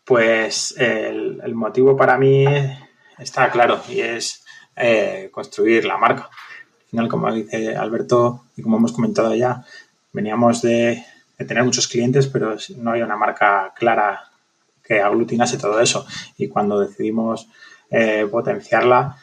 Pues 0.03 0.75
el, 0.77 1.55
motivo 1.55 1.95
para 1.95 2.17
mí 2.17 2.45
está 3.17 3.49
claro 3.49 3.79
y 3.87 4.01
es 4.01 4.43
eh, 4.75 5.29
construir 5.31 5.85
la 5.85 5.97
marca. 5.97 6.23
Al 6.23 6.89
final, 6.89 7.07
como 7.07 7.31
dice 7.31 7.75
Alberto 7.75 8.43
y 8.55 8.61
como 8.61 8.77
hemos 8.77 8.91
comentado 8.91 9.33
ya, 9.35 9.65
veníamos 10.11 10.61
de, 10.61 11.03
de 11.37 11.45
tener 11.45 11.63
muchos 11.63 11.87
clientes, 11.87 12.27
pero 12.27 12.55
no 12.77 12.91
había 12.91 13.05
una 13.05 13.17
marca 13.17 13.73
clara 13.75 14.31
que 14.83 15.01
aglutinase 15.01 15.57
todo 15.57 15.79
eso. 15.79 16.05
Y 16.37 16.47
cuando 16.47 16.79
decidimos 16.79 17.47
eh, 17.89 18.27
potenciarla, 18.29 19.17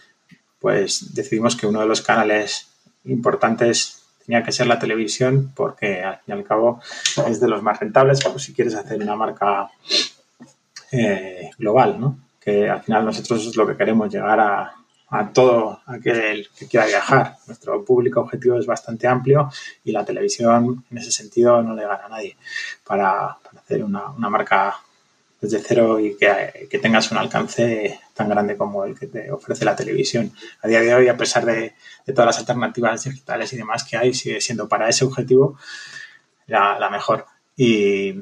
pues 0.59 1.15
decidimos 1.15 1.57
que 1.57 1.67
uno 1.67 1.81
de 1.81 1.87
los 1.87 2.03
canales 2.03 2.69
importantes 3.05 4.03
tenía 4.25 4.43
que 4.43 4.53
ser 4.53 4.67
la 4.67 4.79
televisión, 4.79 5.53
porque 5.55 6.03
al 6.03 6.17
fin 6.17 6.25
y 6.29 6.33
al 6.33 6.45
cabo 6.45 6.81
es 7.27 7.41
de 7.41 7.49
los 7.49 7.63
más 7.63 7.81
rentables, 7.81 8.21
pues, 8.23 8.45
si 8.45 8.55
quieres 8.55 8.75
hacer 8.75 9.03
una 9.03 9.17
marca 9.17 9.71
eh, 10.93 11.51
global, 11.59 12.01
¿no? 12.01 12.19
Que 12.41 12.69
al 12.69 12.83
final 12.83 13.05
nosotros 13.05 13.57
lo 13.57 13.67
que 13.67 13.77
queremos 13.77 14.13
llegar 14.13 14.39
a, 14.41 14.75
a 15.13 15.31
todo 15.31 15.83
aquel 15.87 16.49
que 16.59 16.67
quiera 16.67 16.87
viajar. 16.87 17.37
Nuestro 17.47 17.85
público 17.85 18.21
objetivo 18.21 18.59
es 18.59 18.65
bastante 18.65 19.07
amplio 19.07 19.51
y 19.85 19.93
la 19.93 20.07
televisión 20.07 20.85
en 20.91 20.99
ese 20.99 21.13
sentido 21.13 21.63
no 21.63 21.75
le 21.75 21.83
gana 21.83 22.07
a 22.07 22.09
nadie 22.09 22.37
para, 22.83 23.37
hacer 23.59 23.85
una, 23.85 24.09
marca 24.17 24.75
desde 25.39 25.61
cero 25.61 26.01
y 26.01 26.17
que, 26.17 26.79
tengas 26.81 27.11
un 27.11 27.19
alcance 27.19 28.01
tan 28.15 28.31
grande 28.31 28.57
como 28.57 28.87
el 28.87 28.99
que 28.99 29.07
te 29.07 29.31
ofrece 29.31 29.67
la 29.67 29.77
televisión. 29.77 30.33
A 30.63 30.69
día 30.69 30.81
de 30.81 30.95
hoy, 30.95 31.09
a 31.09 31.17
pesar 31.17 31.45
de, 31.45 31.75
todas 32.07 32.27
las 32.27 32.39
alternativas 32.39 33.05
digitales 33.05 33.53
y 33.53 33.59
demás 33.59 33.85
que 33.85 33.99
hay, 33.99 34.15
sigue 34.15 34.41
siendo 34.41 34.67
para 34.67 34.89
ese 34.89 35.05
objetivo 35.05 35.59
la, 36.47 36.89
mejor. 36.91 37.27
Y, 37.55 38.15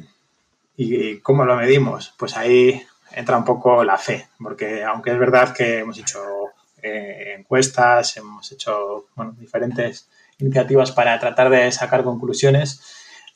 y, 0.76 1.18
cómo 1.18 1.44
lo 1.44 1.54
medimos? 1.54 2.12
Pues 2.18 2.36
ahí 2.36 2.82
entra 3.12 3.36
un 3.36 3.44
poco 3.44 3.84
la 3.84 3.96
fe, 3.96 4.28
porque 4.42 4.82
aunque 4.82 5.12
es 5.12 5.18
verdad 5.20 5.54
que 5.54 5.78
hemos 5.78 5.96
hecho 5.96 6.20
eh, 6.82 7.34
encuestas, 7.38 8.16
hemos 8.16 8.50
hecho 8.52 9.06
bueno, 9.14 9.34
diferentes 9.38 10.08
iniciativas 10.38 10.92
para 10.92 11.18
tratar 11.18 11.50
de 11.50 11.70
sacar 11.72 12.02
conclusiones 12.02 12.80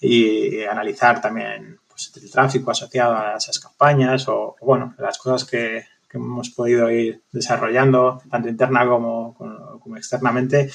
y 0.01 0.62
analizar 0.64 1.20
también 1.20 1.78
pues, 1.88 2.12
el 2.22 2.30
tráfico 2.30 2.70
asociado 2.70 3.16
a 3.16 3.36
esas 3.36 3.59
campañas 3.59 4.28
o, 4.28 4.57
bueno, 4.61 4.95
las 4.99 5.18
cosas 5.18 5.49
que, 5.49 5.84
que 6.09 6.18
hemos 6.18 6.51
podido 6.51 6.90
ir 6.90 7.22
desarrollando, 7.32 8.20
tanto 8.30 8.49
interna 8.49 8.86
como, 8.86 9.34
como, 9.80 9.97
externamente, 9.97 10.70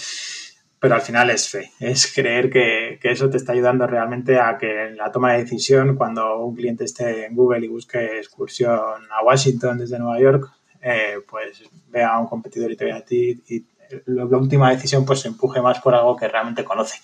pero 0.79 0.95
al 0.95 1.01
final 1.01 1.29
es 1.29 1.49
fe, 1.49 1.71
es 1.79 2.13
creer 2.13 2.49
que, 2.49 2.99
que, 3.01 3.11
eso 3.11 3.29
te 3.29 3.37
está 3.37 3.51
ayudando 3.51 3.85
realmente 3.85 4.39
a 4.39 4.57
que 4.57 4.87
en 4.87 4.97
la 4.97 5.11
toma 5.11 5.33
de 5.33 5.43
decisión, 5.43 5.97
cuando 5.97 6.39
un 6.39 6.55
cliente 6.55 6.85
esté 6.85 7.25
en 7.25 7.35
Google 7.35 7.65
y 7.65 7.69
busque 7.69 8.17
excursión 8.17 8.79
a 9.11 9.23
Washington 9.23 9.77
desde 9.77 9.99
Nueva 9.99 10.19
York, 10.19 10.49
eh, 10.81 11.17
pues 11.27 11.63
vea 11.87 12.09
a 12.09 12.19
un 12.19 12.27
competidor 12.27 12.71
y 12.71 12.77
te 12.77 12.85
vea 12.85 12.97
a 12.97 13.05
ti 13.05 13.41
y 13.47 13.65
la 14.05 14.25
última 14.25 14.69
decisión 14.69 15.05
pues 15.05 15.21
se 15.21 15.27
empuje 15.27 15.61
más 15.61 15.79
por 15.79 15.95
algo 15.95 16.15
que 16.15 16.27
realmente 16.27 16.63
conoce. 16.63 16.99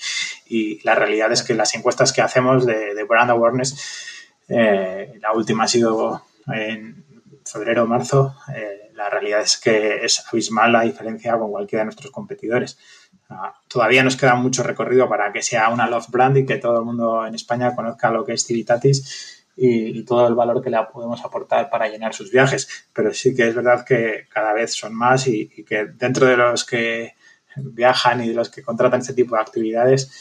Y 0.47 0.81
la 0.83 0.95
realidad 0.95 1.31
es 1.31 1.43
que 1.43 1.53
las 1.53 1.73
encuestas 1.75 2.13
que 2.13 2.21
hacemos 2.21 2.65
de, 2.65 2.93
de 2.93 3.03
brand 3.03 3.31
awareness, 3.31 3.75
eh, 4.47 5.13
la 5.19 5.33
última 5.33 5.63
ha 5.63 5.67
sido 5.67 6.23
en 6.47 7.03
febrero 7.43 7.83
o 7.83 7.87
marzo, 7.87 8.35
eh, 8.55 8.91
la 8.93 9.09
realidad 9.09 9.41
es 9.41 9.57
que 9.57 10.05
es 10.05 10.23
abismal 10.31 10.71
la 10.71 10.81
diferencia 10.81 11.37
con 11.37 11.51
cualquiera 11.51 11.81
de 11.81 11.85
nuestros 11.85 12.11
competidores. 12.11 12.77
Uh, 13.29 13.49
todavía 13.67 14.03
nos 14.03 14.15
queda 14.15 14.35
mucho 14.35 14.61
recorrido 14.61 15.09
para 15.09 15.33
que 15.33 15.41
sea 15.41 15.69
una 15.69 15.87
love 15.87 16.09
brand 16.09 16.37
y 16.37 16.45
que 16.45 16.57
todo 16.57 16.79
el 16.79 16.85
mundo 16.85 17.25
en 17.25 17.33
España 17.33 17.75
conozca 17.75 18.11
lo 18.11 18.23
que 18.23 18.33
es 18.33 18.45
Civitatis 18.45 19.44
y, 19.55 20.03
todo 20.03 20.27
el 20.27 20.35
valor 20.35 20.61
que 20.61 20.69
le 20.69 20.77
podemos 20.91 21.23
aportar 21.23 21.69
para 21.69 21.87
llenar 21.87 22.13
sus 22.13 22.31
viajes. 22.31 22.87
Pero 22.93 23.13
sí 23.13 23.35
que 23.35 23.47
es 23.47 23.55
verdad 23.55 23.85
que 23.85 24.27
cada 24.29 24.53
vez 24.53 24.73
son 24.73 24.93
más 24.93 25.27
y, 25.27 25.47
que 25.63 25.85
dentro 25.85 26.27
de 26.27 26.37
los 26.37 26.65
que 26.65 27.15
viajan 27.55 28.23
y 28.23 28.29
de 28.29 28.33
los 28.33 28.49
que 28.49 28.61
contratan 28.61 29.01
este 29.01 29.13
tipo 29.13 29.35
de 29.35 29.41
actividades, 29.41 30.11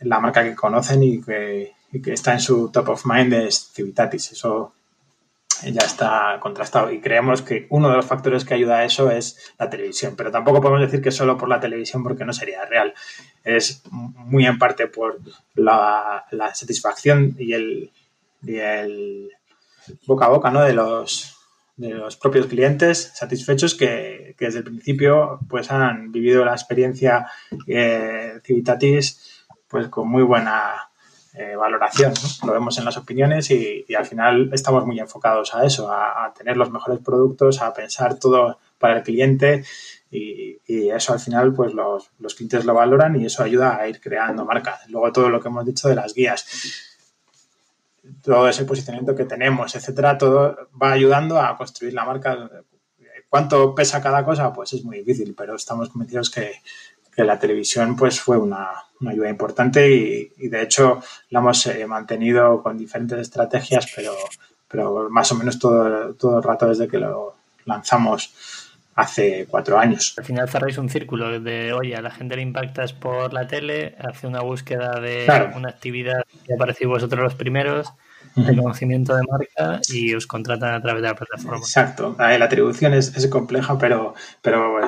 la 0.00 0.18
marca 0.18 0.42
que 0.42 0.54
conocen 0.54 1.02
y 1.02 1.20
que, 1.22 1.74
está 2.06 2.32
en 2.32 2.40
su 2.40 2.70
top 2.70 2.90
of 2.90 3.06
mind 3.06 3.32
es 3.34 3.70
Civitatis. 3.72 4.32
Eso 4.32 4.72
ya 5.62 5.84
está 5.84 6.38
contrastado 6.40 6.90
y 6.90 7.00
creemos 7.00 7.42
que 7.42 7.66
uno 7.68 7.90
de 7.90 7.96
los 7.96 8.06
factores 8.06 8.46
que 8.46 8.54
ayuda 8.54 8.78
a 8.78 8.84
eso 8.84 9.10
es 9.10 9.52
la 9.58 9.68
televisión, 9.68 10.14
pero 10.16 10.30
tampoco 10.30 10.60
podemos 10.60 10.80
decir 10.80 11.02
que 11.02 11.10
solo 11.10 11.36
por 11.36 11.50
la 11.50 11.60
televisión 11.60 12.02
porque 12.02 12.24
no 12.24 12.32
sería 12.32 12.64
real. 12.64 12.94
Es 13.44 13.82
muy 13.90 14.46
en 14.46 14.58
parte 14.58 14.86
por 14.86 15.20
la, 15.54 16.24
la 16.30 16.54
satisfacción 16.54 17.36
y 17.38 17.52
el, 17.52 17.90
y 18.42 18.56
el 18.56 19.30
boca 20.06 20.26
a 20.26 20.28
boca 20.28 20.50
¿no? 20.50 20.62
de, 20.62 20.72
los, 20.72 21.36
de 21.76 21.90
los 21.90 22.16
propios 22.16 22.46
clientes 22.46 23.12
satisfechos 23.14 23.74
que, 23.74 24.34
que, 24.38 24.46
desde 24.46 24.58
el 24.58 24.64
principio 24.64 25.40
pues 25.48 25.70
han 25.70 26.12
vivido 26.12 26.44
la 26.44 26.52
experiencia 26.52 27.26
eh, 27.66 28.40
Civitatis 28.44 29.46
pues 29.68 29.88
con 29.88 30.08
muy 30.08 30.22
buena 30.22 30.90
eh, 31.34 31.54
valoración. 31.54 32.12
Lo 32.44 32.52
vemos 32.52 32.76
en 32.78 32.84
las 32.84 32.96
opiniones 32.96 33.52
y, 33.52 33.84
y, 33.86 33.94
al 33.94 34.04
final 34.04 34.50
estamos 34.52 34.84
muy 34.84 34.98
enfocados 34.98 35.54
a 35.54 35.64
eso, 35.64 35.90
a, 35.90 36.24
a, 36.24 36.34
tener 36.34 36.56
los 36.56 36.72
mejores 36.72 36.98
productos, 36.98 37.62
a 37.62 37.72
pensar 37.72 38.18
todo 38.18 38.58
para 38.78 38.96
el 38.96 39.02
cliente 39.04 39.64
y, 40.10 40.58
y 40.66 40.90
eso 40.90 41.12
al 41.12 41.20
final 41.20 41.54
pues 41.54 41.72
los, 41.72 42.10
los, 42.18 42.34
clientes 42.34 42.64
lo 42.64 42.74
valoran 42.74 43.14
y 43.14 43.26
eso 43.26 43.44
ayuda 43.44 43.76
a 43.76 43.86
ir 43.88 44.00
creando 44.00 44.44
marcas. 44.44 44.88
Luego 44.88 45.12
todo 45.12 45.28
lo 45.30 45.40
que 45.40 45.48
hemos 45.48 45.64
dicho 45.64 45.88
de 45.88 45.94
las 45.94 46.14
guías 46.14 46.89
todo 48.22 48.48
ese 48.48 48.64
posicionamiento 48.64 49.14
que 49.14 49.24
tenemos, 49.24 49.74
etcétera, 49.74 50.18
todo 50.18 50.68
va 50.80 50.92
ayudando 50.92 51.40
a 51.40 51.56
construir 51.56 51.94
la 51.94 52.04
marca. 52.04 52.50
¿Cuánto 53.28 53.74
pesa 53.74 54.02
cada 54.02 54.24
cosa? 54.24 54.52
Pues 54.52 54.72
es 54.72 54.84
muy 54.84 54.98
difícil, 54.98 55.34
pero 55.36 55.54
estamos 55.54 55.88
convencidos 55.88 56.30
que, 56.30 56.52
que 57.14 57.24
la 57.24 57.38
televisión 57.38 57.96
pues 57.96 58.20
fue 58.20 58.36
una, 58.36 58.70
una 59.00 59.10
ayuda 59.10 59.28
importante 59.28 59.90
y, 59.90 60.32
y, 60.38 60.48
de 60.48 60.62
hecho 60.62 61.02
la 61.30 61.40
hemos 61.40 61.66
eh, 61.66 61.86
mantenido 61.86 62.62
con 62.62 62.76
diferentes 62.76 63.18
estrategias, 63.18 63.86
pero, 63.94 64.14
pero 64.68 65.08
más 65.10 65.30
o 65.32 65.34
menos 65.34 65.58
todo, 65.58 66.14
todo 66.14 66.38
el 66.38 66.42
rato 66.42 66.66
desde 66.66 66.88
que 66.88 66.98
lo 66.98 67.34
lanzamos 67.66 68.34
hace 68.94 69.46
cuatro 69.48 69.78
años. 69.78 70.14
Al 70.18 70.24
final 70.24 70.48
cerráis 70.48 70.78
un 70.78 70.88
círculo 70.88 71.40
de, 71.40 71.72
oye, 71.72 71.96
a 71.96 72.02
la 72.02 72.10
gente 72.10 72.36
le 72.36 72.42
impactas 72.42 72.92
por 72.92 73.32
la 73.32 73.46
tele, 73.46 73.96
hace 73.98 74.26
una 74.26 74.40
búsqueda 74.40 75.00
de 75.00 75.24
claro. 75.24 75.52
una 75.56 75.68
actividad 75.68 76.24
que 76.46 76.54
aparecéis 76.54 76.88
vosotros 76.88 77.22
los 77.22 77.34
primeros, 77.34 77.92
de 78.36 78.56
conocimiento 78.56 79.16
de 79.16 79.22
marca 79.28 79.80
y 79.88 80.14
os 80.14 80.26
contratan 80.26 80.74
a 80.74 80.80
través 80.80 81.02
de 81.02 81.08
la 81.08 81.14
plataforma. 81.14 81.58
Exacto, 81.58 82.14
la 82.18 82.44
atribución 82.44 82.94
es, 82.94 83.16
es 83.16 83.26
compleja, 83.26 83.76
pero, 83.78 84.14
pero 84.40 84.78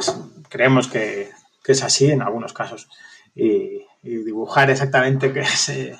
creemos 0.48 0.86
que, 0.88 1.30
que, 1.64 1.72
es 1.72 1.82
así 1.82 2.10
en 2.10 2.22
algunos 2.22 2.52
casos. 2.52 2.88
Y, 3.34 3.84
y 4.02 4.16
dibujar 4.24 4.70
exactamente 4.70 5.32
que 5.32 5.40
ese, 5.40 5.96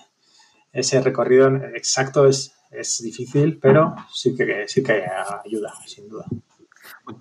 ese 0.72 1.00
recorrido 1.00 1.48
exacto 1.74 2.26
es, 2.26 2.52
es 2.70 3.00
difícil, 3.02 3.58
pero 3.58 3.94
sí 4.12 4.34
que, 4.34 4.66
sí 4.66 4.82
que 4.82 5.04
ayuda, 5.44 5.72
sin 5.86 6.08
duda. 6.08 6.26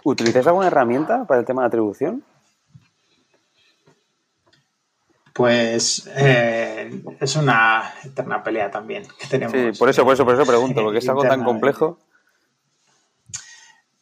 ¿Utilizáis 0.03 0.47
alguna 0.47 0.67
herramienta 0.67 1.25
para 1.25 1.39
el 1.39 1.45
tema 1.45 1.61
de 1.63 1.67
atribución? 1.67 2.23
Pues 5.33 6.09
eh, 6.15 7.03
es 7.19 7.35
una 7.35 7.93
eterna 8.03 8.43
pelea 8.43 8.69
también 8.69 9.03
que 9.19 9.27
tenemos. 9.27 9.53
Sí, 9.53 9.79
por 9.79 9.89
eso, 9.89 10.03
por 10.03 10.13
eso, 10.13 10.25
por 10.25 10.35
eso 10.35 10.45
pregunto, 10.45 10.83
porque 10.83 10.99
es 10.99 11.09
algo 11.09 11.23
tan 11.23 11.43
complejo. 11.43 11.99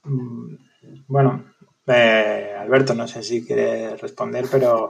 Mm, 0.03 0.55
bueno, 1.07 1.45
eh, 1.85 2.55
Alberto, 2.59 2.95
no 2.95 3.07
sé 3.07 3.21
si 3.21 3.45
quiere 3.45 3.95
responder, 3.95 4.45
pero 4.51 4.89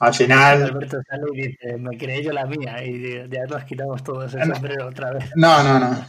al 0.00 0.14
final. 0.14 0.62
Alberto 0.74 1.00
sale 1.08 1.22
y 1.32 1.48
dice: 1.48 1.76
Me 1.78 1.96
creé 1.96 2.24
yo 2.24 2.32
la 2.32 2.44
mía 2.44 2.84
y 2.84 3.28
ya 3.30 3.44
nos 3.48 3.64
quitamos 3.64 4.02
todos 4.02 4.34
el 4.34 4.52
sombrero 4.52 4.88
otra 4.88 5.12
vez. 5.12 5.30
No, 5.36 5.62
no, 5.62 5.78
no. 5.78 6.04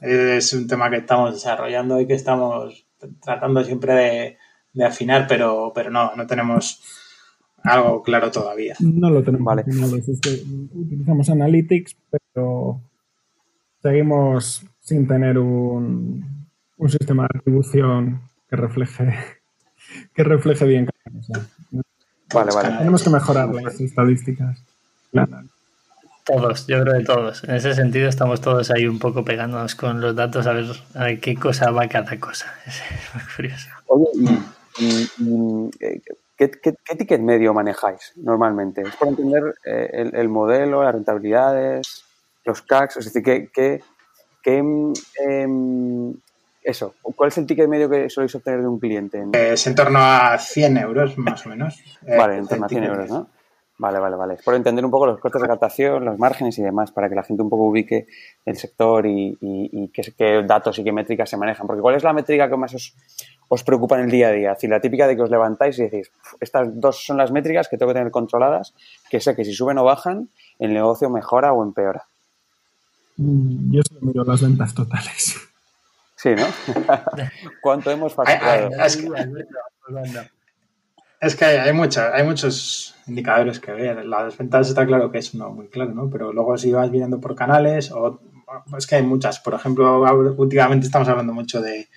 Es 0.00 0.52
un 0.52 0.66
tema 0.66 0.90
que 0.90 0.96
estamos 0.96 1.34
desarrollando 1.34 2.00
y 2.00 2.06
que 2.06 2.14
estamos 2.14 2.86
tratando 3.22 3.62
siempre 3.64 3.94
de, 3.94 4.38
de 4.72 4.84
afinar, 4.84 5.26
pero, 5.28 5.72
pero 5.74 5.90
no, 5.90 6.14
no 6.16 6.26
tenemos 6.26 6.82
algo 7.62 8.02
claro 8.02 8.30
todavía. 8.30 8.74
No 8.80 9.10
lo 9.10 9.22
tenemos. 9.22 9.44
Vale. 9.44 9.64
Es 9.66 10.20
que 10.20 10.42
utilizamos 10.74 11.30
Analytics, 11.30 11.96
pero 12.10 12.80
seguimos 13.82 14.64
sin 14.80 15.06
tener 15.06 15.38
un, 15.38 16.48
un 16.76 16.88
sistema 16.90 17.22
de 17.22 17.38
atribución 17.38 18.20
que 18.48 18.56
refleje 18.56 19.14
que 20.14 20.24
refleje 20.24 20.66
bien 20.66 20.86
cada 20.86 21.16
cosa. 21.16 21.48
Vale, 22.32 22.50
vale. 22.54 22.78
Tenemos 22.78 23.02
que 23.02 23.10
mejorar 23.10 23.54
las 23.54 23.80
estadísticas. 23.80 24.62
Claro. 25.10 25.44
Todos, 26.24 26.66
yo 26.66 26.80
creo 26.82 26.98
que 26.98 27.04
todos. 27.04 27.44
En 27.44 27.54
ese 27.54 27.74
sentido 27.74 28.08
estamos 28.08 28.40
todos 28.40 28.70
ahí 28.70 28.86
un 28.86 28.98
poco 28.98 29.24
pegándonos 29.24 29.74
con 29.74 30.00
los 30.00 30.16
datos 30.16 30.46
a 30.46 30.54
ver, 30.54 30.64
a 30.94 31.04
ver 31.04 31.20
qué 31.20 31.34
cosa 31.34 31.70
va 31.70 31.86
cada 31.86 32.18
cosa. 32.18 32.46
Es 32.66 32.82
muy 33.14 33.22
curioso. 33.36 33.68
Oye, 33.86 34.06
y, 34.78 34.84
y, 34.84 35.10
y 35.18 35.70
¿qué, 36.36 36.50
qué, 36.50 36.74
qué, 36.82 36.96
ticket 36.96 37.20
medio 37.20 37.52
manejáis 37.52 38.12
normalmente? 38.16 38.82
Es 38.82 38.96
por 38.96 39.08
entender 39.08 39.54
eh, 39.66 39.90
el, 39.92 40.14
el, 40.16 40.28
modelo, 40.30 40.82
las 40.82 40.94
rentabilidades, 40.94 42.04
los 42.44 42.62
CACs, 42.62 42.96
es 42.96 43.04
decir, 43.04 43.22
¿qué, 43.22 43.50
qué, 43.52 43.82
qué 44.42 44.62
eh, 45.20 45.46
eso, 46.62 46.94
¿cuál 47.02 47.28
es 47.28 47.36
el 47.36 47.46
ticket 47.46 47.68
medio 47.68 47.90
que 47.90 48.08
soléis 48.08 48.34
obtener 48.34 48.62
de 48.62 48.68
un 48.68 48.80
cliente? 48.80 49.22
Es 49.34 49.66
en 49.66 49.74
torno 49.74 49.98
a 50.00 50.38
100 50.38 50.78
euros, 50.78 51.18
más 51.18 51.44
o 51.44 51.50
menos. 51.50 51.78
Vale, 52.00 52.38
en 52.38 52.48
torno 52.48 52.64
a 52.64 52.68
100 52.70 52.84
euros, 52.84 53.10
¿no? 53.10 53.28
Vale, 53.76 53.98
vale, 53.98 54.14
vale. 54.14 54.34
Es 54.34 54.42
por 54.42 54.54
entender 54.54 54.84
un 54.84 54.90
poco 54.90 55.06
los 55.06 55.18
costes 55.18 55.42
de 55.42 55.48
captación, 55.48 56.04
los 56.04 56.16
márgenes 56.18 56.56
y 56.58 56.62
demás, 56.62 56.92
para 56.92 57.08
que 57.08 57.16
la 57.16 57.24
gente 57.24 57.42
un 57.42 57.50
poco 57.50 57.64
ubique 57.64 58.06
el 58.44 58.56
sector 58.56 59.04
y, 59.04 59.36
y, 59.40 59.70
y 59.72 59.88
qué, 59.88 60.02
qué, 60.16 60.44
datos 60.46 60.78
y 60.78 60.84
qué 60.84 60.92
métricas 60.92 61.28
se 61.28 61.36
manejan. 61.36 61.66
Porque 61.66 61.82
¿cuál 61.82 61.96
es 61.96 62.04
la 62.04 62.12
métrica 62.12 62.48
que 62.48 62.56
más 62.56 62.72
os, 62.72 62.94
os 63.48 63.64
preocupa 63.64 63.98
en 63.98 64.04
el 64.04 64.10
día 64.12 64.28
a 64.28 64.30
día? 64.30 64.52
Es 64.52 64.58
decir, 64.58 64.70
la 64.70 64.80
típica 64.80 65.08
de 65.08 65.16
que 65.16 65.22
os 65.22 65.30
levantáis 65.30 65.76
y 65.80 65.82
decís, 65.82 66.12
estas 66.40 66.80
dos 66.80 67.04
son 67.04 67.16
las 67.16 67.32
métricas 67.32 67.68
que 67.68 67.76
tengo 67.76 67.90
que 67.90 67.98
tener 67.98 68.12
controladas, 68.12 68.74
que 69.10 69.20
sé 69.20 69.34
que 69.34 69.44
si 69.44 69.52
suben 69.52 69.78
o 69.78 69.84
bajan, 69.84 70.28
el 70.60 70.72
negocio 70.72 71.10
mejora 71.10 71.52
o 71.52 71.64
empeora. 71.64 72.04
Mm, 73.16 73.72
yo 73.72 73.82
solo 73.88 74.00
miro 74.02 74.24
las 74.24 74.40
ventas 74.40 74.72
totales. 74.72 75.36
Sí, 76.14 76.30
¿no? 76.36 76.46
¿Cuánto 77.60 77.90
hemos 77.90 78.14
facturado? 78.14 78.70
Es 78.84 78.96
que, 78.96 79.08
es 81.24 81.36
que 81.36 81.44
hay, 81.44 81.56
hay, 81.56 81.72
mucha, 81.72 82.14
hay 82.14 82.24
muchos 82.24 82.94
indicadores 83.06 83.60
que 83.60 83.72
ver. 83.72 84.04
Las 84.04 84.36
ventas 84.36 84.68
está 84.68 84.86
claro 84.86 85.10
que 85.10 85.18
es 85.18 85.34
uno 85.34 85.50
muy 85.50 85.68
claro, 85.68 85.92
¿no? 85.92 86.10
Pero 86.10 86.32
luego 86.32 86.56
si 86.58 86.72
vas 86.72 86.90
mirando 86.90 87.20
por 87.20 87.34
canales, 87.34 87.90
o 87.90 88.20
es 88.76 88.86
que 88.86 88.96
hay 88.96 89.02
muchas. 89.02 89.40
Por 89.40 89.54
ejemplo, 89.54 90.00
últimamente 90.36 90.86
estamos 90.86 91.08
hablando 91.08 91.32
mucho 91.32 91.60
de, 91.60 91.88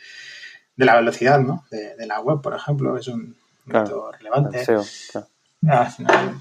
de 0.75 0.86
la 0.86 0.95
velocidad, 0.95 1.39
¿no? 1.39 1.65
De, 1.71 1.95
de, 1.95 2.07
la 2.07 2.19
web, 2.21 2.41
por 2.41 2.55
ejemplo, 2.55 2.97
es 2.97 3.07
un 3.07 3.36
claro, 3.67 4.11
relevante. 4.11 4.63
SEO, 4.63 4.84
claro. 5.11 5.28
Al 5.67 5.91
final, 5.91 6.36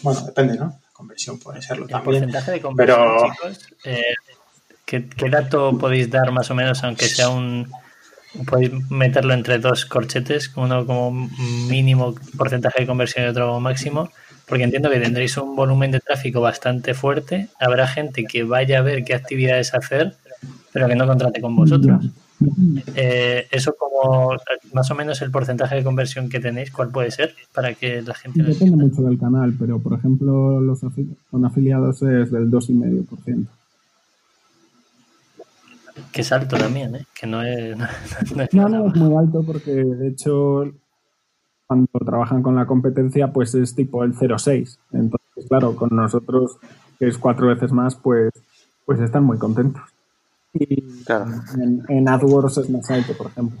bueno, 0.00 0.20
depende, 0.22 0.56
¿no? 0.56 0.64
La 0.64 0.92
conversión 0.92 1.38
puede 1.38 1.62
serlo 1.62 1.84
el 1.84 1.90
también. 1.90 2.20
porcentaje 2.20 2.50
de 2.52 2.60
conversión, 2.60 2.98
pero... 2.98 3.32
chicos, 3.32 3.68
eh, 3.84 4.14
¿qué, 4.84 5.08
¿qué, 5.08 5.28
dato 5.28 5.76
podéis 5.78 6.10
dar 6.10 6.32
más 6.32 6.50
o 6.50 6.54
menos, 6.54 6.82
aunque 6.84 7.06
sea 7.06 7.28
un, 7.28 7.70
podéis 8.44 8.72
meterlo 8.90 9.34
entre 9.34 9.58
dos 9.58 9.84
corchetes, 9.86 10.52
uno 10.56 10.86
como 10.86 11.28
mínimo 11.68 12.14
porcentaje 12.36 12.80
de 12.80 12.86
conversión 12.86 13.24
y 13.24 13.28
otro 13.28 13.46
como 13.46 13.60
máximo, 13.60 14.10
porque 14.46 14.64
entiendo 14.64 14.90
que 14.90 15.00
tendréis 15.00 15.36
un 15.36 15.56
volumen 15.56 15.90
de 15.90 16.00
tráfico 16.00 16.40
bastante 16.40 16.94
fuerte. 16.94 17.48
Habrá 17.60 17.86
gente 17.86 18.24
que 18.24 18.44
vaya 18.44 18.78
a 18.78 18.82
ver 18.82 19.04
qué 19.04 19.14
actividades 19.14 19.74
hacer, 19.74 20.14
pero 20.72 20.88
que 20.88 20.94
no 20.94 21.06
contrate 21.06 21.40
con 21.40 21.56
vosotros. 21.56 22.10
Eh, 22.94 23.46
eso 23.50 23.74
como 23.78 24.36
más 24.72 24.90
o 24.90 24.94
menos 24.94 25.22
el 25.22 25.30
porcentaje 25.30 25.74
de 25.74 25.82
conversión 25.82 26.28
que 26.28 26.38
tenéis, 26.38 26.70
¿cuál 26.70 26.90
puede 26.90 27.10
ser 27.10 27.34
para 27.54 27.74
que 27.74 28.02
la 28.02 28.14
gente... 28.14 28.42
Depende 28.42 28.76
mucho 28.76 29.02
del 29.02 29.18
canal, 29.18 29.54
pero 29.58 29.78
por 29.78 29.98
ejemplo 29.98 30.60
los 30.60 30.80
con 31.30 31.44
afiliados 31.44 32.02
es 32.02 32.30
del 32.30 32.50
2,5%. 32.50 33.46
Que 36.12 36.20
es 36.20 36.32
alto 36.32 36.56
también, 36.56 36.94
¿eh? 36.96 37.06
Que 37.18 37.26
no 37.26 37.42
es... 37.42 37.76
No, 38.52 38.68
no, 38.68 38.88
es 38.88 38.96
muy 38.96 39.16
alto 39.16 39.42
porque 39.42 39.72
de 39.72 40.08
hecho 40.08 40.64
cuando 41.66 41.88
trabajan 42.04 42.42
con 42.42 42.54
la 42.54 42.66
competencia 42.66 43.32
pues 43.32 43.54
es 43.54 43.74
tipo 43.74 44.04
el 44.04 44.14
0,6. 44.14 44.78
Entonces, 44.92 45.46
claro, 45.48 45.74
con 45.74 45.90
nosotros, 45.92 46.58
que 46.98 47.08
es 47.08 47.18
cuatro 47.18 47.48
veces 47.48 47.72
más, 47.72 47.96
pues, 47.96 48.32
pues 48.84 49.00
están 49.00 49.24
muy 49.24 49.38
contentos. 49.38 49.82
Y 50.54 50.84
en, 51.88 52.08
AdWords 52.08 52.58
es 52.58 52.70
más 52.70 52.90
alto, 52.90 53.12
por 53.14 53.26
ejemplo. 53.26 53.60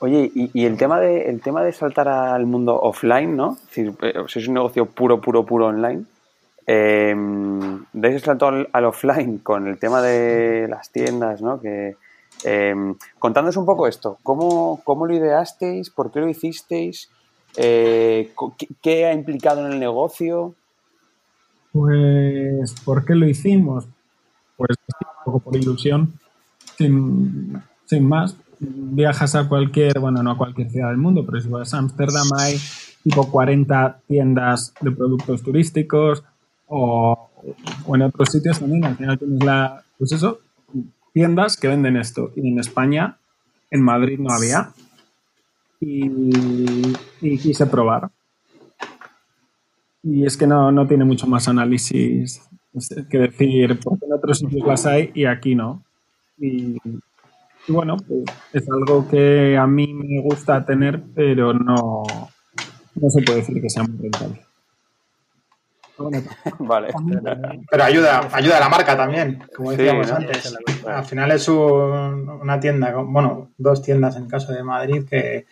Oye, 0.00 0.30
y, 0.34 0.64
el 0.64 0.76
tema 0.76 1.00
de 1.00 1.30
el 1.30 1.40
tema 1.40 1.62
de 1.62 1.72
saltar 1.72 2.08
al 2.08 2.44
mundo 2.44 2.78
offline, 2.78 3.36
¿no? 3.36 3.56
Si 3.70 3.80
es 3.80 3.94
eh, 4.02 4.48
un 4.48 4.54
negocio 4.54 4.86
puro, 4.86 5.20
puro, 5.20 5.46
puro 5.46 5.68
online, 5.68 6.04
eh, 6.66 7.14
¿dais 7.92 8.14
el 8.14 8.22
salto 8.22 8.46
al, 8.46 8.84
offline 8.84 9.38
con 9.38 9.66
el 9.66 9.78
tema 9.78 10.00
de 10.00 10.66
las 10.68 10.90
tiendas, 10.90 11.42
¿no? 11.42 11.60
Que, 11.60 11.96
eh, 12.44 12.74
contándonos 13.18 13.56
un 13.56 13.66
poco 13.66 13.86
esto, 13.86 14.18
¿cómo, 14.22 14.80
¿cómo, 14.84 15.06
lo 15.06 15.14
ideasteis? 15.14 15.90
¿Por 15.90 16.10
qué 16.10 16.20
lo 16.20 16.28
hicisteis? 16.28 17.10
Eh, 17.56 18.32
¿qué, 18.82 19.06
ha 19.06 19.12
implicado 19.12 19.64
en 19.64 19.72
el 19.72 19.78
negocio? 19.78 20.54
Pues, 21.72 22.74
¿por 22.84 23.04
qué 23.04 23.14
lo 23.14 23.28
hicimos? 23.28 23.86
Pues 24.56 24.76
un 24.78 25.24
poco 25.24 25.40
por 25.40 25.56
ilusión, 25.56 26.14
sin, 26.78 27.62
sin 27.84 28.08
más. 28.08 28.36
Viajas 28.58 29.34
a 29.34 29.48
cualquier, 29.48 29.98
bueno, 29.98 30.22
no 30.22 30.30
a 30.30 30.38
cualquier 30.38 30.70
ciudad 30.70 30.88
del 30.88 30.96
mundo, 30.96 31.24
pero 31.26 31.40
si 31.40 31.48
vas 31.48 31.74
a 31.74 31.78
Ámsterdam 31.78 32.26
hay 32.38 32.56
tipo 33.02 33.30
40 33.30 34.00
tiendas 34.06 34.72
de 34.80 34.90
productos 34.90 35.42
turísticos 35.42 36.24
o, 36.74 37.30
en 37.94 38.02
otros 38.02 38.30
sitios 38.30 38.58
también. 38.58 38.84
Al 38.84 38.96
final 38.96 39.18
tienes 39.18 39.44
la, 39.44 39.82
pues 39.98 40.12
eso, 40.12 40.40
tiendas 41.12 41.56
que 41.56 41.68
venden 41.68 41.96
esto. 41.96 42.32
Y 42.34 42.48
en 42.48 42.58
España, 42.58 43.16
en 43.70 43.82
Madrid 43.82 44.18
no 44.18 44.32
había. 44.32 44.70
Y, 45.80 46.92
quise 47.20 47.66
probar. 47.66 48.10
Y 50.02 50.26
es 50.26 50.36
que 50.36 50.46
no, 50.46 50.72
no 50.72 50.86
tiene 50.86 51.04
mucho 51.04 51.26
más 51.26 51.48
análisis 51.48 52.42
que 53.08 53.18
decir, 53.18 53.78
porque 53.82 54.06
en 54.06 54.12
otros 54.12 54.38
sitios 54.38 54.66
las 54.66 54.86
hay 54.86 55.10
y 55.14 55.26
aquí 55.26 55.54
no. 55.54 55.82
Y, 56.38 56.76
bueno, 57.68 57.96
pues 57.96 58.24
es 58.52 58.68
algo 58.68 59.08
que 59.08 59.56
a 59.56 59.66
mí 59.66 59.94
me 59.94 60.20
gusta 60.20 60.64
tener, 60.66 61.02
pero 61.14 61.54
no, 61.54 62.02
no 62.94 63.10
se 63.10 63.22
puede 63.22 63.38
decir 63.38 63.62
que 63.62 63.70
sea 63.70 63.84
muy 63.84 63.98
rentable. 63.98 64.44
vale. 66.58 66.88
Pero 67.70 67.84
ayuda, 67.84 68.28
ayuda 68.32 68.56
a 68.56 68.60
la 68.60 68.68
marca 68.68 68.96
también, 68.96 69.42
como 69.54 69.70
decíamos 69.70 70.10
antes. 70.10 70.56
Al 70.86 71.04
final 71.04 71.30
es 71.32 71.48
una 71.48 72.60
tienda, 72.60 72.94
bueno, 72.96 73.50
dos 73.56 73.82
tiendas 73.82 74.16
en 74.16 74.28
caso 74.28 74.52
de 74.52 74.62
Madrid 74.62 75.04
que, 75.08 75.46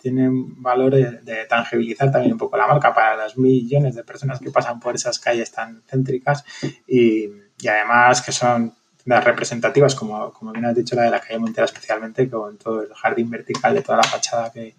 tienen 0.00 0.62
valores 0.62 1.22
de 1.26 1.44
tangibilizar 1.44 2.10
también 2.10 2.32
un 2.32 2.38
poco 2.38 2.56
la 2.56 2.66
marca 2.66 2.94
para 2.94 3.22
los 3.22 3.36
millones 3.36 3.94
de 3.94 4.02
personas 4.02 4.40
que 4.40 4.50
pasan 4.50 4.80
por 4.80 4.94
esas 4.94 5.18
calles 5.18 5.52
tan 5.52 5.82
céntricas 5.82 6.42
y, 6.86 7.28
además 7.68 8.22
que 8.22 8.32
son 8.32 8.72
tiendas 8.96 9.22
representativas, 9.22 9.94
como, 9.94 10.32
como 10.32 10.52
bien 10.52 10.64
has 10.64 10.74
dicho, 10.74 10.96
la 10.96 11.02
de 11.02 11.10
la 11.10 11.20
calle 11.20 11.38
Montera 11.38 11.66
especialmente, 11.66 12.30
con 12.30 12.56
todo 12.56 12.80
el 12.80 12.94
jardín 12.94 13.28
vertical 13.28 13.74
de 13.74 13.82
toda 13.82 13.98
la 13.98 14.04
fachada 14.04 14.50
que, 14.50 14.74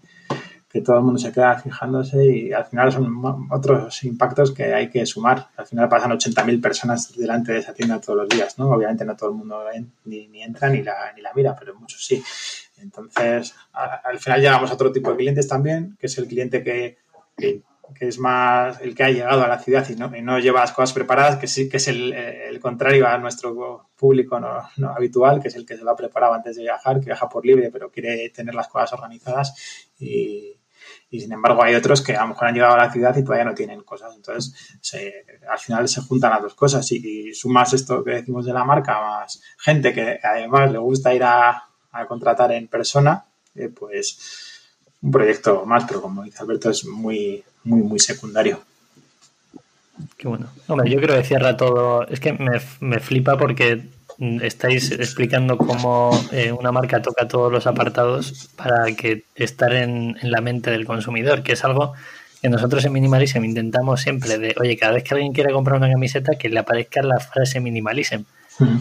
que 0.72 0.82
todo 0.82 0.97
el 0.97 1.03
mundo 1.03 1.19
se 1.19 1.34
queda 1.34 1.59
fijándose 1.59 2.26
y 2.26 2.53
al 2.53 2.65
final 2.65 2.91
son 2.91 3.49
otros 3.51 4.03
impactos 4.05 4.51
que 4.51 4.74
hay 4.74 4.89
que 4.89 5.05
sumar. 5.05 5.49
Al 5.57 5.67
final 5.67 5.89
pasan 5.89 6.11
80.000 6.11 6.61
personas 6.61 7.13
delante 7.17 7.51
de 7.51 7.59
esa 7.59 7.74
tienda 7.74 7.99
todos 7.99 8.19
los 8.19 8.30
días, 8.30 8.57
¿no? 8.57 8.69
Obviamente 8.69 9.03
no 9.03 9.15
todo 9.17 9.32
el 9.32 9.36
mundo 9.36 9.63
ni, 10.05 10.28
ni 10.30 10.43
entra 10.43 10.69
ni 10.69 10.82
la, 10.82 11.11
ni 11.13 11.22
la 11.22 11.34
mira, 11.34 11.55
pero 11.59 11.76
muchos 11.76 12.05
sí. 12.05 12.24
Entonces, 12.78 13.53
al 13.74 14.17
final 14.19 14.39
llegamos 14.39 14.72
a 14.72 14.76
otro 14.76 14.91
tipo 14.91 15.11
de 15.11 15.17
clientes 15.17 15.47
también, 15.47 15.97
que 15.99 16.07
es 16.07 16.17
el 16.17 16.28
cliente 16.28 16.63
que, 16.63 16.97
que, 17.38 17.61
es 17.99 18.17
más 18.17 18.80
el 18.82 18.95
que 18.95 19.03
ha 19.03 19.09
llegado 19.09 19.43
a 19.43 19.47
la 19.49 19.59
ciudad 19.59 19.88
y 19.89 19.95
no, 19.95 20.15
y 20.15 20.22
no 20.22 20.39
lleva 20.39 20.61
las 20.61 20.72
cosas 20.72 20.93
preparadas, 20.93 21.36
que 21.36 21.47
sí 21.47 21.67
que 21.69 21.78
es 21.78 21.88
el, 21.89 22.13
el 22.13 22.59
contrario 22.61 23.07
a 23.07 23.17
nuestro 23.17 23.89
público 23.97 24.39
no, 24.39 24.89
habitual, 24.89 25.41
que 25.41 25.49
es 25.49 25.55
el 25.55 25.65
que 25.65 25.76
se 25.76 25.84
lo 25.84 25.91
ha 25.91 25.95
preparado 25.95 26.34
antes 26.34 26.55
de 26.55 26.63
viajar, 26.63 26.99
que 26.99 27.07
viaja 27.07 27.28
por 27.28 27.45
libre, 27.45 27.69
pero 27.69 27.91
quiere 27.91 28.30
tener 28.30 28.55
las 28.55 28.69
cosas 28.69 28.93
organizadas 28.93 29.53
y, 29.99 30.61
y 31.09 31.19
sin 31.19 31.32
embargo 31.34 31.63
hay 31.63 31.75
otros 31.75 32.01
que 32.01 32.15
a 32.15 32.21
lo 32.21 32.29
mejor 32.29 32.47
han 32.47 32.53
llegado 32.55 32.73
a 32.73 32.86
la 32.86 32.91
ciudad 32.91 33.15
y 33.17 33.23
todavía 33.23 33.45
no 33.45 33.53
tienen 33.53 33.84
cosas. 33.84 34.15
Entonces, 34.15 34.53
al 35.49 35.59
final 35.59 35.88
se 35.88 36.01
juntan 36.01 36.32
las 36.32 36.41
dos 36.41 36.55
cosas 36.55 36.89
y, 36.91 37.34
sumas 37.34 37.73
esto 37.73 38.03
que 38.03 38.11
decimos 38.11 38.45
de 38.45 38.53
la 38.53 38.63
marca, 38.63 38.99
más 39.01 39.41
gente 39.57 39.93
que 39.93 40.19
además 40.23 40.71
le 40.71 40.77
gusta 40.77 41.13
ir 41.13 41.23
a, 41.23 41.67
contratar 42.07 42.53
en 42.53 42.67
persona, 42.67 43.25
eh, 43.53 43.67
pues 43.67 44.61
un 45.01 45.11
proyecto 45.11 45.65
más, 45.65 45.84
pero 45.86 46.01
como 46.01 46.23
dice 46.23 46.41
Alberto, 46.41 46.69
es 46.69 46.86
muy, 46.86 47.43
muy, 47.65 47.82
muy 47.82 47.99
secundario. 47.99 48.61
Qué 50.17 50.27
bueno. 50.27 50.47
Hombre, 50.67 50.89
yo 50.89 50.99
creo 51.01 51.17
que 51.17 51.23
cierra 51.23 51.57
todo. 51.57 52.07
Es 52.07 52.19
que 52.19 52.34
me, 52.34 52.61
me 52.79 52.99
flipa 52.99 53.38
porque 53.38 53.84
estáis 54.41 54.91
explicando 54.91 55.57
cómo 55.57 56.12
eh, 56.32 56.51
una 56.51 56.72
marca 56.72 57.01
toca 57.01 57.28
todos 57.28 57.51
los 57.51 57.68
apartados 57.68 58.49
para 58.55 58.86
que 58.95 59.26
estar 59.36 59.74
en, 59.74 60.18
la 60.22 60.41
mente 60.41 60.72
del 60.72 60.86
consumidor, 60.86 61.43
que 61.43 61.53
es 61.53 61.64
algo 61.64 61.93
que 62.41 62.49
nosotros 62.49 62.84
en 62.86 62.93
Minimalism 62.93 63.43
intentamos 63.43 64.01
siempre 64.01 64.38
de, 64.38 64.55
oye, 64.59 64.78
cada 64.78 64.93
vez 64.93 65.03
que 65.03 65.14
alguien 65.14 65.34
quiera 65.34 65.51
comprar 65.51 65.78
una 65.78 65.91
camiseta, 65.91 66.36
que 66.38 66.49
le 66.49 66.59
aparezca 66.59 67.01
la 67.03 67.20
frase 67.20 67.59
Minimalism. 67.59 68.24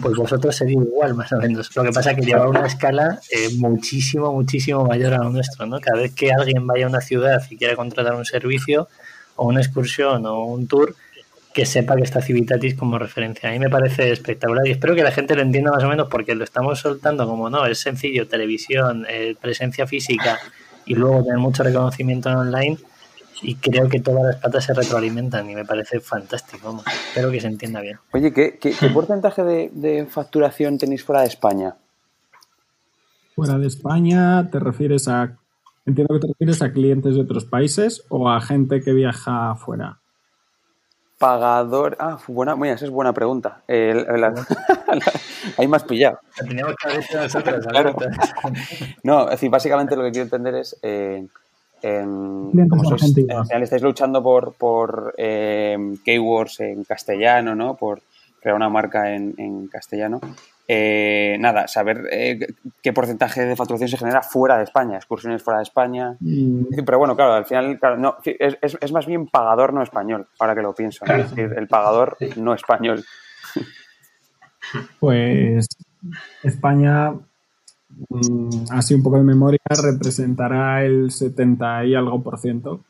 Pues 0.02 0.14
vosotros 0.14 0.54
sería 0.56 0.74
igual, 0.74 1.14
más 1.14 1.32
o 1.32 1.38
menos. 1.38 1.74
Lo 1.74 1.82
que 1.82 1.92
pasa 1.92 2.10
es 2.10 2.16
que 2.16 2.26
lleva 2.26 2.46
una 2.48 2.66
escala 2.66 3.20
eh, 3.30 3.48
muchísimo, 3.56 4.32
muchísimo 4.32 4.84
mayor 4.84 5.14
a 5.14 5.18
lo 5.18 5.30
nuestro, 5.30 5.64
¿no? 5.64 5.80
Cada 5.80 6.02
vez 6.02 6.14
que 6.14 6.32
alguien 6.32 6.66
vaya 6.66 6.84
a 6.84 6.88
una 6.88 7.00
ciudad 7.00 7.42
y 7.48 7.56
quiera 7.56 7.76
contratar 7.76 8.14
un 8.14 8.26
servicio 8.26 8.88
o 9.36 9.46
una 9.46 9.60
excursión 9.60 10.26
o 10.26 10.44
un 10.44 10.66
tour, 10.66 10.94
que 11.52 11.66
sepa 11.66 11.96
que 11.96 12.02
está 12.02 12.20
Civitatis 12.22 12.74
como 12.74 12.98
referencia. 12.98 13.48
A 13.48 13.52
mí 13.52 13.58
me 13.58 13.68
parece 13.68 14.12
espectacular 14.12 14.66
y 14.66 14.72
espero 14.72 14.94
que 14.94 15.02
la 15.02 15.10
gente 15.10 15.34
lo 15.34 15.42
entienda 15.42 15.72
más 15.72 15.82
o 15.82 15.88
menos 15.88 16.08
porque 16.08 16.34
lo 16.34 16.44
estamos 16.44 16.78
soltando 16.78 17.26
como 17.26 17.50
no, 17.50 17.66
es 17.66 17.80
sencillo, 17.80 18.28
televisión, 18.28 19.04
eh, 19.08 19.34
presencia 19.40 19.86
física 19.86 20.38
y 20.86 20.94
luego 20.94 21.24
tener 21.24 21.38
mucho 21.38 21.62
reconocimiento 21.62 22.30
en 22.30 22.36
online 22.36 22.78
y 23.42 23.56
creo 23.56 23.88
que 23.88 24.00
todas 24.00 24.22
las 24.22 24.36
patas 24.36 24.64
se 24.64 24.74
retroalimentan 24.74 25.48
y 25.50 25.54
me 25.54 25.64
parece 25.64 25.98
fantástico. 26.00 26.82
Espero 27.08 27.30
que 27.30 27.40
se 27.40 27.46
entienda 27.48 27.80
bien. 27.80 27.98
Oye, 28.12 28.32
¿qué, 28.32 28.58
qué, 28.58 28.74
porcentaje 28.90 29.42
de, 29.42 29.70
de, 29.72 30.06
facturación 30.06 30.78
tenéis 30.78 31.02
fuera 31.02 31.22
de 31.22 31.28
España? 31.28 31.74
Fuera 33.34 33.58
de 33.58 33.66
España 33.66 34.48
te 34.50 34.60
refieres 34.60 35.08
a... 35.08 35.36
Entiendo 35.86 36.14
que 36.14 36.20
te 36.20 36.26
refieres 36.28 36.62
a 36.62 36.72
clientes 36.72 37.14
de 37.14 37.22
otros 37.22 37.46
países 37.46 38.04
o 38.10 38.28
a 38.28 38.40
gente 38.42 38.80
que 38.82 38.92
viaja 38.92 39.52
afuera 39.52 39.99
pagador. 41.20 41.98
Ah, 42.00 42.18
buena, 42.26 42.56
mira, 42.56 42.74
esa 42.74 42.86
es 42.86 42.90
buena 42.90 43.12
pregunta. 43.12 43.60
Hay 45.58 45.68
más 45.68 45.84
pillado. 45.84 46.18
Teníamos 46.34 46.74
que 46.76 46.88
haber 46.88 47.04
nosotros. 47.14 47.66
no, 49.02 49.24
es 49.24 49.30
decir, 49.32 49.50
básicamente 49.50 49.94
lo 49.94 50.02
que 50.02 50.12
quiero 50.12 50.24
entender 50.24 50.54
es. 50.54 50.76
Eh, 50.82 51.26
como 51.82 52.84
sois, 52.84 53.14
estáis 53.62 53.82
luchando 53.82 54.22
por, 54.22 54.54
por 54.54 55.14
eh, 55.16 55.78
keywords 56.04 56.60
en 56.60 56.84
castellano, 56.84 57.54
¿no? 57.54 57.74
Por 57.74 58.02
crear 58.40 58.56
una 58.56 58.68
marca 58.68 59.14
en, 59.14 59.34
en 59.38 59.66
castellano. 59.68 60.20
Eh, 60.72 61.36
nada, 61.40 61.66
saber 61.66 62.06
eh, 62.12 62.46
qué 62.80 62.92
porcentaje 62.92 63.44
de 63.44 63.56
facturación 63.56 63.88
se 63.88 63.96
genera 63.96 64.22
fuera 64.22 64.56
de 64.56 64.62
España, 64.62 64.98
excursiones 64.98 65.42
fuera 65.42 65.58
de 65.58 65.64
España. 65.64 66.16
Mm. 66.20 66.66
Pero 66.86 66.96
bueno, 66.96 67.16
claro, 67.16 67.32
al 67.32 67.44
final, 67.44 67.80
no, 67.98 68.18
es, 68.24 68.92
más 68.92 69.04
bien 69.04 69.26
pagador 69.26 69.74
no 69.74 69.82
español, 69.82 70.28
ahora 70.38 70.54
que 70.54 70.62
lo 70.62 70.72
pienso. 70.72 71.04
Es 71.06 71.28
decir, 71.30 71.54
el 71.56 71.66
pagador 71.66 72.16
no 72.36 72.54
español. 72.54 73.04
Pues 75.00 75.66
España, 76.44 77.14
mm, 78.08 78.66
así 78.70 78.94
un 78.94 79.02
poco 79.02 79.16
de 79.16 79.24
memoria, 79.24 79.58
representará 79.68 80.84
el 80.84 81.10
70 81.10 81.86
y 81.86 81.96
algo 81.96 82.22
por 82.22 82.38
ciento. 82.38 82.84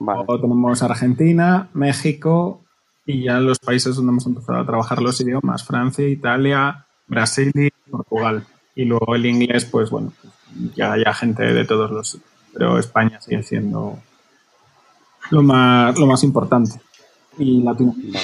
Luego 0.00 0.40
tenemos 0.40 0.82
Argentina, 0.82 1.68
México, 1.74 2.64
y 3.06 3.22
ya 3.22 3.38
los 3.38 3.60
países 3.60 3.94
donde 3.94 4.10
hemos 4.10 4.26
empezado 4.26 4.58
a 4.58 4.66
trabajar 4.66 5.00
los 5.00 5.20
idiomas, 5.20 5.62
Francia, 5.62 6.08
Italia, 6.08 6.86
Brasil 7.08 7.52
y 7.54 7.70
Portugal. 7.90 8.44
Y 8.74 8.84
luego 8.84 9.14
el 9.14 9.26
inglés, 9.26 9.64
pues 9.64 9.90
bueno, 9.90 10.12
ya 10.76 10.92
hay 10.92 11.04
gente 11.14 11.42
de 11.42 11.64
todos 11.64 11.90
los... 11.90 12.18
Pero 12.52 12.78
España 12.78 13.20
sigue 13.20 13.42
siendo 13.42 13.98
lo 15.30 15.42
más, 15.42 15.98
lo 15.98 16.06
más 16.06 16.22
importante. 16.24 16.80
Y 17.38 17.62
Latinoamérica. 17.62 18.20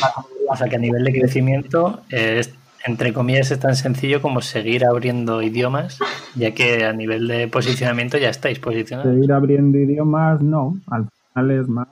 O 0.49 0.57
sea 0.57 0.69
que 0.69 0.77
a 0.77 0.79
nivel 0.79 1.05
de 1.05 1.13
crecimiento 1.13 2.01
es, 2.09 2.55
entre 2.85 3.13
comillas, 3.13 3.51
es 3.51 3.61
tan 3.61 3.77
sencillo 3.77 4.21
como 4.21 4.41
seguir 4.41 4.85
abriendo 4.85 5.43
idiomas, 5.43 5.99
ya 6.35 6.53
que 6.53 6.85
a 6.85 6.93
nivel 6.93 7.29
de 7.29 7.49
posicionamiento 7.49 8.19
ya 8.19 8.31
estáis 8.31 8.59
posicionados. 8.59 9.13
Seguir 9.13 9.33
abriendo 9.33 9.79
idiomas, 9.79 10.41
no. 10.41 10.79
Al 10.89 11.09
final 11.33 11.51
es 11.51 11.69
más 11.69 11.89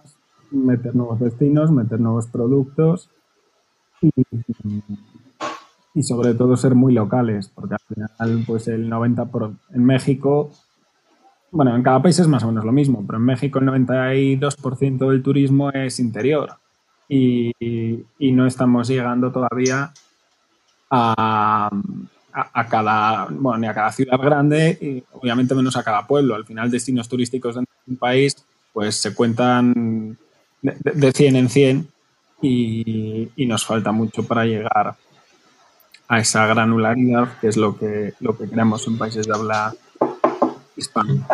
meter 0.50 0.94
nuevos 0.94 1.20
destinos, 1.20 1.70
meter 1.70 2.00
nuevos 2.00 2.26
productos 2.26 3.08
y, 4.00 4.10
y 5.94 6.02
sobre 6.02 6.34
todo 6.34 6.56
ser 6.56 6.74
muy 6.74 6.92
locales, 6.92 7.50
porque 7.54 7.74
al 7.74 7.80
final, 7.80 8.44
pues 8.46 8.68
el 8.68 8.90
90% 8.90 9.30
por, 9.30 9.52
en 9.74 9.84
México 9.84 10.50
bueno, 11.52 11.76
en 11.76 11.82
cada 11.82 12.02
país 12.02 12.18
es 12.18 12.26
más 12.26 12.42
o 12.42 12.48
menos 12.48 12.64
lo 12.64 12.72
mismo, 12.72 13.04
pero 13.06 13.18
en 13.18 13.26
México 13.26 13.58
el 13.58 13.66
92% 13.66 15.10
del 15.10 15.22
turismo 15.22 15.70
es 15.70 16.00
interior 16.00 16.54
y, 17.08 17.52
no 18.18 18.46
estamos 18.46 18.88
llegando 18.88 19.30
todavía 19.30 19.92
a, 20.90 21.70
a, 22.32 22.66
cada, 22.68 23.26
bueno, 23.30 23.58
ni 23.58 23.66
a 23.66 23.74
cada 23.74 23.92
ciudad 23.92 24.18
grande 24.18 24.78
y 24.80 25.04
obviamente 25.12 25.54
menos 25.54 25.76
a 25.76 25.82
cada 25.82 26.06
pueblo. 26.06 26.34
Al 26.34 26.46
final, 26.46 26.70
destinos 26.70 27.06
turísticos 27.06 27.56
dentro 27.56 27.74
de 27.84 27.92
un 27.92 27.98
país 27.98 28.34
pues 28.72 28.96
se 28.96 29.14
cuentan 29.14 30.16
de, 30.62 30.74
de 30.94 31.12
100 31.12 31.36
en 31.36 31.48
100 31.50 31.88
y, 32.40 33.28
y, 33.36 33.46
nos 33.46 33.66
falta 33.66 33.92
mucho 33.92 34.26
para 34.26 34.46
llegar 34.46 34.96
a 36.12 36.18
esa 36.18 36.46
granularidad 36.46 37.38
que 37.40 37.48
es 37.48 37.56
lo 37.56 37.78
que, 37.78 38.12
lo 38.20 38.36
que 38.36 38.46
queremos 38.46 38.86
en 38.86 38.98
países 38.98 39.26
de 39.26 39.32
habla 39.32 39.74
hispana. 40.76 41.26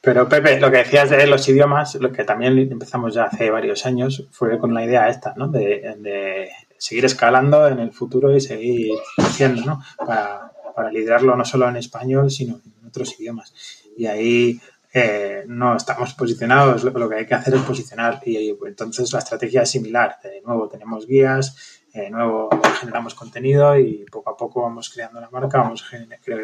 Pero 0.00 0.26
Pepe, 0.26 0.58
lo 0.58 0.70
que 0.70 0.78
decías 0.78 1.10
de 1.10 1.26
los 1.26 1.46
idiomas, 1.46 1.96
lo 1.96 2.10
que 2.12 2.24
también 2.24 2.58
empezamos 2.58 3.12
ya 3.12 3.24
hace 3.24 3.50
varios 3.50 3.84
años, 3.84 4.26
fue 4.30 4.58
con 4.58 4.72
la 4.72 4.86
idea 4.86 5.10
esta, 5.10 5.34
¿no? 5.36 5.48
De, 5.48 6.48
seguir 6.78 7.04
escalando 7.04 7.68
en 7.68 7.78
el 7.78 7.92
futuro 7.92 8.34
y 8.34 8.40
seguir 8.40 8.94
creciendo, 9.16 9.62
¿no? 9.66 9.82
Para, 9.98 10.52
liderarlo 10.90 11.36
no 11.36 11.44
solo 11.44 11.68
en 11.68 11.76
español, 11.76 12.30
sino 12.30 12.54
en 12.54 12.88
otros 12.88 13.20
idiomas. 13.20 13.52
Y 13.98 14.06
ahí 14.06 14.60
eh, 14.94 15.44
no 15.46 15.76
estamos 15.76 16.14
posicionados, 16.14 16.84
lo, 16.84 17.08
que 17.08 17.16
hay 17.16 17.26
que 17.26 17.34
hacer 17.34 17.54
es 17.54 17.62
posicionar 17.62 18.22
y, 18.24 18.56
entonces 18.66 19.12
la 19.12 19.18
estrategia 19.18 19.62
es 19.62 19.70
similar. 19.70 20.16
De 20.22 20.40
nuevo 20.40 20.68
tenemos 20.68 21.06
guías, 21.06 21.75
de 22.02 22.10
nuevo 22.10 22.48
generamos 22.80 23.14
contenido 23.14 23.78
y 23.78 24.06
poco 24.10 24.30
a 24.30 24.36
poco 24.36 24.62
vamos 24.62 24.90
creando 24.90 25.20
la 25.20 25.30
marca, 25.30 25.58
vamos 25.58 25.84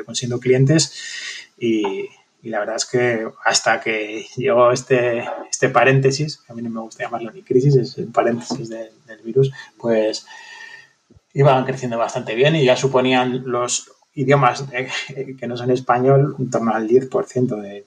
consiguiendo 0.06 0.40
clientes 0.40 1.52
y, 1.58 2.08
y 2.42 2.48
la 2.48 2.58
verdad 2.58 2.76
es 2.76 2.86
que 2.86 3.28
hasta 3.44 3.80
que 3.80 4.26
llegó 4.36 4.72
este, 4.72 5.24
este 5.48 5.68
paréntesis, 5.68 6.38
que 6.38 6.52
a 6.52 6.56
mí 6.56 6.62
no 6.62 6.70
me 6.70 6.80
gusta 6.80 7.04
llamarlo 7.04 7.30
ni 7.30 7.42
crisis, 7.42 7.76
es 7.76 7.98
el 7.98 8.08
paréntesis 8.08 8.68
del 8.68 9.18
virus, 9.24 9.52
pues 9.78 10.26
iban 11.34 11.64
creciendo 11.64 11.98
bastante 11.98 12.34
bien 12.34 12.56
y 12.56 12.64
ya 12.64 12.76
suponían 12.76 13.42
los 13.46 13.92
idiomas 14.14 14.64
que 15.38 15.46
no 15.46 15.56
son 15.56 15.70
español 15.70 16.34
en 16.38 16.50
torno 16.50 16.74
al 16.74 16.88
10% 16.88 17.60
de, 17.60 17.86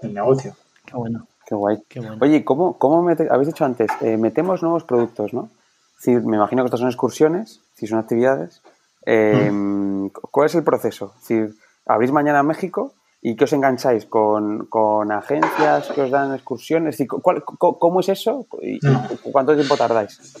del 0.00 0.14
negocio. 0.14 0.56
Qué 0.84 0.96
bueno. 0.96 1.26
Qué 1.46 1.54
guay. 1.54 1.78
Oye, 2.20 2.44
¿cómo, 2.44 2.76
cómo 2.76 3.08
habéis 3.08 3.46
dicho 3.46 3.64
antes? 3.64 3.88
Eh, 4.00 4.16
metemos 4.16 4.62
nuevos 4.62 4.82
productos, 4.82 5.32
¿no? 5.32 5.48
Me 6.04 6.36
imagino 6.36 6.62
que 6.62 6.66
estas 6.66 6.80
son 6.80 6.88
excursiones, 6.88 7.62
si 7.74 7.86
son 7.86 7.98
actividades. 7.98 8.62
Eh, 9.04 9.50
mm. 9.50 10.08
¿Cuál 10.08 10.46
es 10.46 10.54
el 10.54 10.64
proceso? 10.64 11.12
Es 11.16 11.28
decir, 11.28 11.54
abrís 11.86 12.12
mañana 12.12 12.42
México 12.42 12.94
¿Y 13.28 13.34
qué 13.34 13.42
os 13.42 13.52
engancháis? 13.52 14.06
¿Con, 14.06 15.10
agencias 15.10 15.88
que 15.88 16.02
os 16.02 16.12
dan 16.12 16.32
excursiones? 16.32 16.96
¿Cómo 17.08 17.98
es 17.98 18.08
eso? 18.08 18.46
¿Y 18.62 18.78
cuánto 19.32 19.56
tiempo 19.56 19.76
tardáis? 19.76 20.32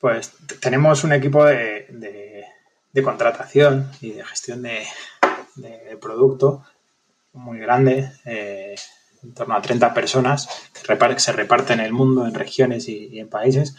Pues 0.00 0.32
tenemos 0.60 1.04
un 1.04 1.12
equipo 1.12 1.44
de, 1.44 2.44
contratación 3.04 3.88
y 4.00 4.10
de 4.10 4.24
gestión 4.24 4.62
de, 4.62 4.82
producto 6.00 6.64
muy 7.34 7.60
grande, 7.60 8.10
eh, 8.24 8.74
en 9.22 9.32
torno 9.32 9.54
a 9.54 9.62
30 9.62 9.94
personas 9.94 10.48
que 10.72 11.20
se 11.20 11.32
reparten 11.32 11.78
en 11.78 11.86
el 11.86 11.92
mundo, 11.92 12.26
en 12.26 12.34
regiones 12.34 12.88
y, 12.88 13.20
en 13.20 13.28
países, 13.28 13.76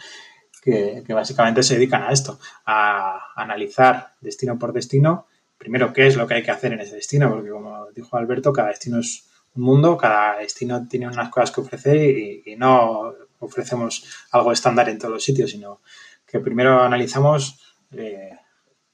que, 0.64 1.04
básicamente 1.12 1.62
se 1.62 1.74
dedican 1.74 2.02
a 2.04 2.10
esto, 2.10 2.38
a 2.64 3.32
analizar 3.36 4.14
destino 4.20 4.58
por 4.58 4.72
destino. 4.72 5.26
Primero 5.58 5.92
qué 5.92 6.06
es 6.06 6.16
lo 6.16 6.26
que 6.26 6.34
hay 6.34 6.42
que 6.42 6.50
hacer 6.50 6.72
en 6.72 6.80
ese 6.80 6.96
destino, 6.96 7.30
porque 7.30 7.50
como 7.50 7.88
dijo 7.94 8.16
Alberto, 8.16 8.52
cada 8.52 8.68
destino 8.68 8.98
es 8.98 9.28
un 9.54 9.62
mundo, 9.62 9.98
cada 9.98 10.38
destino 10.38 10.88
tiene 10.88 11.06
unas 11.06 11.28
cosas 11.28 11.50
que 11.50 11.60
ofrecer 11.60 11.96
y, 11.96 12.56
no 12.56 13.12
ofrecemos 13.40 14.04
algo 14.30 14.52
estándar 14.52 14.88
en 14.88 14.98
todos 14.98 15.12
los 15.12 15.24
sitios, 15.24 15.50
sino 15.50 15.80
que 16.26 16.40
primero 16.40 16.80
analizamos 16.80 17.60
eh, 17.92 18.30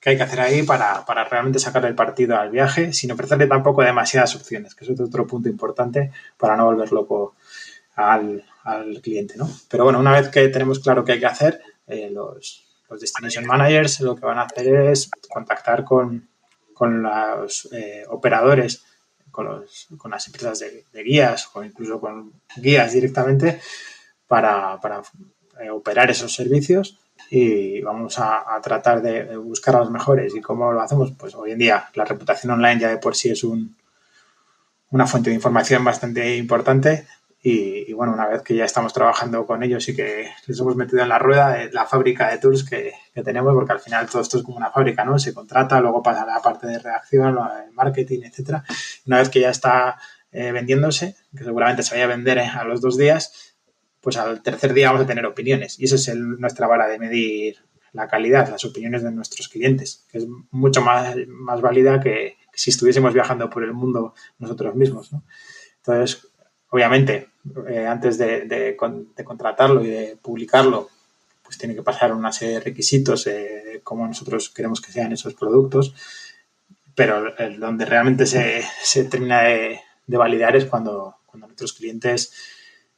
qué 0.01 0.11
hay 0.11 0.16
que 0.16 0.25
hacer 0.25 0.41
ahí 0.41 0.64
para, 0.64 1.05
realmente 1.31 1.61
sacar 1.61 1.85
el 1.85 1.95
partido 1.95 2.37
al 2.37 2.51
viaje, 2.51 2.93
sin 2.93 3.12
ofrecerle 3.12 3.47
tampoco 3.47 3.83
demasiadas 3.83 4.35
opciones, 4.35 4.75
que 4.75 4.85
es 4.85 5.01
otro 5.01 5.25
punto 5.25 5.49
importante 5.49 6.11
para 6.37 6.57
no 6.57 6.64
volver 6.64 6.91
loco 6.91 7.37
al, 7.95 8.45
cliente, 9.03 9.37
¿no? 9.37 9.49
Pero 9.69 9.85
bueno, 9.85 9.99
una 9.99 10.13
vez 10.13 10.29
que 10.29 10.49
tenemos 10.49 10.81
claro 10.81 11.05
qué 11.05 11.13
hay 11.13 11.21
que 11.21 11.27
hacer, 11.27 11.61
eh, 11.87 12.11
los, 12.11 12.65
los 12.89 13.01
Destination 13.01 13.47
Managers 13.47 14.01
lo 14.01 14.17
que 14.17 14.27
van 14.27 14.39
a 14.39 14.43
hacer 14.43 14.67
es 14.91 15.11
contactar 15.29 15.85
con, 15.85 16.29
con 16.75 17.03
los 17.03 17.69
eh, 17.73 18.05
operadores, 18.09 18.85
con, 19.31 19.47
los, 19.47 19.89
con, 19.97 20.11
las 20.11 20.27
empresas 20.27 20.59
de, 20.61 21.03
guías 21.03 21.49
o 21.55 21.63
incluso 21.63 22.01
con 22.01 22.33
guías 22.57 22.93
directamente 22.93 23.61
para, 24.27 24.79
para 24.81 25.03
eh, 25.61 25.71
operar 25.71 26.11
esos 26.11 26.33
servicios 26.33 26.99
y 27.31 27.81
vamos 27.83 28.19
a, 28.19 28.45
tratar 28.63 29.03
de, 29.03 29.37
buscar 29.37 29.77
a 29.77 29.81
los 29.81 29.91
mejores. 29.91 30.35
¿Y 30.35 30.41
cómo 30.41 30.73
lo 30.73 30.81
hacemos? 30.81 31.13
Pues 31.19 31.35
hoy 31.35 31.53
en 31.53 31.59
día 31.59 31.89
la 31.95 32.05
reputación 32.05 32.53
online 32.53 32.81
ya 32.81 32.89
de 32.89 32.99
por 32.99 33.15
sí 33.15 33.31
es 33.31 33.45
un, 33.45 33.77
una 34.91 35.07
fuente 35.07 35.31
de 35.31 35.37
información 35.37 35.85
bastante 35.85 36.37
importante 36.37 37.07
y, 37.43 37.91
bueno, 37.95 38.12
una 38.12 38.28
vez 38.28 38.43
que 38.43 38.55
ya 38.55 38.66
estamos 38.66 38.93
trabajando 38.93 39.47
con 39.47 39.62
ellos 39.62 39.88
y 39.88 39.97
que 39.97 40.28
les 40.47 40.61
hemos 40.61 40.76
metido 40.76 41.03
en 41.03 41.09
la 41.09 41.18
rueda 41.18 41.55
de 41.55 41.72
la 41.72 41.86
fábrica 41.86 42.28
de 42.30 42.36
tools 42.36 42.64
que, 42.64 42.93
tenemos, 43.24 43.55
porque 43.55 43.72
al 43.72 43.80
final 43.80 44.09
todo 44.09 44.20
esto 44.20 44.38
es 44.38 44.45
como 44.45 44.59
una 44.59 44.70
fábrica, 44.70 45.05
¿no? 45.05 45.18
Se 45.18 45.32
contrata, 45.32 45.80
luego 45.80 46.03
pasa 46.03 46.26
la 46.26 46.41
parte 46.41 46.66
de 46.66 46.78
reacción, 46.78 47.38
marketing, 47.72 48.20
etcétera. 48.24 48.64
Una 49.07 49.18
vez 49.18 49.30
que 49.30 49.41
ya 49.41 49.51
está 49.51 49.99
eh, 50.32 50.53
vendiéndose, 50.53 51.16
que 51.36 51.45
seguramente 51.45 51.82
se 51.82 51.95
vaya 51.95 52.05
a 52.05 52.09
vender 52.09 52.38
eh, 52.38 52.47
a 52.47 52.64
los 52.64 52.80
dos 52.82 52.99
días, 52.99 53.57
pues 54.01 54.18
al 54.18 54.43
tercer 54.43 54.74
día 54.74 54.88
vamos 54.88 55.05
a 55.05 55.07
tener 55.07 55.24
opiniones. 55.24 55.78
Y 55.78 55.84
esa 55.84 55.97
es 55.97 56.14
nuestra 56.14 56.66
vara 56.66 56.88
de 56.88 56.99
medir 56.99 57.57
la 57.93 58.07
calidad, 58.07 58.51
las 58.51 58.64
opiniones 58.66 59.03
de 59.03 59.12
nuestros 59.12 59.49
clientes, 59.49 60.07
que 60.11 60.18
es 60.18 60.26
mucho 60.51 60.82
más, 60.82 61.16
más 61.26 61.61
válida 61.61 62.01
que, 62.01 62.36
si 62.53 62.70
estuviésemos 62.70 63.14
viajando 63.14 63.49
por 63.49 63.64
el 63.64 63.72
mundo 63.72 64.14
nosotros 64.38 64.74
mismos, 64.74 65.12
¿no? 65.12 65.24
Entonces, 65.78 66.30
obviamente, 66.71 67.29
eh, 67.68 67.87
antes 67.87 68.18
de, 68.18 68.77
contratarlo 69.25 69.85
y 69.85 69.91
de 69.91 70.18
publicarlo, 70.21 70.89
pues 71.43 71.59
tiene 71.59 71.75
que 71.75 71.83
pasar 71.83 72.12
una 72.12 72.33
serie 72.33 72.55
de 72.55 72.61
requisitos 72.61 73.27
eh, 73.27 73.81
como 73.83 74.07
nosotros 74.07 74.51
queremos 74.51 74.81
que 74.81 74.93
sean 74.93 75.12
esos 75.12 75.35
productos, 75.35 75.95
pero 76.95 77.37
el, 77.39 77.59
donde 77.59 77.85
realmente 77.85 78.27
se, 78.27 79.05
termina 79.05 79.43
de, 79.43 79.81
validar 80.07 80.57
es 80.57 80.66
cuando, 80.66 81.16
cuando 81.27 81.47
nuestros 81.47 81.73
clientes 81.73 82.33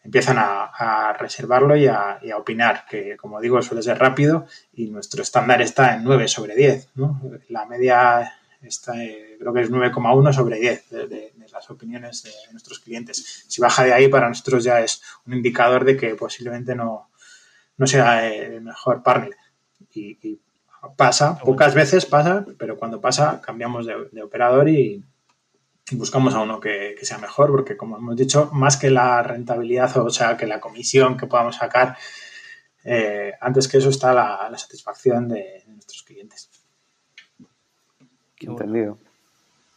empiezan 0.05 0.37
a, 0.39 1.17
reservarlo 1.19 1.77
y 1.77 1.87
a, 1.87 2.19
opinar, 2.37 2.85
que 2.91 3.17
como 3.17 3.41
digo 3.41 3.63
suele 3.63 3.83
ser 3.83 3.99
rápido 3.99 4.47
y 4.73 4.91
nuestro 4.91 5.23
estándar 5.23 5.63
está 5.63 5.95
en 5.95 6.05
9 6.05 6.27
sobre 6.29 6.57
10. 6.57 6.91
La 7.49 7.67
media 7.67 8.35
está, 8.69 9.03
eh, 9.03 9.37
creo 9.39 9.53
que 9.53 9.63
es 9.63 9.71
9,1 9.71 10.33
sobre 10.33 10.59
10 10.59 10.91
de, 10.91 11.33
las 11.53 11.71
opiniones 11.71 12.23
de 12.23 12.33
nuestros 12.53 12.79
clientes. 12.79 13.45
Si 13.47 13.61
baja 13.61 13.85
de 13.85 13.93
ahí, 13.93 14.09
para 14.09 14.29
nosotros 14.29 14.65
ya 14.65 14.81
es 14.81 15.03
un 15.27 15.35
indicador 15.35 15.85
de 15.85 15.97
que 15.97 16.15
posiblemente 16.15 16.75
no, 16.75 17.11
no 17.77 17.87
sea 17.87 18.27
el 18.27 18.63
mejor 18.63 19.03
partner. 19.03 19.37
Y, 19.95 20.41
pasa, 20.97 21.39
pocas 21.39 21.75
veces 21.75 22.07
pasa, 22.07 22.45
pero 22.59 22.77
cuando 22.77 23.01
pasa 23.01 23.41
cambiamos 23.41 23.87
de, 23.87 24.23
operador 24.23 24.69
y, 24.69 25.05
buscamos 25.93 26.35
a 26.35 26.41
uno 26.41 26.59
que, 26.59 26.97
sea 27.03 27.19
mejor, 27.19 27.51
porque 27.51 27.77
como 27.77 27.99
hemos 27.99 28.17
dicho, 28.17 28.49
más 28.53 28.77
que 28.77 28.89
la 28.89 29.23
rentabilidad, 29.23 29.95
o 29.99 30.11
sea, 30.11 30.37
que 30.37 30.47
la 30.47 30.61
comisión 30.61 31.17
que 31.17 31.27
podamos 31.27 31.57
sacar, 31.57 31.97
eh, 32.85 33.33
antes 33.41 33.69
que 33.69 33.79
eso 33.79 33.91
está 33.91 34.15
la, 34.15 34.57
satisfacción 34.57 35.29
de, 35.29 35.63
nuestros 35.67 36.03
clientes. 36.03 36.51
Entendido. 38.51 38.99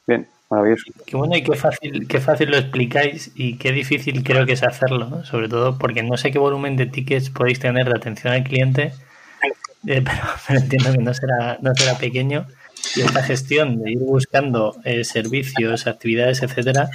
Bien, 0.07 0.27
maravilloso. 0.49 0.91
Qué 1.05 1.17
bueno 1.17 1.35
y 1.35 1.43
qué 1.43 1.55
fácil, 1.55 2.07
qué 2.07 2.19
fácil 2.19 2.51
lo 2.51 2.57
explicáis 2.57 3.31
y 3.35 3.57
qué 3.57 3.71
difícil 3.71 4.23
creo 4.23 4.45
que 4.45 4.53
es 4.53 4.63
hacerlo, 4.63 5.23
sobre 5.25 5.49
todo 5.49 5.77
porque 5.77 6.03
no 6.03 6.17
sé 6.17 6.31
qué 6.31 6.39
volumen 6.39 6.75
de 6.75 6.85
tickets 6.85 7.29
podéis 7.29 7.59
tener 7.59 7.87
de 7.87 7.95
atención 7.97 8.33
al 8.33 8.43
cliente 8.43 8.93
eh, 9.87 10.03
pero, 10.47 10.59
entiendo 10.59 10.91
que 10.91 10.97
no 10.97 11.13
será, 11.13 11.57
no 11.61 11.73
será 11.75 11.97
pequeño. 11.97 12.47
Y 12.95 13.01
esta 13.01 13.23
gestión 13.23 13.81
de 13.81 13.91
ir 13.91 13.99
buscando 13.99 14.75
eh, 14.83 15.03
servicios, 15.03 15.87
actividades, 15.87 16.43
etcétera, 16.43 16.89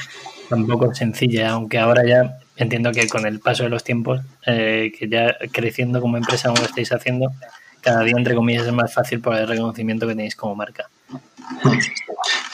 tampoco 0.49 0.91
es 0.91 0.99
sencilla, 0.99 1.51
aunque 1.51 1.79
ahora 1.79 2.05
ya 2.07 2.39
entiendo 2.57 2.93
que 2.93 3.09
con 3.09 3.27
el 3.27 3.41
paso 3.41 3.65
de 3.65 3.71
los 3.71 3.83
tiempos, 3.83 4.21
eh, 4.47 4.93
que 4.97 5.09
ya 5.09 5.37
creciendo 5.51 6.01
como 6.01 6.17
empresa 6.17 6.49
como 6.49 6.61
lo 6.61 6.67
estáis 6.67 6.93
haciendo, 6.93 7.33
cada 7.81 8.03
día, 8.03 8.15
entre 8.17 8.35
comillas, 8.35 8.67
es 8.67 8.73
más 8.73 8.93
fácil 8.93 9.21
por 9.21 9.37
el 9.37 9.49
reconocimiento 9.49 10.07
que 10.07 10.15
tenéis 10.15 10.37
como 10.37 10.55
marca. 10.55 10.89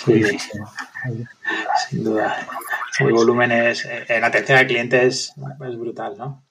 Sí, 0.05 0.23
sin 1.89 2.05
duda. 2.05 2.47
El 2.99 3.13
volumen 3.13 3.53
es, 3.53 3.85
en 3.85 4.25
atención 4.25 4.59
al 4.59 4.67
cliente 4.67 5.07
es, 5.07 5.33
brutal, 5.59 6.17
¿no? 6.17 6.43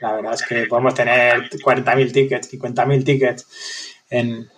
La 0.00 0.12
verdad 0.12 0.34
es 0.34 0.42
que 0.42 0.66
podemos 0.66 0.94
tener 0.94 1.50
40.000 1.50 2.12
tickets, 2.12 2.52
50.000 2.52 3.04
tickets 3.04 3.46
en, 4.08 4.48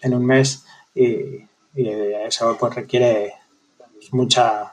en, 0.00 0.14
un 0.14 0.24
mes 0.24 0.64
y, 0.94 1.44
eso 1.74 2.56
pues 2.56 2.74
requiere 2.76 3.32
mucha, 4.12 4.72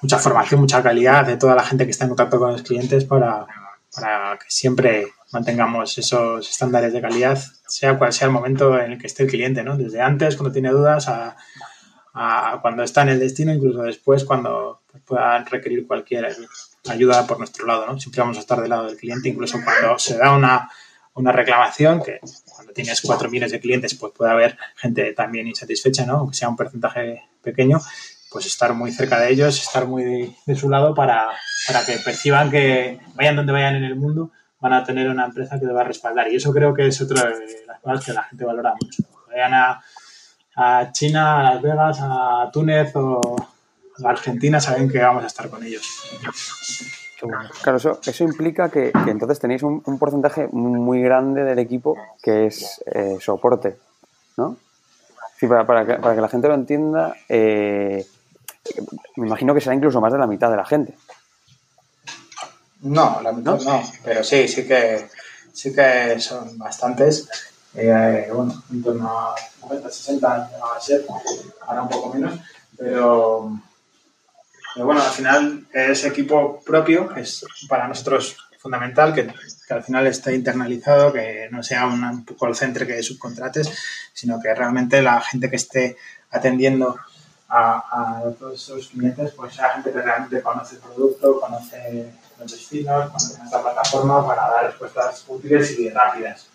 mucha 0.00 0.18
formación, 0.18 0.60
mucha 0.60 0.82
calidad 0.82 1.26
de 1.26 1.36
toda 1.36 1.54
la 1.54 1.62
gente 1.62 1.84
que 1.84 1.90
está 1.90 2.04
en 2.04 2.10
contacto 2.10 2.38
con 2.38 2.52
los 2.52 2.62
clientes 2.62 3.04
para, 3.04 3.46
para 3.94 4.38
que 4.38 4.46
siempre 4.48 5.06
mantengamos 5.32 5.96
esos 5.98 6.48
estándares 6.48 6.92
de 6.92 7.00
calidad, 7.00 7.38
sea 7.66 7.98
cual 7.98 8.12
sea 8.12 8.26
el 8.26 8.32
momento 8.32 8.78
en 8.78 8.92
el 8.92 8.98
que 8.98 9.06
esté 9.06 9.24
el 9.24 9.30
cliente, 9.30 9.62
¿no? 9.62 9.76
Desde 9.76 10.00
antes, 10.00 10.36
cuando 10.36 10.52
tiene 10.52 10.70
dudas, 10.70 11.08
a, 11.08 11.36
a 12.14 12.58
cuando 12.60 12.82
está 12.82 13.02
en 13.02 13.10
el 13.10 13.20
destino, 13.20 13.52
incluso 13.52 13.82
después, 13.82 14.24
cuando 14.24 14.82
pueda 15.06 15.42
requerir 15.44 15.86
cualquier 15.86 16.34
ayuda 16.88 17.26
por 17.26 17.38
nuestro 17.38 17.66
lado, 17.66 17.86
¿no? 17.86 17.98
Siempre 17.98 18.20
vamos 18.20 18.36
a 18.36 18.40
estar 18.40 18.60
del 18.60 18.70
lado 18.70 18.86
del 18.86 18.96
cliente, 18.96 19.28
incluso 19.28 19.58
cuando 19.64 19.98
se 19.98 20.16
da 20.16 20.32
una, 20.32 20.70
una 21.14 21.32
reclamación, 21.32 22.02
que 22.02 22.20
cuando 22.54 22.72
tienes 22.72 23.00
cuatro 23.00 23.30
millones 23.30 23.52
de 23.52 23.60
clientes, 23.60 23.94
pues 23.94 24.12
puede 24.12 24.32
haber 24.32 24.58
gente 24.76 25.12
también 25.12 25.46
insatisfecha, 25.46 26.04
¿no? 26.06 26.18
Aunque 26.18 26.36
sea 26.36 26.48
un 26.48 26.56
porcentaje 26.56 27.22
pequeño, 27.42 27.80
pues 28.30 28.46
estar 28.46 28.72
muy 28.74 28.92
cerca 28.92 29.20
de 29.20 29.30
ellos, 29.30 29.60
estar 29.60 29.86
muy 29.86 30.34
de, 30.46 30.56
su 30.56 30.68
lado 30.68 30.94
para, 30.94 31.28
para, 31.66 31.84
que 31.84 31.98
perciban 32.04 32.50
que 32.50 32.98
vayan 33.14 33.36
donde 33.36 33.52
vayan 33.52 33.76
en 33.76 33.84
el 33.84 33.96
mundo, 33.96 34.30
van 34.60 34.72
a 34.72 34.84
tener 34.84 35.08
una 35.08 35.26
empresa 35.26 35.58
que 35.58 35.66
te 35.66 35.72
va 35.72 35.82
a 35.82 35.84
respaldar. 35.84 36.28
Y 36.28 36.36
eso 36.36 36.52
creo 36.52 36.72
que 36.72 36.86
es 36.86 37.00
otra 37.00 37.26
de 37.26 37.64
las 37.66 37.80
cosas 37.80 38.04
que 38.04 38.12
la 38.12 38.22
gente 38.24 38.44
valora 38.44 38.74
mucho. 38.80 39.02
Vayan 39.28 39.54
a, 39.54 39.82
a 40.56 40.92
China, 40.92 41.40
a 41.40 41.54
Las 41.54 41.62
Vegas, 41.62 41.98
a 42.00 42.50
Túnez 42.52 42.94
o 42.96 43.36
a 44.04 44.08
Argentina, 44.08 44.60
saben 44.60 44.88
que 44.88 44.98
vamos 44.98 45.24
a 45.24 45.26
estar 45.26 45.48
con 45.48 45.62
ellos. 45.64 45.82
Claro, 47.62 47.78
eso, 47.78 48.00
eso 48.04 48.24
implica 48.24 48.68
que, 48.68 48.90
entonces 49.06 49.38
tenéis 49.38 49.62
un, 49.62 49.80
porcentaje 49.98 50.48
muy 50.50 51.02
grande 51.02 51.44
del 51.44 51.58
equipo 51.60 51.96
que 52.20 52.46
es 52.46 52.82
eh, 52.86 53.18
soporte, 53.20 53.76
¿no? 54.36 54.56
Para, 55.40 55.66
para, 55.66 56.14
que, 56.14 56.20
la 56.20 56.28
gente 56.28 56.48
lo 56.48 56.54
entienda, 56.54 57.16
eh, 57.28 58.06
me 59.16 59.26
imagino 59.26 59.54
que 59.54 59.60
será 59.60 59.74
incluso 59.74 60.00
más 60.00 60.12
de 60.12 60.18
la 60.18 60.26
mitad 60.26 60.50
de 60.50 60.56
la 60.56 60.64
gente. 60.64 60.94
No, 62.82 63.20
la 63.22 63.32
mitad 63.32 63.60
no, 63.60 63.82
pero 64.02 64.24
sí, 64.24 64.48
sí 64.48 64.66
que, 64.66 65.08
sí 65.52 65.72
que 65.72 66.18
son 66.18 66.58
bastantes. 66.58 67.28
Eh, 67.74 68.28
bueno, 68.32 68.62
en 68.70 68.82
torno 68.82 69.08
a 69.08 69.34
50, 69.60 69.88
60 69.88 70.28
va 70.28 70.76
a 70.76 70.80
ser, 70.80 71.06
ahora 71.66 71.82
un 71.82 71.88
poco 71.88 72.12
menos, 72.12 72.38
pero, 72.76 73.56
pero, 74.74 74.86
bueno, 74.86 75.00
al 75.00 75.10
final 75.10 75.66
ese 75.72 76.08
equipo 76.08 76.60
propio 76.60 77.14
es 77.16 77.46
para 77.68 77.86
nosotros 77.86 78.36
fundamental 78.58 79.14
que, 79.14 79.26
que, 79.26 79.74
al 79.74 79.84
final 79.84 80.06
esté 80.08 80.34
internalizado, 80.34 81.12
que 81.12 81.48
no 81.50 81.62
sea 81.62 81.86
un 81.86 82.24
call 82.38 82.56
center 82.56 82.86
que 82.86 83.02
subcontrates, 83.02 83.70
sino 84.12 84.40
que 84.40 84.54
realmente 84.54 85.00
la 85.00 85.20
gente 85.20 85.48
que 85.48 85.56
esté 85.56 85.96
atendiendo 86.30 86.98
a, 87.48 88.20
a 88.20 88.30
todos 88.38 88.54
esos 88.54 88.88
clientes, 88.88 89.32
pues 89.32 89.54
sea 89.54 89.70
gente 89.70 89.92
que 89.92 90.02
realmente 90.02 90.42
conoce 90.42 90.74
el 90.76 90.80
producto, 90.80 91.40
conoce 91.40 92.12
los 92.42 92.52
destinos, 92.52 93.06
conoce 93.06 93.38
nuestra 93.38 93.62
plataforma 93.62 94.26
para 94.26 94.48
dar 94.48 94.66
respuestas 94.66 95.24
útiles 95.28 95.78
y 95.78 95.88
rápidas. 95.90 96.46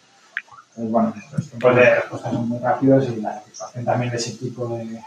Entonces, 0.69 0.91
bueno, 0.91 1.13
los 1.31 1.49
tiempos 1.49 1.75
de 1.75 1.95
respuesta 1.95 2.31
son 2.31 2.49
muy 2.49 2.59
rápidos 2.59 3.07
y 3.09 3.21
la 3.21 3.33
satisfacción 3.33 3.85
también 3.85 4.11
de 4.11 4.17
ese 4.17 4.31
tipo 4.33 4.67
de, 4.77 5.01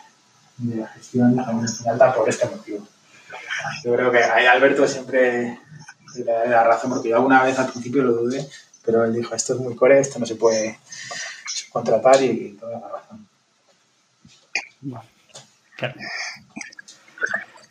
de 0.59 0.87
gestión 0.87 1.37
también 1.37 1.65
es 1.65 1.81
muy 1.81 1.89
alta 1.91 2.15
por 2.15 2.29
este 2.29 2.47
motivo. 2.49 2.87
Yo 3.85 3.95
creo 3.95 4.11
que 4.11 4.23
ahí 4.25 4.47
Alberto 4.47 4.89
siempre 4.89 5.61
le 6.15 6.25
da 6.25 6.45
la 6.47 6.65
razón, 6.65 6.91
porque 6.91 7.11
yo 7.11 7.17
alguna 7.17 7.43
vez 7.43 7.59
al 7.59 7.71
principio 7.71 8.03
lo 8.03 8.13
dudé, 8.13 8.49
pero 8.85 9.05
él 9.05 9.15
dijo, 9.15 9.35
esto 9.35 9.55
es 9.55 9.61
muy 9.61 9.77
core, 9.77 10.01
esto 10.01 10.19
no 10.19 10.27
se 10.27 10.35
puede 10.35 10.79
contratar 11.71 12.23
y 12.23 12.57
toda 12.59 12.81
la 12.81 12.89
razón. 12.89 13.29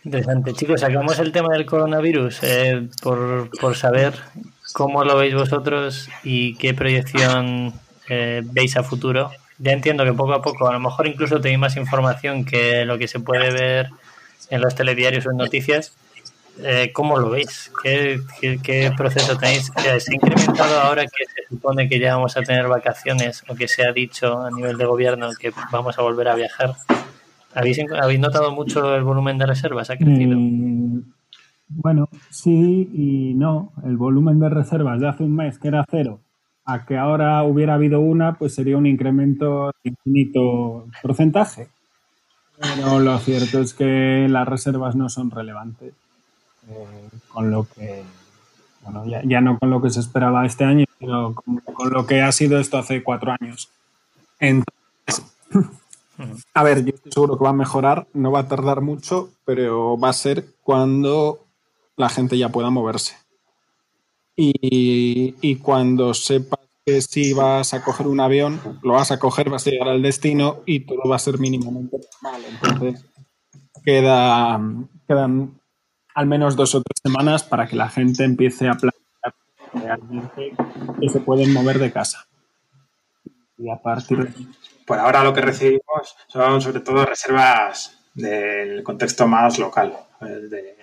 Interesante. 0.03 0.53
Chicos, 0.53 0.81
sacamos 0.81 1.19
el 1.19 1.31
tema 1.31 1.53
del 1.53 1.65
coronavirus 1.65 2.39
eh, 2.43 2.87
por, 3.01 3.49
por, 3.59 3.75
saber 3.75 4.13
cómo 4.73 5.03
lo 5.03 5.17
veis 5.17 5.35
vosotros 5.35 6.09
y 6.23 6.55
qué 6.55 6.73
proyección 6.73 7.73
eh, 8.07 8.41
veis 8.45 8.77
a 8.77 8.83
futuro. 8.83 9.29
Ya 9.57 9.73
entiendo 9.73 10.05
que 10.05 10.13
poco 10.13 10.33
a 10.33 10.41
poco, 10.41 10.69
a 10.69 10.73
lo 10.73 10.79
mejor 10.79 11.07
incluso 11.07 11.41
tenéis 11.41 11.59
más 11.59 11.75
información 11.75 12.45
que 12.45 12.85
lo 12.85 12.97
que 12.97 13.09
se 13.09 13.19
puede 13.19 13.51
ver 13.51 13.89
en 14.49 14.61
los 14.61 14.73
telediarios 14.73 15.25
o 15.25 15.31
en 15.31 15.37
noticias. 15.37 15.93
Eh, 16.61 16.91
¿Cómo 16.93 17.17
lo 17.19 17.29
veis? 17.29 17.69
¿Qué, 17.83 18.21
qué, 18.39 18.91
proceso 18.95 19.37
tenéis? 19.37 19.71
¿Se 19.81 19.89
ha 19.89 20.15
incrementado 20.15 20.79
ahora 20.79 21.03
que 21.03 21.25
se 21.25 21.47
supone 21.49 21.89
que 21.89 21.99
ya 21.99 22.15
vamos 22.15 22.37
a 22.37 22.41
tener 22.41 22.67
vacaciones 22.67 23.43
o 23.49 23.55
que 23.55 23.67
se 23.67 23.85
ha 23.85 23.91
dicho 23.91 24.41
a 24.41 24.51
nivel 24.51 24.77
de 24.77 24.85
gobierno 24.85 25.29
que 25.37 25.51
vamos 25.71 25.99
a 25.99 26.01
volver 26.01 26.29
a 26.29 26.35
viajar? 26.35 26.75
¿Habéis, 27.53 27.79
¿Habéis 28.01 28.19
notado 28.19 28.51
mucho 28.51 28.95
el 28.95 29.03
volumen 29.03 29.37
de 29.37 29.45
reservas? 29.45 29.89
¿Ha 29.89 29.97
crecido? 29.97 30.37
Mm, 30.37 31.01
bueno, 31.69 32.09
sí 32.29 32.89
y 32.93 33.33
no. 33.33 33.71
El 33.85 33.97
volumen 33.97 34.39
de 34.39 34.49
reservas 34.49 34.99
de 34.99 35.07
hace 35.07 35.23
un 35.23 35.35
mes, 35.35 35.57
que 35.57 35.67
era 35.69 35.85
cero, 35.89 36.19
a 36.65 36.85
que 36.85 36.97
ahora 36.97 37.43
hubiera 37.43 37.75
habido 37.75 37.99
una, 37.99 38.33
pues 38.37 38.55
sería 38.55 38.77
un 38.77 38.85
incremento 38.85 39.71
de 39.83 39.89
infinito 39.91 40.87
porcentaje. 41.01 41.67
Pero 42.59 42.99
lo 42.99 43.17
cierto 43.19 43.59
es 43.59 43.73
que 43.73 44.27
las 44.29 44.47
reservas 44.47 44.95
no 44.95 45.09
son 45.09 45.31
relevantes. 45.31 45.93
Eh, 46.69 47.09
con 47.29 47.49
lo 47.49 47.65
que, 47.65 48.03
bueno, 48.83 49.05
ya, 49.05 49.21
ya, 49.23 49.41
no 49.41 49.57
con 49.57 49.69
lo 49.69 49.81
que 49.81 49.89
se 49.89 50.01
esperaba 50.01 50.45
este 50.45 50.65
año, 50.65 50.85
sino 50.99 51.33
con, 51.33 51.57
con 51.57 51.91
lo 51.91 52.05
que 52.05 52.21
ha 52.21 52.31
sido 52.31 52.59
esto 52.59 52.77
hace 52.77 53.01
cuatro 53.01 53.33
años. 53.39 53.69
Entonces, 54.39 55.25
a 56.53 56.63
ver, 56.63 56.83
yo 56.83 56.93
estoy 56.95 57.11
seguro 57.11 57.37
que 57.37 57.43
va 57.43 57.51
a 57.51 57.53
mejorar, 57.53 58.07
no 58.13 58.31
va 58.31 58.41
a 58.41 58.47
tardar 58.47 58.81
mucho, 58.81 59.29
pero 59.45 59.97
va 59.97 60.09
a 60.09 60.13
ser 60.13 60.45
cuando 60.63 61.47
la 61.95 62.09
gente 62.09 62.37
ya 62.37 62.49
pueda 62.49 62.69
moverse. 62.69 63.15
Y, 64.35 65.35
y 65.41 65.55
cuando 65.57 66.13
sepas 66.13 66.59
que 66.85 67.01
si 67.01 67.33
vas 67.33 67.73
a 67.73 67.83
coger 67.83 68.07
un 68.07 68.19
avión, 68.19 68.59
lo 68.83 68.93
vas 68.93 69.11
a 69.11 69.19
coger, 69.19 69.49
vas 69.49 69.67
a 69.67 69.71
llegar 69.71 69.89
al 69.89 70.01
destino 70.01 70.61
y 70.65 70.81
todo 70.81 71.09
va 71.09 71.17
a 71.17 71.19
ser 71.19 71.39
mínimamente 71.39 71.97
normal. 72.21 72.41
Entonces, 72.49 73.05
queda, 73.83 74.59
quedan 75.07 75.59
al 76.15 76.27
menos 76.27 76.55
dos 76.55 76.75
o 76.75 76.81
tres 76.81 76.99
semanas 77.01 77.43
para 77.43 77.67
que 77.67 77.75
la 77.75 77.89
gente 77.89 78.23
empiece 78.23 78.67
a 78.67 78.73
plantear 78.73 79.35
realmente 79.73 80.53
que 80.99 81.09
se 81.09 81.19
pueden 81.19 81.53
mover 81.53 81.79
de 81.79 81.91
casa. 81.91 82.27
Y 83.57 83.69
a 83.69 83.77
partir 83.81 84.17
de 84.17 84.33
por 84.89 84.97
ahora 84.97 85.23
lo 85.23 85.35
que 85.35 85.41
recibimos 85.41 86.17
son 86.27 86.59
sobre 86.59 86.79
todo 86.79 87.05
reservas 87.05 87.95
del 88.15 88.81
contexto 88.81 89.27
más 89.27 89.59
local, 89.59 89.95
de 90.19 90.75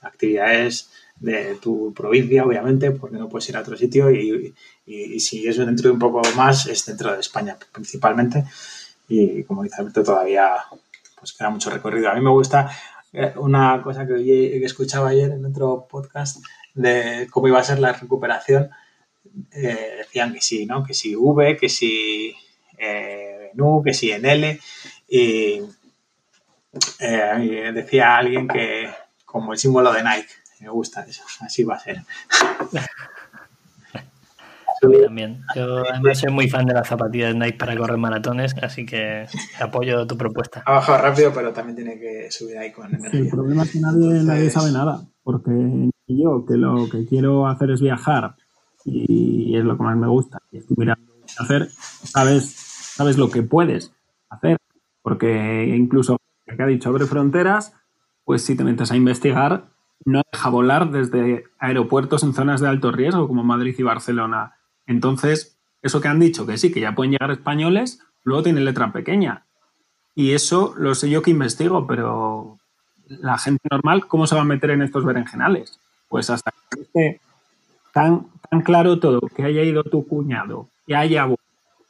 actividades 0.00 0.90
de 1.20 1.54
tu 1.62 1.94
provincia, 1.94 2.44
obviamente, 2.44 2.90
porque 2.90 3.18
no 3.18 3.28
puedes 3.28 3.48
ir 3.50 3.56
a 3.56 3.60
otro 3.60 3.76
sitio 3.76 4.10
y, 4.10 4.52
si 5.20 5.46
es 5.46 5.58
dentro 5.58 5.90
de 5.90 5.92
un 5.92 6.00
poco 6.00 6.22
más, 6.34 6.66
es 6.66 6.84
dentro 6.86 7.12
de 7.12 7.20
España 7.20 7.56
principalmente. 7.70 8.44
Y 9.06 9.44
como 9.44 9.62
dice 9.62 9.76
Alberto, 9.78 10.02
todavía 10.02 10.56
pues 11.16 11.32
queda 11.32 11.50
mucho 11.50 11.70
recorrido. 11.70 12.10
A 12.10 12.14
mí 12.14 12.20
me 12.20 12.30
gusta 12.30 12.68
eh, 13.12 13.32
una 13.36 13.80
cosa 13.80 14.04
que, 14.04 14.64
escuchaba 14.64 15.10
ayer 15.10 15.30
en 15.30 15.44
otro 15.44 15.86
podcast 15.88 16.44
de 16.74 17.28
cómo 17.30 17.46
iba 17.46 17.60
a 17.60 17.64
ser 17.64 17.78
la 17.78 17.92
recuperación. 17.92 18.70
Eh, 19.52 19.98
decían 19.98 20.34
que 20.34 20.40
sí, 20.40 20.66
¿no? 20.66 20.82
Que 20.82 20.94
si 20.94 21.14
V, 21.14 21.56
que 21.56 21.68
si 21.68 22.34
eh, 22.76 23.41
en 23.56 23.82
que 23.84 23.94
si 23.94 24.10
en 24.12 24.24
L. 24.24 24.60
Y 25.08 25.60
eh, 26.98 27.70
decía 27.74 28.16
alguien 28.16 28.48
que 28.48 28.88
como 29.24 29.52
el 29.52 29.58
símbolo 29.58 29.92
de 29.92 30.02
Nike. 30.02 30.28
Me 30.60 30.68
gusta 30.68 31.04
eso, 31.04 31.24
así 31.40 31.64
va 31.64 31.74
a 31.74 31.80
ser. 31.80 32.04
A 34.82 34.88
mí 34.88 34.96
también. 35.04 35.42
Yo 35.56 35.82
además 35.88 36.18
soy 36.18 36.32
muy 36.32 36.48
fan 36.48 36.66
de 36.66 36.74
las 36.74 36.86
zapatillas 36.86 37.32
de 37.32 37.38
Nike 37.38 37.58
para 37.58 37.76
correr 37.76 37.98
maratones, 37.98 38.54
así 38.62 38.86
que 38.86 39.26
apoyo 39.60 40.06
tu 40.06 40.16
propuesta. 40.16 40.62
Ha 40.66 40.74
bajado 40.74 40.98
rápido, 41.02 41.32
pero 41.32 41.52
también 41.52 41.76
tiene 41.76 41.98
que 41.98 42.30
subir 42.30 42.58
ahí 42.58 42.72
con 42.72 42.94
energía. 42.94 43.20
el 43.20 43.28
problema 43.28 43.64
es 43.64 43.72
que 43.72 43.80
nadie, 43.80 44.22
nadie 44.22 44.50
sabe 44.50 44.70
nada, 44.70 45.04
porque 45.22 45.50
yo 46.06 46.44
que 46.46 46.54
lo 46.54 46.88
que 46.88 47.06
quiero 47.06 47.46
hacer 47.48 47.70
es 47.70 47.80
viajar 47.80 48.36
y 48.84 49.56
es 49.56 49.64
lo 49.64 49.76
que 49.76 49.82
más 49.82 49.96
me 49.96 50.08
gusta. 50.08 50.38
Y 50.50 50.58
estoy 50.58 50.76
mirando 50.78 51.12
hacer, 51.38 51.68
sabes, 52.04 52.61
sabes 52.94 53.18
lo 53.18 53.30
que 53.30 53.42
puedes 53.42 53.92
hacer. 54.28 54.58
Porque 55.02 55.74
incluso, 55.76 56.18
que 56.46 56.62
ha 56.62 56.66
dicho, 56.66 56.88
abre 56.88 57.06
fronteras, 57.06 57.74
pues 58.24 58.44
si 58.44 58.56
te 58.56 58.64
metes 58.64 58.92
a 58.92 58.96
investigar, 58.96 59.64
no 60.04 60.22
deja 60.32 60.48
volar 60.48 60.90
desde 60.90 61.44
aeropuertos 61.58 62.22
en 62.22 62.34
zonas 62.34 62.60
de 62.60 62.68
alto 62.68 62.92
riesgo 62.92 63.26
como 63.28 63.44
Madrid 63.44 63.74
y 63.76 63.82
Barcelona. 63.82 64.56
Entonces, 64.86 65.58
eso 65.82 66.00
que 66.00 66.08
han 66.08 66.20
dicho, 66.20 66.46
que 66.46 66.58
sí, 66.58 66.72
que 66.72 66.80
ya 66.80 66.94
pueden 66.94 67.12
llegar 67.12 67.30
españoles, 67.30 68.00
luego 68.24 68.42
tiene 68.42 68.60
letra 68.60 68.92
pequeña. 68.92 69.44
Y 70.14 70.32
eso 70.32 70.74
lo 70.76 70.94
sé 70.94 71.10
yo 71.10 71.22
que 71.22 71.30
investigo, 71.30 71.86
pero 71.86 72.58
la 73.06 73.38
gente 73.38 73.66
normal, 73.70 74.06
¿cómo 74.06 74.26
se 74.26 74.34
va 74.34 74.42
a 74.42 74.46
meter 74.46 74.70
en 74.70 74.82
estos 74.82 75.04
berenjenales? 75.04 75.78
Pues 76.08 76.30
hasta 76.30 76.52
que 76.70 76.82
esté 76.82 77.20
tan, 77.92 78.26
tan 78.50 78.60
claro 78.62 78.98
todo, 78.98 79.20
que 79.34 79.44
haya 79.44 79.62
ido 79.62 79.82
tu 79.84 80.06
cuñado 80.06 80.68
y 80.86 80.94
haya 80.94 81.26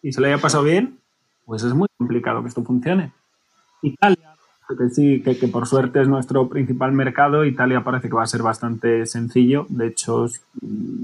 y 0.03 0.13
se 0.13 0.21
le 0.21 0.29
haya 0.29 0.39
pasado 0.39 0.65
bien, 0.65 0.99
pues 1.47 1.63
es 1.63 1.73
muy 1.73 1.89
complicado 1.97 2.43
que 2.43 2.49
esto 2.49 2.63
funcione. 2.65 3.13
Italia, 3.83 4.35
que 4.77 4.89
sí, 4.91 5.23
que, 5.23 5.49
por 5.49 5.67
suerte 5.67 6.03
es 6.03 6.09
nuestro 6.09 6.49
principal 6.49 6.93
mercado, 6.93 7.45
Italia 7.45 7.85
parece 7.85 8.09
que 8.09 8.15
va 8.15 8.25
a 8.25 8.27
ser 8.27 8.43
bastante 8.43 9.07
sencillo. 9.07 9.67
De 9.69 9.87
hecho, 9.87 10.27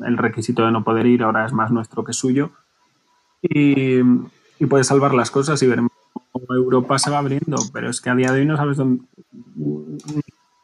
el 0.06 0.16
requisito 0.16 0.64
de 0.64 0.72
no 0.72 0.84
poder 0.84 1.06
ir 1.06 1.22
ahora 1.22 1.46
es 1.46 1.52
más 1.52 1.70
nuestro 1.70 2.04
que 2.04 2.12
suyo. 2.12 2.50
Y, 3.42 4.00
y 4.00 4.66
puede 4.68 4.84
salvar 4.84 5.14
las 5.14 5.30
cosas 5.30 5.62
y 5.62 5.66
veremos 5.66 5.92
cómo 6.32 6.46
Europa 6.54 6.98
se 6.98 7.10
va 7.10 7.18
abriendo. 7.18 7.56
Pero 7.72 7.90
es 7.90 8.00
que 8.00 8.10
a 8.10 8.14
día 8.14 8.32
de 8.32 8.40
hoy 8.40 8.46
no 8.46 8.56
sabes 8.56 8.78
dónde, 8.78 9.04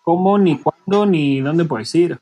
cómo, 0.02 0.38
ni 0.38 0.58
cuándo, 0.58 1.06
ni 1.06 1.40
dónde 1.40 1.64
puedes 1.64 1.94
ir. 1.94 2.18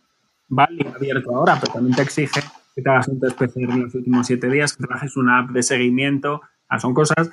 Vale, 0.49 0.87
abierto 0.95 1.35
ahora, 1.35 1.59
pero 1.61 1.73
también 1.75 1.97
te 1.97 2.03
exige 2.03 2.43
que 2.75 2.83
hagas 2.89 3.09
un 3.09 3.21
test 3.21 3.39
PCR 3.39 3.71
en 3.71 3.85
los 3.85 3.95
últimos 3.95 4.27
siete 4.27 4.49
días, 4.49 4.77
que 4.77 4.85
trabajes 4.85 5.17
una 5.17 5.41
app 5.41 5.51
de 5.51 5.63
seguimiento. 5.63 6.43
son 6.79 6.95
cosas 6.95 7.31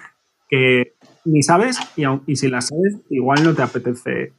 que 0.50 0.96
ni 1.26 1.44
sabes 1.44 1.80
y, 1.96 2.04
y, 2.26 2.36
si 2.36 2.48
las 2.48 2.68
sabes, 2.68 2.98
igual 3.10 3.44
no 3.44 3.54
te 3.54 3.62
apetece 3.62 4.34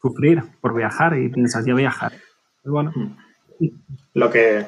sufrir 0.00 0.42
por 0.60 0.74
viajar 0.74 1.18
y 1.18 1.28
piensas 1.28 1.64
ya 1.66 1.74
viajar. 1.74 2.12
bueno. 2.64 2.92
Lo 4.14 4.30
que, 4.30 4.66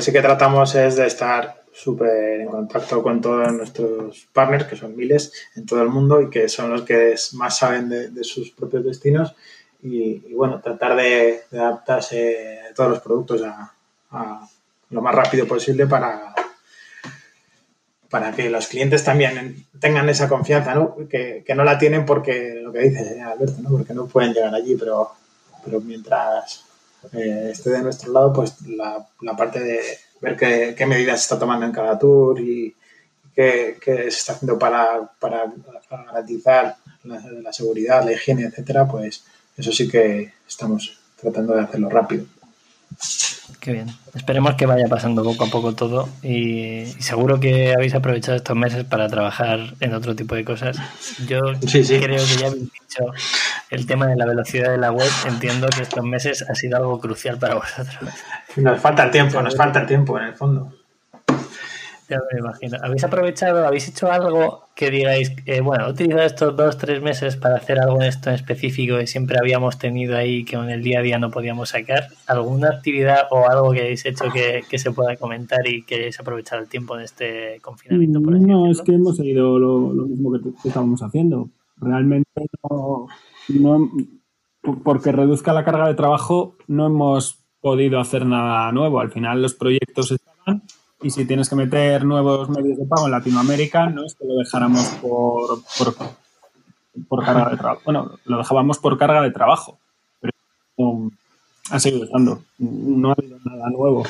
sí 0.00 0.12
que 0.12 0.22
tratamos 0.22 0.74
es 0.74 0.96
de 0.96 1.06
estar 1.06 1.62
súper 1.72 2.40
en 2.40 2.48
contacto 2.48 3.02
con 3.02 3.20
todos 3.20 3.52
nuestros 3.52 4.28
partners, 4.32 4.64
que 4.64 4.76
son 4.76 4.96
miles 4.96 5.32
en 5.56 5.66
todo 5.66 5.82
el 5.82 5.88
mundo 5.88 6.20
y 6.20 6.30
que 6.30 6.48
son 6.48 6.70
los 6.70 6.82
que 6.82 7.14
más 7.34 7.58
saben 7.58 7.88
de, 7.88 8.24
sus 8.24 8.50
propios 8.50 8.84
destinos. 8.84 9.34
Y, 9.82 10.32
bueno, 10.34 10.60
tratar 10.60 10.96
de, 10.96 11.40
adaptarse 11.52 12.60
todos 12.74 12.90
los 12.90 13.00
productos 13.00 13.42
a, 13.42 14.48
lo 14.92 15.00
más 15.00 15.14
rápido 15.14 15.46
posible 15.46 15.86
para, 15.86 16.34
para 18.08 18.30
que 18.32 18.50
los 18.50 18.68
clientes 18.68 19.02
también 19.02 19.66
tengan 19.80 20.08
esa 20.08 20.28
confianza, 20.28 20.74
¿no? 20.74 20.96
Que, 21.08 21.44
no 21.56 21.64
la 21.64 21.78
tienen 21.78 22.04
porque, 22.04 22.60
lo 22.62 22.70
que 22.70 22.80
dice 22.80 23.20
Alberto, 23.20 23.62
¿no? 23.62 23.70
Porque 23.70 23.94
no 23.94 24.06
pueden 24.06 24.34
llegar 24.34 24.54
allí, 24.54 24.76
pero, 24.76 25.12
pero 25.64 25.80
mientras 25.80 26.64
eh, 27.14 27.48
esté 27.52 27.70
de 27.70 27.82
nuestro 27.82 28.12
lado, 28.12 28.32
pues 28.32 28.60
la, 28.66 29.06
parte 29.36 29.60
de 29.60 29.80
ver 30.20 30.36
qué, 30.36 30.86
medidas 30.86 31.20
se 31.20 31.24
está 31.24 31.38
tomando 31.38 31.64
en 31.64 31.72
cada 31.72 31.98
tour 31.98 32.38
y 32.38 32.76
qué, 33.34 33.78
se 33.82 34.08
está 34.08 34.34
haciendo 34.34 34.58
para, 34.58 35.10
garantizar 35.90 36.76
la, 37.04 37.18
la, 37.42 37.52
seguridad, 37.52 38.04
la 38.04 38.12
higiene, 38.12 38.44
etcétera, 38.44 38.86
pues 38.86 39.24
eso 39.56 39.72
sí 39.72 39.88
que 39.88 40.34
estamos 40.46 41.00
tratando 41.18 41.54
de 41.54 41.62
hacerlo 41.62 41.88
rápido. 41.88 42.26
Qué 43.60 43.72
bien. 43.72 43.88
Esperemos 44.14 44.54
que 44.54 44.66
vaya 44.66 44.86
pasando 44.88 45.22
poco 45.22 45.44
a 45.44 45.46
poco 45.48 45.74
todo 45.74 46.08
y, 46.22 46.86
seguro 46.98 47.40
que 47.40 47.72
habéis 47.74 47.94
aprovechado 47.94 48.36
estos 48.36 48.56
meses 48.56 48.84
para 48.84 49.08
trabajar 49.08 49.74
en 49.80 49.94
otro 49.94 50.14
tipo 50.14 50.34
de 50.34 50.44
cosas. 50.44 50.76
Yo 51.26 51.40
creo 51.40 51.60
que 51.60 52.36
ya 52.36 52.46
habéis 52.48 52.70
dicho 52.72 53.04
el 53.70 53.86
tema 53.86 54.06
de 54.06 54.16
la 54.16 54.26
velocidad 54.26 54.70
de 54.70 54.78
la 54.78 54.92
web. 54.92 55.10
Entiendo 55.26 55.68
que 55.68 55.82
estos 55.82 56.04
meses 56.04 56.44
ha 56.48 56.54
sido 56.54 56.76
algo 56.76 57.00
crucial 57.00 57.38
para 57.38 57.54
vosotros. 57.54 58.10
Nos 58.56 58.80
falta 58.80 59.04
el 59.04 59.10
tiempo, 59.10 59.40
nos 59.40 59.56
falta 59.56 59.80
el 59.80 59.86
tiempo 59.86 60.18
en 60.18 60.24
el 60.26 60.34
fondo. 60.34 60.72
Ya 62.12 62.18
me 62.30 62.40
imagino. 62.40 62.76
¿Habéis 62.82 63.04
aprovechado, 63.04 63.66
habéis 63.66 63.88
hecho 63.88 64.12
algo 64.12 64.64
que 64.74 64.90
digáis, 64.90 65.32
eh, 65.46 65.62
bueno, 65.62 65.86
he 65.86 65.92
utilizado 65.92 66.24
estos 66.24 66.56
dos, 66.56 66.76
tres 66.76 67.00
meses 67.00 67.36
para 67.36 67.56
hacer 67.56 67.80
algo 67.80 68.02
en 68.02 68.08
esto 68.08 68.28
en 68.28 68.34
específico 68.34 68.98
que 68.98 69.06
siempre 69.06 69.38
habíamos 69.38 69.78
tenido 69.78 70.14
ahí 70.14 70.44
que 70.44 70.56
en 70.56 70.68
el 70.68 70.82
día 70.82 70.98
a 70.98 71.02
día 71.02 71.18
no 71.18 71.30
podíamos 71.30 71.70
sacar? 71.70 72.08
¿Alguna 72.26 72.68
actividad 72.68 73.28
o 73.30 73.48
algo 73.48 73.72
que 73.72 73.80
hayáis 73.80 74.04
hecho 74.04 74.26
que, 74.30 74.78
se 74.78 74.90
pueda 74.92 75.16
comentar 75.16 75.66
y 75.66 75.84
que 75.84 75.94
hayáis 75.94 76.20
aprovechado 76.20 76.60
el 76.60 76.68
tiempo 76.68 76.96
en 76.96 77.02
este 77.04 77.60
confinamiento? 77.62 78.20
no, 78.20 78.70
es 78.70 78.82
que 78.82 78.92
hemos 78.92 79.16
seguido 79.16 79.58
lo, 79.58 80.04
mismo 80.04 80.32
que, 80.32 80.68
estábamos 80.68 81.02
haciendo. 81.02 81.48
Realmente 81.78 82.28
no, 82.68 83.06
no, 83.48 83.90
porque 84.84 85.12
reduzca 85.12 85.54
la 85.54 85.64
carga 85.64 85.88
de 85.88 85.94
trabajo, 85.94 86.56
no 86.66 86.86
hemos 86.86 87.42
podido 87.62 88.00
hacer 88.00 88.26
nada 88.26 88.70
nuevo. 88.72 89.00
Al 89.00 89.10
final 89.10 89.40
los 89.40 89.54
proyectos 89.54 90.10
estaban 90.10 90.62
y 91.02 91.10
si 91.10 91.24
tienes 91.24 91.48
que 91.48 91.56
meter 91.56 92.04
nuevos 92.04 92.48
medios 92.48 92.78
de 92.78 92.86
pago 92.86 93.06
en 93.06 93.12
Latinoamérica, 93.12 93.86
no 93.86 94.04
es 94.04 94.14
que 94.14 94.24
lo 94.26 94.36
dejáramos 94.36 94.86
por, 95.00 95.60
por, 97.08 97.24
carga 97.24 97.50
de 97.50 97.56
trabajo. 97.56 97.82
Bueno, 97.84 98.18
lo 98.24 98.38
dejábamos 98.38 98.78
por 98.78 98.98
carga 98.98 99.22
de 99.22 99.30
trabajo, 99.30 99.78
pero 100.20 100.32
ha 101.70 101.80
seguido 101.80 102.04
estando. 102.04 102.42
No 102.58 103.10
ha 103.10 103.14
habido 103.14 103.38
nada 103.44 103.70
nuevo. 103.70 104.04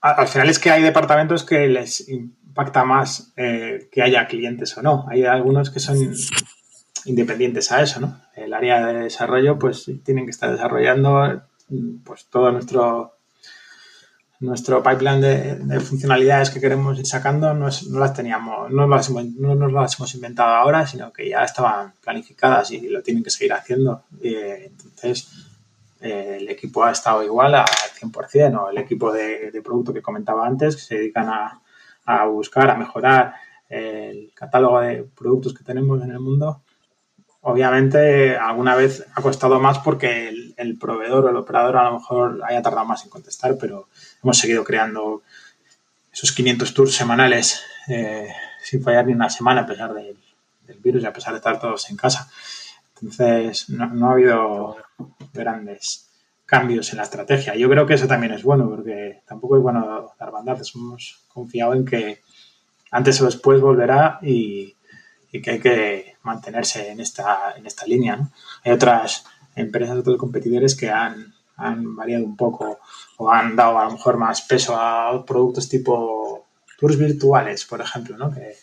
Al 0.00 0.28
final 0.28 0.50
es 0.50 0.58
que 0.58 0.70
hay 0.70 0.82
departamentos 0.82 1.44
que 1.44 1.68
les 1.68 2.08
impacta 2.08 2.84
más 2.84 3.32
eh, 3.36 3.88
que 3.92 4.02
haya 4.02 4.26
clientes 4.26 4.76
o 4.76 4.82
no. 4.82 5.06
Hay 5.08 5.24
algunos 5.24 5.70
que 5.70 5.80
son 5.80 5.96
independientes 7.04 7.70
a 7.72 7.82
eso, 7.82 8.00
¿no? 8.00 8.20
El 8.34 8.52
área 8.52 8.84
de 8.86 9.04
desarrollo, 9.04 9.58
pues 9.58 9.90
tienen 10.04 10.24
que 10.24 10.30
estar 10.30 10.50
desarrollando 10.50 11.42
pues 12.04 12.26
todo 12.26 12.52
nuestro 12.52 13.14
nuestro 14.42 14.82
pipeline 14.82 15.20
de, 15.20 15.80
funcionalidades 15.80 16.50
que 16.50 16.60
queremos 16.60 16.98
ir 16.98 17.06
sacando 17.06 17.54
no, 17.54 17.68
las 17.68 18.14
teníamos, 18.14 18.70
no, 18.72 18.88
las 18.88 19.08
no 19.10 19.54
nos 19.54 19.72
las 19.72 19.98
hemos 19.98 20.14
inventado 20.16 20.54
ahora, 20.56 20.84
sino 20.86 21.12
que 21.12 21.28
ya 21.28 21.44
estaban 21.44 21.92
planificadas 22.02 22.72
y 22.72 22.88
lo 22.88 23.02
tienen 23.02 23.22
que 23.22 23.30
seguir 23.30 23.52
haciendo. 23.52 24.02
entonces, 24.20 25.28
eh, 26.00 26.38
el 26.40 26.48
equipo 26.48 26.82
ha 26.82 26.90
estado 26.90 27.22
igual 27.22 27.54
al 27.54 27.66
100%, 27.66 28.60
o 28.60 28.70
el 28.70 28.78
equipo 28.78 29.12
de, 29.12 29.60
producto 29.64 29.94
que 29.94 30.02
comentaba 30.02 30.44
antes, 30.44 30.74
que 30.74 30.82
se 30.82 30.94
dedican 30.96 31.28
a, 31.28 31.60
a 32.04 32.26
buscar, 32.26 32.68
a 32.68 32.76
mejorar 32.76 33.34
el 33.68 34.32
catálogo 34.34 34.80
de 34.80 35.06
productos 35.16 35.54
que 35.54 35.62
tenemos 35.62 36.02
en 36.02 36.10
el 36.10 36.18
mundo, 36.18 36.61
Obviamente, 37.44 38.36
alguna 38.36 38.76
vez 38.76 39.04
ha 39.16 39.20
costado 39.20 39.58
más 39.58 39.80
porque 39.80 40.28
el, 40.56 40.78
proveedor 40.78 41.24
o 41.24 41.28
el 41.28 41.36
operador 41.36 41.76
a 41.76 41.90
lo 41.90 41.98
mejor 41.98 42.40
haya 42.46 42.62
tardado 42.62 42.86
más 42.86 43.02
en 43.02 43.10
contestar, 43.10 43.56
pero 43.58 43.88
hemos 44.22 44.38
seguido 44.38 44.62
creando 44.62 45.22
esos 46.12 46.30
500 46.30 46.72
tours 46.72 46.94
semanales 46.94 47.60
eh, 47.88 48.28
sin 48.62 48.80
fallar 48.80 49.06
ni 49.06 49.12
una 49.14 49.28
semana 49.28 49.62
a 49.62 49.66
pesar 49.66 49.92
del, 49.92 50.16
virus 50.80 51.02
y 51.02 51.06
a 51.06 51.12
pesar 51.12 51.32
de 51.32 51.38
estar 51.38 51.60
todos 51.60 51.90
en 51.90 51.96
casa. 51.96 52.30
Entonces, 52.94 53.68
no, 53.70 54.08
ha 54.08 54.12
habido 54.12 54.76
grandes 55.34 56.08
cambios 56.46 56.92
en 56.92 56.98
la 56.98 57.02
estrategia. 57.02 57.56
Yo 57.56 57.68
creo 57.68 57.86
que 57.86 57.94
eso 57.94 58.06
también 58.06 58.34
es 58.34 58.44
bueno 58.44 58.70
porque 58.70 59.20
tampoco 59.26 59.56
es 59.56 59.62
bueno 59.62 60.14
dar 60.16 60.30
bandazos. 60.30 60.76
Hemos 60.76 61.24
confiado 61.26 61.74
en 61.74 61.84
que 61.84 62.20
antes 62.92 63.20
o 63.20 63.24
después 63.24 63.60
volverá 63.60 64.20
y, 64.22 64.76
y 65.32 65.42
que 65.42 65.50
hay 65.50 65.60
que 65.60 66.11
mantenerse 66.22 66.90
en 66.90 67.00
esta, 67.00 67.54
en 67.56 67.66
esta 67.66 67.86
línea. 67.86 68.18
Hay 68.64 68.72
otras 68.72 69.24
empresas, 69.54 69.98
otros 69.98 70.16
competidores 70.16 70.74
que 70.74 70.90
han, 70.90 71.34
han 71.56 71.96
variado 71.96 72.24
un 72.24 72.36
poco 72.36 72.78
o 73.18 73.30
han 73.30 73.56
dado 73.56 73.78
a 73.78 73.84
lo 73.84 73.92
mejor 73.92 74.16
más 74.16 74.42
peso 74.42 74.76
a 74.76 75.24
productos 75.24 75.68
tipo 75.68 76.46
tours 76.78 76.98
virtuales, 76.98 77.64
por 77.64 77.80
ejemplo, 77.80 78.16
¿no? 78.16 78.32
que, 78.32 78.56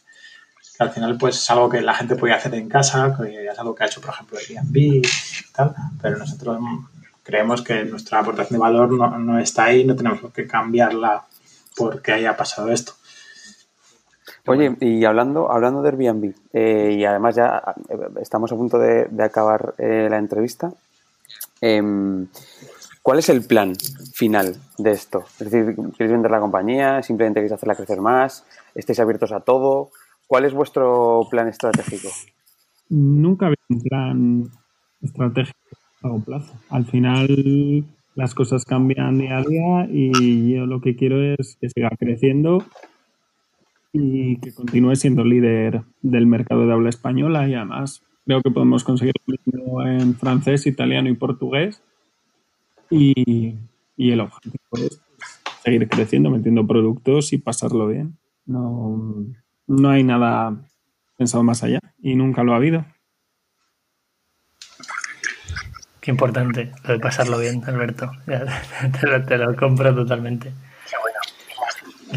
al 0.80 0.92
final 0.92 1.18
pues 1.18 1.36
es 1.36 1.50
algo 1.50 1.70
que 1.70 1.82
la 1.82 1.94
gente 1.94 2.16
puede 2.16 2.34
hacer 2.34 2.56
en 2.56 2.70
casa, 2.70 3.16
que 3.18 3.48
es 3.48 3.60
algo 3.60 3.76
que 3.76 3.84
ha 3.84 3.88
hecho, 3.88 4.02
por 4.02 4.12
ejemplo, 4.12 4.38
Airbnb 4.38 5.06
tal, 5.54 5.76
pero 6.02 6.18
nosotros 6.18 6.58
creemos 7.22 7.62
que 7.62 7.84
nuestra 7.84 8.20
aportación 8.20 8.60
de 8.60 8.64
valor 8.64 8.92
no, 8.92 9.20
no 9.20 9.40
está 9.40 9.66
ahí, 9.66 9.84
no 9.84 9.96
tenemos 9.96 10.20
que 10.34 10.48
cambiarla 10.48 11.26
porque 11.76 12.14
haya 12.14 12.36
pasado 12.36 12.72
esto. 12.72 12.94
Oye, 14.50 14.76
y 14.82 15.06
hablando, 15.06 15.52
hablando 15.52 15.84
de 15.84 15.90
Airbnb, 15.90 16.34
eh, 16.54 16.96
y 16.98 17.06
además 17.06 17.36
ya 17.36 17.62
eh, 17.88 17.98
estamos 18.20 18.52
a 18.52 18.56
punto 18.56 18.80
de, 18.80 19.08
acabar 19.20 19.76
eh, 19.78 20.08
la 20.10 20.18
entrevista, 20.18 20.74
em, 21.62 22.26
¿cuál 23.04 23.20
es 23.20 23.30
el 23.30 23.46
plan 23.46 23.76
final 24.14 24.56
de 24.80 24.92
esto? 24.92 25.26
Es 25.40 25.52
decir, 25.52 25.76
¿queréis 25.96 26.14
vender 26.14 26.32
la 26.32 26.40
compañía? 26.40 27.04
¿Simplemente 27.04 27.40
queréis 27.40 27.54
hacerla 27.54 27.76
crecer 27.76 28.02
más? 28.02 28.44
¿Estáis 28.74 29.00
abiertos 29.00 29.32
a 29.32 29.42
todo? 29.42 29.92
¿Cuál 30.26 30.46
es 30.46 30.54
vuestro 30.54 31.28
plan 31.30 31.48
estratégico? 31.48 32.10
Nunca 32.90 33.46
había 33.46 33.58
un 33.70 33.82
plan 33.82 34.52
estratégico 35.00 35.60
a 36.02 36.08
largo 36.08 36.24
plazo. 36.24 36.54
Al 36.70 36.86
final 36.86 37.86
las 38.16 38.34
cosas 38.34 38.66
cambian 38.66 39.20
día 39.20 39.38
a 39.38 39.44
día 39.44 39.88
y 39.92 40.56
yo 40.56 40.66
lo 40.66 40.82
que 40.82 40.96
quiero 40.96 41.22
es 41.22 41.56
que 41.62 41.70
siga 41.70 41.90
creciendo 42.00 42.64
y 43.92 44.38
que 44.38 44.54
continúe 44.54 44.96
siendo 44.96 45.24
líder 45.24 45.84
del 46.02 46.28
mercado 46.28 46.66
de 46.66 46.74
habla 46.74 46.90
española 46.90 47.48
y 47.48 47.56
además 47.56 48.04
creo 48.26 48.42
que 48.42 48.52
podemos 48.52 48.84
conseguir 48.84 49.16
lo 49.26 49.36
mismo 49.36 49.84
en 49.84 50.16
francés, 50.16 50.68
italiano 50.68 51.10
y 51.10 51.16
portugués 51.16 51.82
y, 52.90 53.56
el 53.98 54.22
objetivo 54.22 54.58
es 54.74 55.02
seguir 55.64 55.88
creciendo, 55.90 56.30
metiendo 56.30 56.66
productos 56.66 57.34
y 57.34 57.38
pasarlo 57.38 57.88
bien. 57.88 58.18
No, 58.46 59.26
no 59.68 59.90
hay 59.90 60.04
nada 60.04 60.56
pensado 61.18 61.44
más 61.44 61.64
allá 61.64 61.80
y 62.02 62.16
nunca 62.16 62.44
lo 62.44 62.54
ha 62.54 62.58
habido. 62.58 62.86
Qué 66.02 66.12
importante 66.12 66.72
lo 66.86 66.94
de 66.94 67.00
pasarlo 67.00 67.40
bien, 67.40 67.62
Alberto. 67.66 68.10
Te 69.28 69.38
lo, 69.38 69.56
compro 69.56 69.94
totalmente. 69.94 70.54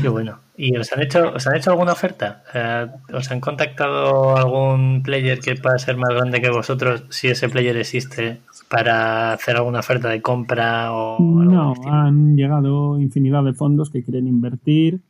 Qué 0.01 0.09
bueno. 0.09 0.39
¿Y 0.57 0.77
os 0.77 0.93
han 0.93 1.03
hecho, 1.03 1.33
os 1.35 1.47
han 1.47 1.57
hecho 1.57 1.71
alguna 1.71 1.93
oferta? 1.93 2.43
Eh, 2.55 2.87
¿Os 3.13 3.31
han 3.31 3.41
contactado 3.41 4.37
algún 4.37 5.03
player 5.03 5.41
que 5.41 5.55
pueda 5.57 5.79
ser 5.79 5.97
más 5.97 6.11
grande 6.11 6.41
que 6.41 6.51
vosotros, 6.51 7.05
si 7.11 7.29
ese 7.29 7.49
player 7.49 7.77
existe, 7.77 8.41
para 8.69 9.33
hacer 9.33 9.57
alguna 9.57 9.81
oferta 9.81 10.09
de 10.09 10.23
compra 10.23 10.93
o 10.93 11.19
No, 11.21 11.75
han 11.87 12.37
llegado 12.37 12.99
infinidad 13.01 13.45
de 13.45 13.55
fondos 13.55 13.91
que 13.91 14.03
quieren 14.03 14.29
invertir 14.29 15.01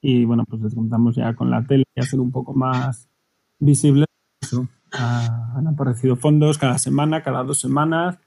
y 0.00 0.24
bueno, 0.24 0.44
pues 0.48 0.62
les 0.62 0.74
contamos 0.74 1.16
ya 1.16 1.34
con 1.34 1.50
la 1.50 1.62
tele 1.64 1.84
y 1.94 2.00
hacer 2.00 2.20
un 2.20 2.30
poco 2.30 2.54
más 2.54 3.08
visible. 3.58 4.04
han 4.92 5.66
aparecido 5.66 6.16
fondos 6.16 6.58
cada 6.58 6.78
semana, 6.78 7.22
cada 7.22 7.42
dos 7.42 7.58
semanas 7.58 8.18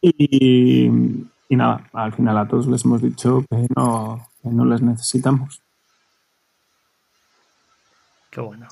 y, 0.00 0.88
nada, 1.50 1.88
al 1.92 2.12
final 2.12 2.38
a 2.38 2.48
todos 2.48 2.66
les 2.68 2.84
hemos 2.84 3.02
dicho 3.02 3.44
que 3.50 3.66
no, 3.76 4.29
que 4.42 4.48
no 4.48 4.64
les 4.64 4.82
necesitamos. 4.82 5.62
Qué 8.30 8.40
bueno. 8.40 8.68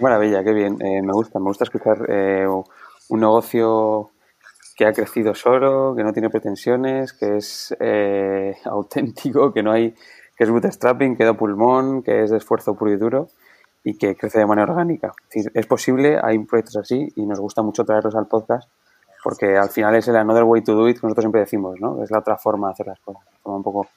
Maravilla, 0.00 0.44
qué 0.44 0.52
bien. 0.52 0.80
Eh, 0.80 1.02
me 1.02 1.12
gusta, 1.12 1.38
me 1.38 1.46
gusta 1.46 1.64
escuchar 1.64 2.06
eh, 2.08 2.46
un 2.46 3.20
negocio 3.20 4.10
que 4.76 4.86
ha 4.86 4.92
crecido 4.92 5.34
solo, 5.34 5.94
que 5.96 6.04
no 6.04 6.12
tiene 6.12 6.30
pretensiones, 6.30 7.12
que 7.12 7.38
es 7.38 7.76
eh, 7.80 8.56
auténtico, 8.64 9.52
que 9.52 9.62
no 9.62 9.72
hay, 9.72 9.94
que 10.36 10.44
es 10.44 10.50
bootstrapping, 10.50 11.16
que 11.16 11.24
da 11.24 11.34
pulmón, 11.34 12.02
que 12.02 12.22
es 12.22 12.30
de 12.30 12.36
esfuerzo 12.36 12.74
puro 12.76 12.92
y 12.92 12.96
duro 12.96 13.28
y 13.82 13.96
que 13.96 14.16
crece 14.16 14.38
de 14.38 14.46
manera 14.46 14.70
orgánica. 14.70 15.12
Es, 15.30 15.50
es 15.52 15.66
posible, 15.66 16.18
hay 16.22 16.38
proyectos 16.40 16.76
así 16.76 17.12
y 17.16 17.26
nos 17.26 17.40
gusta 17.40 17.62
mucho 17.62 17.84
traerlos 17.84 18.14
al 18.14 18.26
podcast 18.26 18.68
porque 19.22 19.56
al 19.56 19.68
final 19.70 19.94
es 19.96 20.08
el 20.08 20.16
another 20.16 20.44
way 20.44 20.62
to 20.62 20.74
do 20.74 20.88
it 20.88 20.96
que 20.96 21.06
nosotros 21.06 21.24
siempre 21.24 21.40
decimos, 21.40 21.80
¿no? 21.80 22.02
Es 22.02 22.10
la 22.10 22.20
otra 22.20 22.36
forma 22.36 22.68
de 22.68 22.72
hacer 22.72 22.86
las 22.86 23.00
cosas, 23.00 23.22
forma 23.42 23.58
un 23.58 23.62
poco 23.62 23.88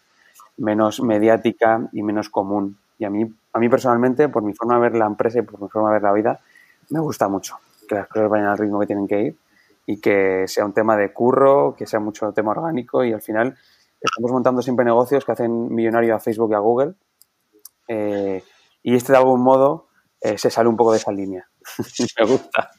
menos 0.58 1.02
mediática 1.02 1.89
y 1.91 2.04
menos 2.04 2.30
común. 2.30 2.78
Y 2.97 3.06
a 3.06 3.10
mí, 3.10 3.32
a 3.54 3.60
mí 3.60 3.70
personalmente, 3.70 4.30
por 4.30 4.43
mi 4.43 4.54
forma 4.54 4.76
de 4.76 4.82
ver 4.82 4.95
la 4.95 5.06
empresa 5.06 5.39
y 5.39 5.41
por 5.41 5.62
mi 5.62 5.70
forma 5.70 5.89
de 5.89 5.93
ver 5.95 6.04
la 6.04 6.14
vida, 6.14 6.39
me 6.89 6.99
gusta 6.99 7.28
mucho 7.28 7.58
que 7.88 7.95
las 7.95 8.08
cosas 8.08 8.30
vayan 8.30 8.47
al 8.47 8.58
ritmo 8.58 8.80
que 8.80 8.88
tienen 8.88 9.08
que 9.08 9.22
ir 9.22 9.38
y 9.86 9.99
que 9.99 10.45
sea 10.47 10.66
un 10.66 10.74
tema 10.74 10.95
de 10.95 11.12
curro, 11.12 11.76
que 11.76 11.86
sea 11.86 11.99
mucho 11.99 12.32
tema 12.32 12.52
orgánico 12.52 13.04
y 13.04 13.12
al 13.14 13.22
final 13.22 13.58
estamos 13.99 14.32
montando 14.32 14.62
siempre 14.62 14.86
negocios 14.86 15.26
que 15.26 15.32
hacen 15.32 15.74
millonario 15.74 16.16
a 16.16 16.20
Facebook 16.20 16.52
y 16.52 16.56
a 16.56 16.60
Google 16.60 16.93
eh, 17.88 18.43
y 18.84 18.95
este 18.95 19.12
de 19.12 19.18
algún 19.18 19.41
modo 19.41 19.88
eh, 20.22 20.38
se 20.38 20.49
sale 20.49 20.70
un 20.70 20.78
poco 20.78 20.91
de 20.91 20.99
esa 20.99 21.12
línea. 21.12 21.49
me 22.20 22.26
gusta. 22.26 22.72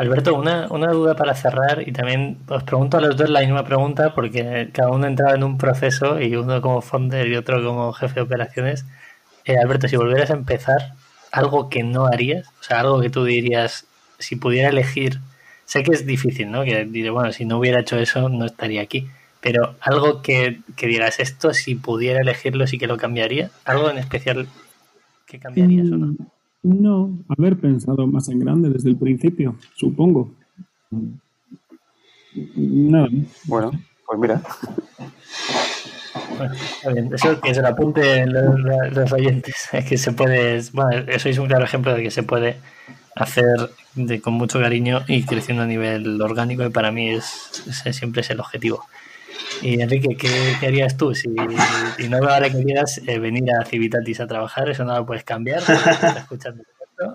Alberto, 0.00 0.34
una, 0.34 0.66
duda 0.66 1.14
para 1.14 1.34
cerrar 1.34 1.86
y 1.86 1.92
también 1.92 2.38
os 2.48 2.62
pregunto 2.62 2.96
a 2.96 3.02
los 3.02 3.18
dos 3.18 3.28
la 3.28 3.40
misma 3.40 3.66
pregunta 3.66 4.14
porque 4.14 4.70
cada 4.72 4.90
uno 4.90 5.06
entraba 5.06 5.34
en 5.34 5.44
un 5.44 5.58
proceso 5.58 6.18
y 6.18 6.34
uno 6.36 6.62
como 6.62 6.80
founder 6.80 7.26
y 7.26 7.36
otro 7.36 7.62
como 7.62 7.92
jefe 7.92 8.14
de 8.14 8.20
operaciones. 8.22 8.86
Eh, 9.44 9.58
Alberto, 9.58 9.88
si 9.88 9.96
volvieras 9.96 10.30
a 10.30 10.32
empezar, 10.32 10.94
algo 11.32 11.68
que 11.68 11.82
no 11.82 12.06
harías, 12.06 12.48
o 12.60 12.62
sea, 12.62 12.80
algo 12.80 13.02
que 13.02 13.10
tú 13.10 13.24
dirías, 13.24 13.86
si 14.18 14.36
pudiera 14.36 14.70
elegir, 14.70 15.20
sé 15.66 15.82
que 15.82 15.92
es 15.92 16.06
difícil, 16.06 16.50
¿no? 16.50 16.64
Que 16.64 16.86
diré, 16.86 17.10
bueno, 17.10 17.30
si 17.32 17.44
no 17.44 17.58
hubiera 17.58 17.80
hecho 17.80 17.98
eso, 17.98 18.30
no 18.30 18.46
estaría 18.46 18.80
aquí. 18.80 19.06
Pero 19.42 19.76
algo 19.82 20.22
que, 20.22 20.60
que 20.76 21.10
esto, 21.18 21.52
si 21.52 21.74
pudiera 21.74 22.22
elegirlo, 22.22 22.66
sí 22.66 22.78
que 22.78 22.86
lo 22.86 22.96
cambiaría. 22.96 23.50
¿Algo 23.66 23.90
en 23.90 23.98
especial 23.98 24.48
que 25.26 25.38
cambiarías 25.38 25.92
o 25.92 25.96
no? 25.98 26.14
No, 26.62 27.18
haber 27.28 27.58
pensado 27.58 28.06
más 28.06 28.28
en 28.28 28.40
grande 28.40 28.68
desde 28.68 28.90
el 28.90 28.96
principio, 28.96 29.56
supongo. 29.74 30.30
Nada. 32.56 33.08
Bueno, 33.44 33.70
pues 34.06 34.18
mira. 34.18 34.42
Bueno, 36.36 36.54
está 36.54 36.92
bien. 36.92 37.10
Eso 37.14 37.40
que 37.40 37.54
se 37.54 37.62
lo 37.62 37.68
apunte 37.68 38.26
los, 38.26 38.60
los 38.92 39.12
oyentes, 39.12 39.68
es 39.72 39.84
que 39.84 39.96
se 39.96 40.12
puede, 40.12 40.60
bueno, 40.72 41.04
eso 41.06 41.28
es 41.28 41.38
un 41.38 41.46
claro 41.46 41.64
ejemplo 41.64 41.94
de 41.94 42.02
que 42.02 42.10
se 42.10 42.22
puede 42.22 42.56
hacer 43.16 43.70
de, 43.94 44.20
con 44.20 44.34
mucho 44.34 44.60
cariño 44.60 45.02
y 45.06 45.24
creciendo 45.24 45.62
a 45.62 45.66
nivel 45.66 46.20
orgánico 46.20 46.64
y 46.64 46.70
para 46.70 46.90
mí 46.90 47.10
es, 47.10 47.64
ese 47.66 47.92
siempre 47.92 48.20
es 48.20 48.30
el 48.30 48.40
objetivo. 48.40 48.84
Y 49.62 49.80
Enrique, 49.80 50.16
¿qué, 50.16 50.66
harías 50.66 50.96
tú 50.96 51.14
si, 51.14 51.28
no 51.28 52.16
ahora 52.16 52.50
querías 52.50 53.00
eh, 53.06 53.18
venir 53.18 53.44
a 53.52 53.64
Civitatis 53.64 54.20
a 54.20 54.26
trabajar? 54.26 54.68
Eso 54.70 54.84
no 54.84 54.96
lo 54.96 55.06
puedes 55.06 55.24
cambiar, 55.24 55.62
escuchando 56.16 56.62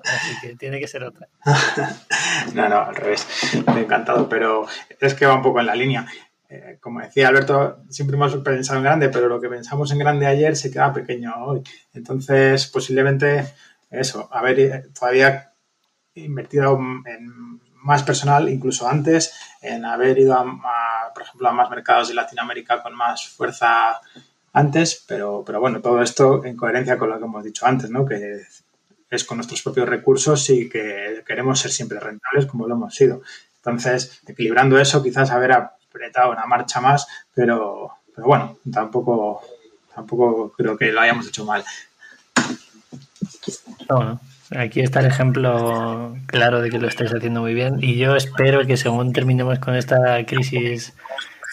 así 0.03 0.39
que 0.41 0.55
tiene 0.55 0.80
que 0.80 0.88
ser 0.88 1.03
otra. 1.03 1.28
no, 2.53 2.70
no, 2.70 2.80
al 2.82 2.95
revés. 2.95 3.28
Me 3.68 3.74
ha 3.74 3.80
encantado, 3.80 4.28
pero 4.28 4.66
es 4.99 5.13
que 5.13 5.26
va 5.26 5.36
un 5.36 5.41
poco 5.41 5.59
en 5.59 5.68
la 5.68 5.76
línea. 5.76 6.05
Eh, 6.49 6.78
como 6.80 7.01
decía 7.01 7.28
Alberto, 7.28 7.84
siempre 7.89 8.16
hemos 8.16 8.36
pensado 8.38 8.78
en 8.80 8.84
grande, 8.84 9.09
pero 9.09 9.28
lo 9.28 9.39
que 9.39 9.49
pensamos 9.49 9.91
en 9.91 9.99
grande 9.99 10.28
ayer 10.28 10.55
se 10.55 10.72
queda 10.72 10.93
pequeño 10.93 11.34
hoy. 11.43 11.61
Entonces, 11.93 12.68
posiblemente 12.68 13.45
eso, 13.89 14.30
haber 14.32 14.59
eh, 14.59 14.84
todavía 14.97 15.51
invertido 16.16 16.80
en 17.05 17.59
más 17.86 18.02
personal, 18.02 18.50
incluso 18.50 18.90
antes, 18.90 19.34
en 19.62 19.86
haber 19.86 20.18
ido 20.18 20.34
a, 20.34 21.14
por 21.14 21.24
ejemplo, 21.24 21.48
a 21.48 21.54
más 21.54 21.70
mercados 21.70 22.08
de 22.08 22.16
Latinoamérica 22.16 22.82
con 22.82 22.96
más 22.96 23.28
fuerza 23.28 24.02
antes, 24.54 25.04
pero, 25.08 25.44
pero 25.46 25.60
bueno, 25.60 25.82
todo 25.82 26.02
esto 26.02 26.44
en 26.46 26.58
coherencia 26.58 26.98
con 26.98 27.10
lo 27.10 27.20
que 27.20 27.26
hemos 27.26 27.44
dicho 27.44 27.66
antes, 27.68 27.92
¿no? 27.92 28.04
Que 28.04 28.42
es 29.10 29.24
con 29.24 29.38
nuestros 29.38 29.62
propios 29.62 29.88
recursos 29.88 30.50
y 30.50 30.68
que 30.68 31.24
queremos 31.28 31.60
ser 31.60 31.72
siempre 31.72 32.00
rentables 32.00 32.48
como 32.48 32.68
lo 32.68 32.74
hemos 32.74 32.96
sido. 32.96 33.22
Entonces, 33.58 34.20
equilibrando 34.26 34.80
eso, 34.80 35.04
quizás 35.04 35.30
haber 35.30 35.52
apretado 35.52 36.32
una 36.32 36.48
marcha 36.48 36.82
más, 36.82 37.06
pero, 37.36 37.92
pero 38.16 38.28
bueno, 38.28 38.58
tampoco, 38.74 39.44
tampoco 39.94 40.52
creo 40.54 40.76
que 40.76 40.92
lo 40.92 41.02
hayamos 41.02 41.28
hecho 41.28 41.46
mal. 41.46 41.64
Aquí 44.52 44.82
está 44.82 45.00
el 45.00 45.08
ejemplo 45.08 46.16
claro 46.28 46.62
de 46.62 46.70
que 46.70 46.80
lo 46.80 46.88
estáis 46.88 47.14
haciendo 47.14 47.41
muy 47.41 47.54
bien 47.54 47.78
y 47.82 47.96
yo 47.98 48.16
espero 48.16 48.66
que 48.66 48.78
según 48.78 49.12
terminemos 49.12 49.60
con 49.60 49.76
esta 49.76 50.24
crisis 50.26 50.93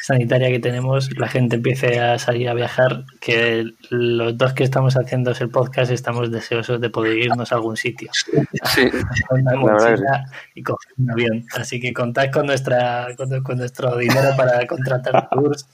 sanitaria 0.02 0.48
que 0.48 0.58
tenemos, 0.58 1.16
la 1.16 1.28
gente 1.28 1.56
empiece 1.56 2.00
a 2.00 2.18
salir 2.18 2.48
a 2.48 2.54
viajar, 2.54 3.04
que 3.20 3.72
los 3.88 4.36
dos 4.36 4.52
que 4.52 4.64
estamos 4.64 4.96
haciendo 4.96 5.30
el 5.30 5.48
podcast 5.48 5.92
estamos 5.92 6.30
deseosos 6.32 6.80
de 6.80 6.90
poder 6.90 7.16
irnos 7.18 7.52
a 7.52 7.54
algún 7.54 7.76
sitio. 7.76 8.10
Sí, 8.12 8.82
y 10.54 10.62
coger 10.62 10.92
un 10.98 11.10
avión. 11.10 11.44
Así 11.54 11.78
que 11.78 11.92
contad 11.92 12.30
con 12.32 12.46
nuestra 12.46 13.08
con 13.16 13.58
nuestro 13.58 13.96
dinero 13.96 14.30
para 14.36 14.66
contratar 14.66 15.28
tours 15.30 15.68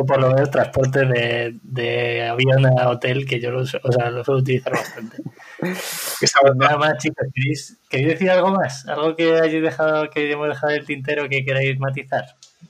o 0.00 0.06
por 0.06 0.20
lo 0.20 0.30
menos 0.30 0.48
transporte 0.48 1.04
de, 1.06 1.58
de 1.60 2.28
avión 2.28 2.64
a 2.66 2.88
hotel, 2.88 3.26
que 3.26 3.40
yo 3.40 3.50
los, 3.50 3.74
o 3.74 3.90
sea, 3.90 4.10
lo 4.10 4.22
suelo 4.22 4.40
utilizar 4.40 4.72
bastante. 4.72 5.16
Nada 6.56 6.76
más, 6.76 6.98
chicos, 6.98 7.26
¿queréis, 7.34 7.76
¿queréis, 7.88 8.08
decir 8.10 8.30
algo 8.30 8.52
más? 8.52 8.86
¿Algo 8.86 9.16
que 9.16 9.40
hayáis 9.40 9.60
dejado, 9.60 10.08
que 10.08 10.20
hayamos 10.20 10.50
dejado 10.50 10.72
el 10.72 10.86
tintero 10.86 11.28
que 11.28 11.44
queráis 11.44 11.80
matizar? 11.80 12.26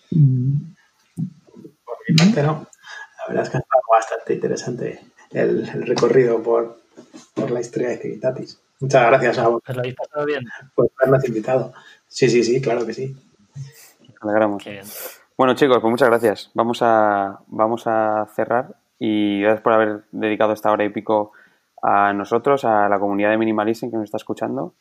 Por 0.09 1.97
mi 2.09 2.17
parte, 2.17 2.43
no. 2.43 2.67
La 3.19 3.27
verdad 3.29 3.45
es 3.45 3.51
que 3.51 3.57
ha 3.59 3.61
estado 3.61 3.83
bastante 3.91 4.33
interesante 4.33 5.01
el, 5.33 5.69
el 5.69 5.87
recorrido 5.87 6.43
por, 6.43 6.81
por, 7.35 7.51
la 7.51 7.61
historia 7.61 7.91
de 7.91 7.99
Civitatis. 7.99 8.59
Muchas 8.81 9.07
gracias 9.07 9.37
a 9.37 9.49
vos. 9.49 9.63
¿Os 9.69 9.77
lo 9.77 9.83
habéis 9.83 9.97
pasado 9.97 10.25
bien? 10.25 10.47
Por 10.75 10.91
habernos 10.97 11.29
invitado. 11.29 11.75
Sí, 12.07 12.31
sí, 12.31 12.43
sí, 12.43 12.63
claro 12.63 12.87
que 12.87 12.95
sí. 12.95 13.15
Nos 14.01 14.23
alegramos. 14.23 14.65
Qué 14.65 14.71
bien. 14.71 14.87
Bueno, 15.39 15.55
chicos, 15.55 15.79
pues 15.81 15.91
muchas 15.93 16.09
gracias. 16.09 16.51
Vamos 16.55 16.81
a, 16.83 17.39
vamos 17.47 17.87
a 17.87 18.27
cerrar 18.35 18.75
y 18.99 19.41
gracias 19.43 19.63
por 19.63 19.73
haber 19.73 20.03
dedicado 20.11 20.53
esta 20.53 20.73
hora 20.73 20.85
y 20.85 20.89
pico 20.89 21.31
a 21.81 22.13
nosotros, 22.13 22.65
a 22.65 22.89
la 22.89 22.99
comunidad 22.99 23.31
de 23.31 23.39
Minimalism 23.39 23.89
que 23.89 23.97
nos 23.99 24.07
está 24.07 24.17
escuchando. 24.17 24.75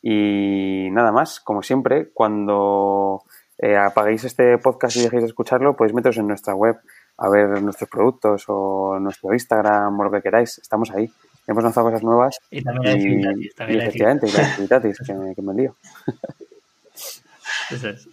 Y 0.00 0.86
nada 0.92 1.10
más, 1.10 1.40
como 1.40 1.64
siempre, 1.64 2.10
cuando 2.14 3.24
eh, 3.58 3.76
apaguéis 3.76 4.22
este 4.22 4.56
podcast 4.58 4.96
y 4.98 5.02
dejéis 5.02 5.22
de 5.22 5.28
escucharlo, 5.30 5.74
podéis 5.74 5.96
meteros 5.96 6.18
en 6.18 6.28
nuestra 6.28 6.54
web 6.54 6.76
a 7.16 7.28
ver 7.28 7.60
nuestros 7.60 7.90
productos 7.90 8.44
o 8.46 9.00
nuestro 9.00 9.32
Instagram 9.32 9.98
o 9.98 10.04
lo 10.04 10.12
que 10.12 10.22
queráis. 10.22 10.58
Estamos 10.58 10.92
ahí. 10.92 11.10
Hemos 11.48 11.64
lanzado 11.64 11.86
cosas 11.86 12.04
nuevas. 12.04 12.38
Y 12.52 12.62
también 12.62 13.26
hay 13.26 13.48
También 13.50 13.80
y 13.80 13.82
efectivamente, 13.82 14.28
que, 14.28 15.34
que 15.34 15.42
me 15.42 15.54
lío. 15.54 15.74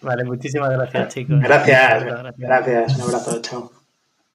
Vale, 0.02 0.24
muchísimas 0.24 0.70
gracias, 0.70 1.14
chicos. 1.14 1.40
Gracias, 1.40 2.04
gracias. 2.36 2.96
Un 2.96 3.02
abrazo, 3.02 3.42
chao. 3.42 3.81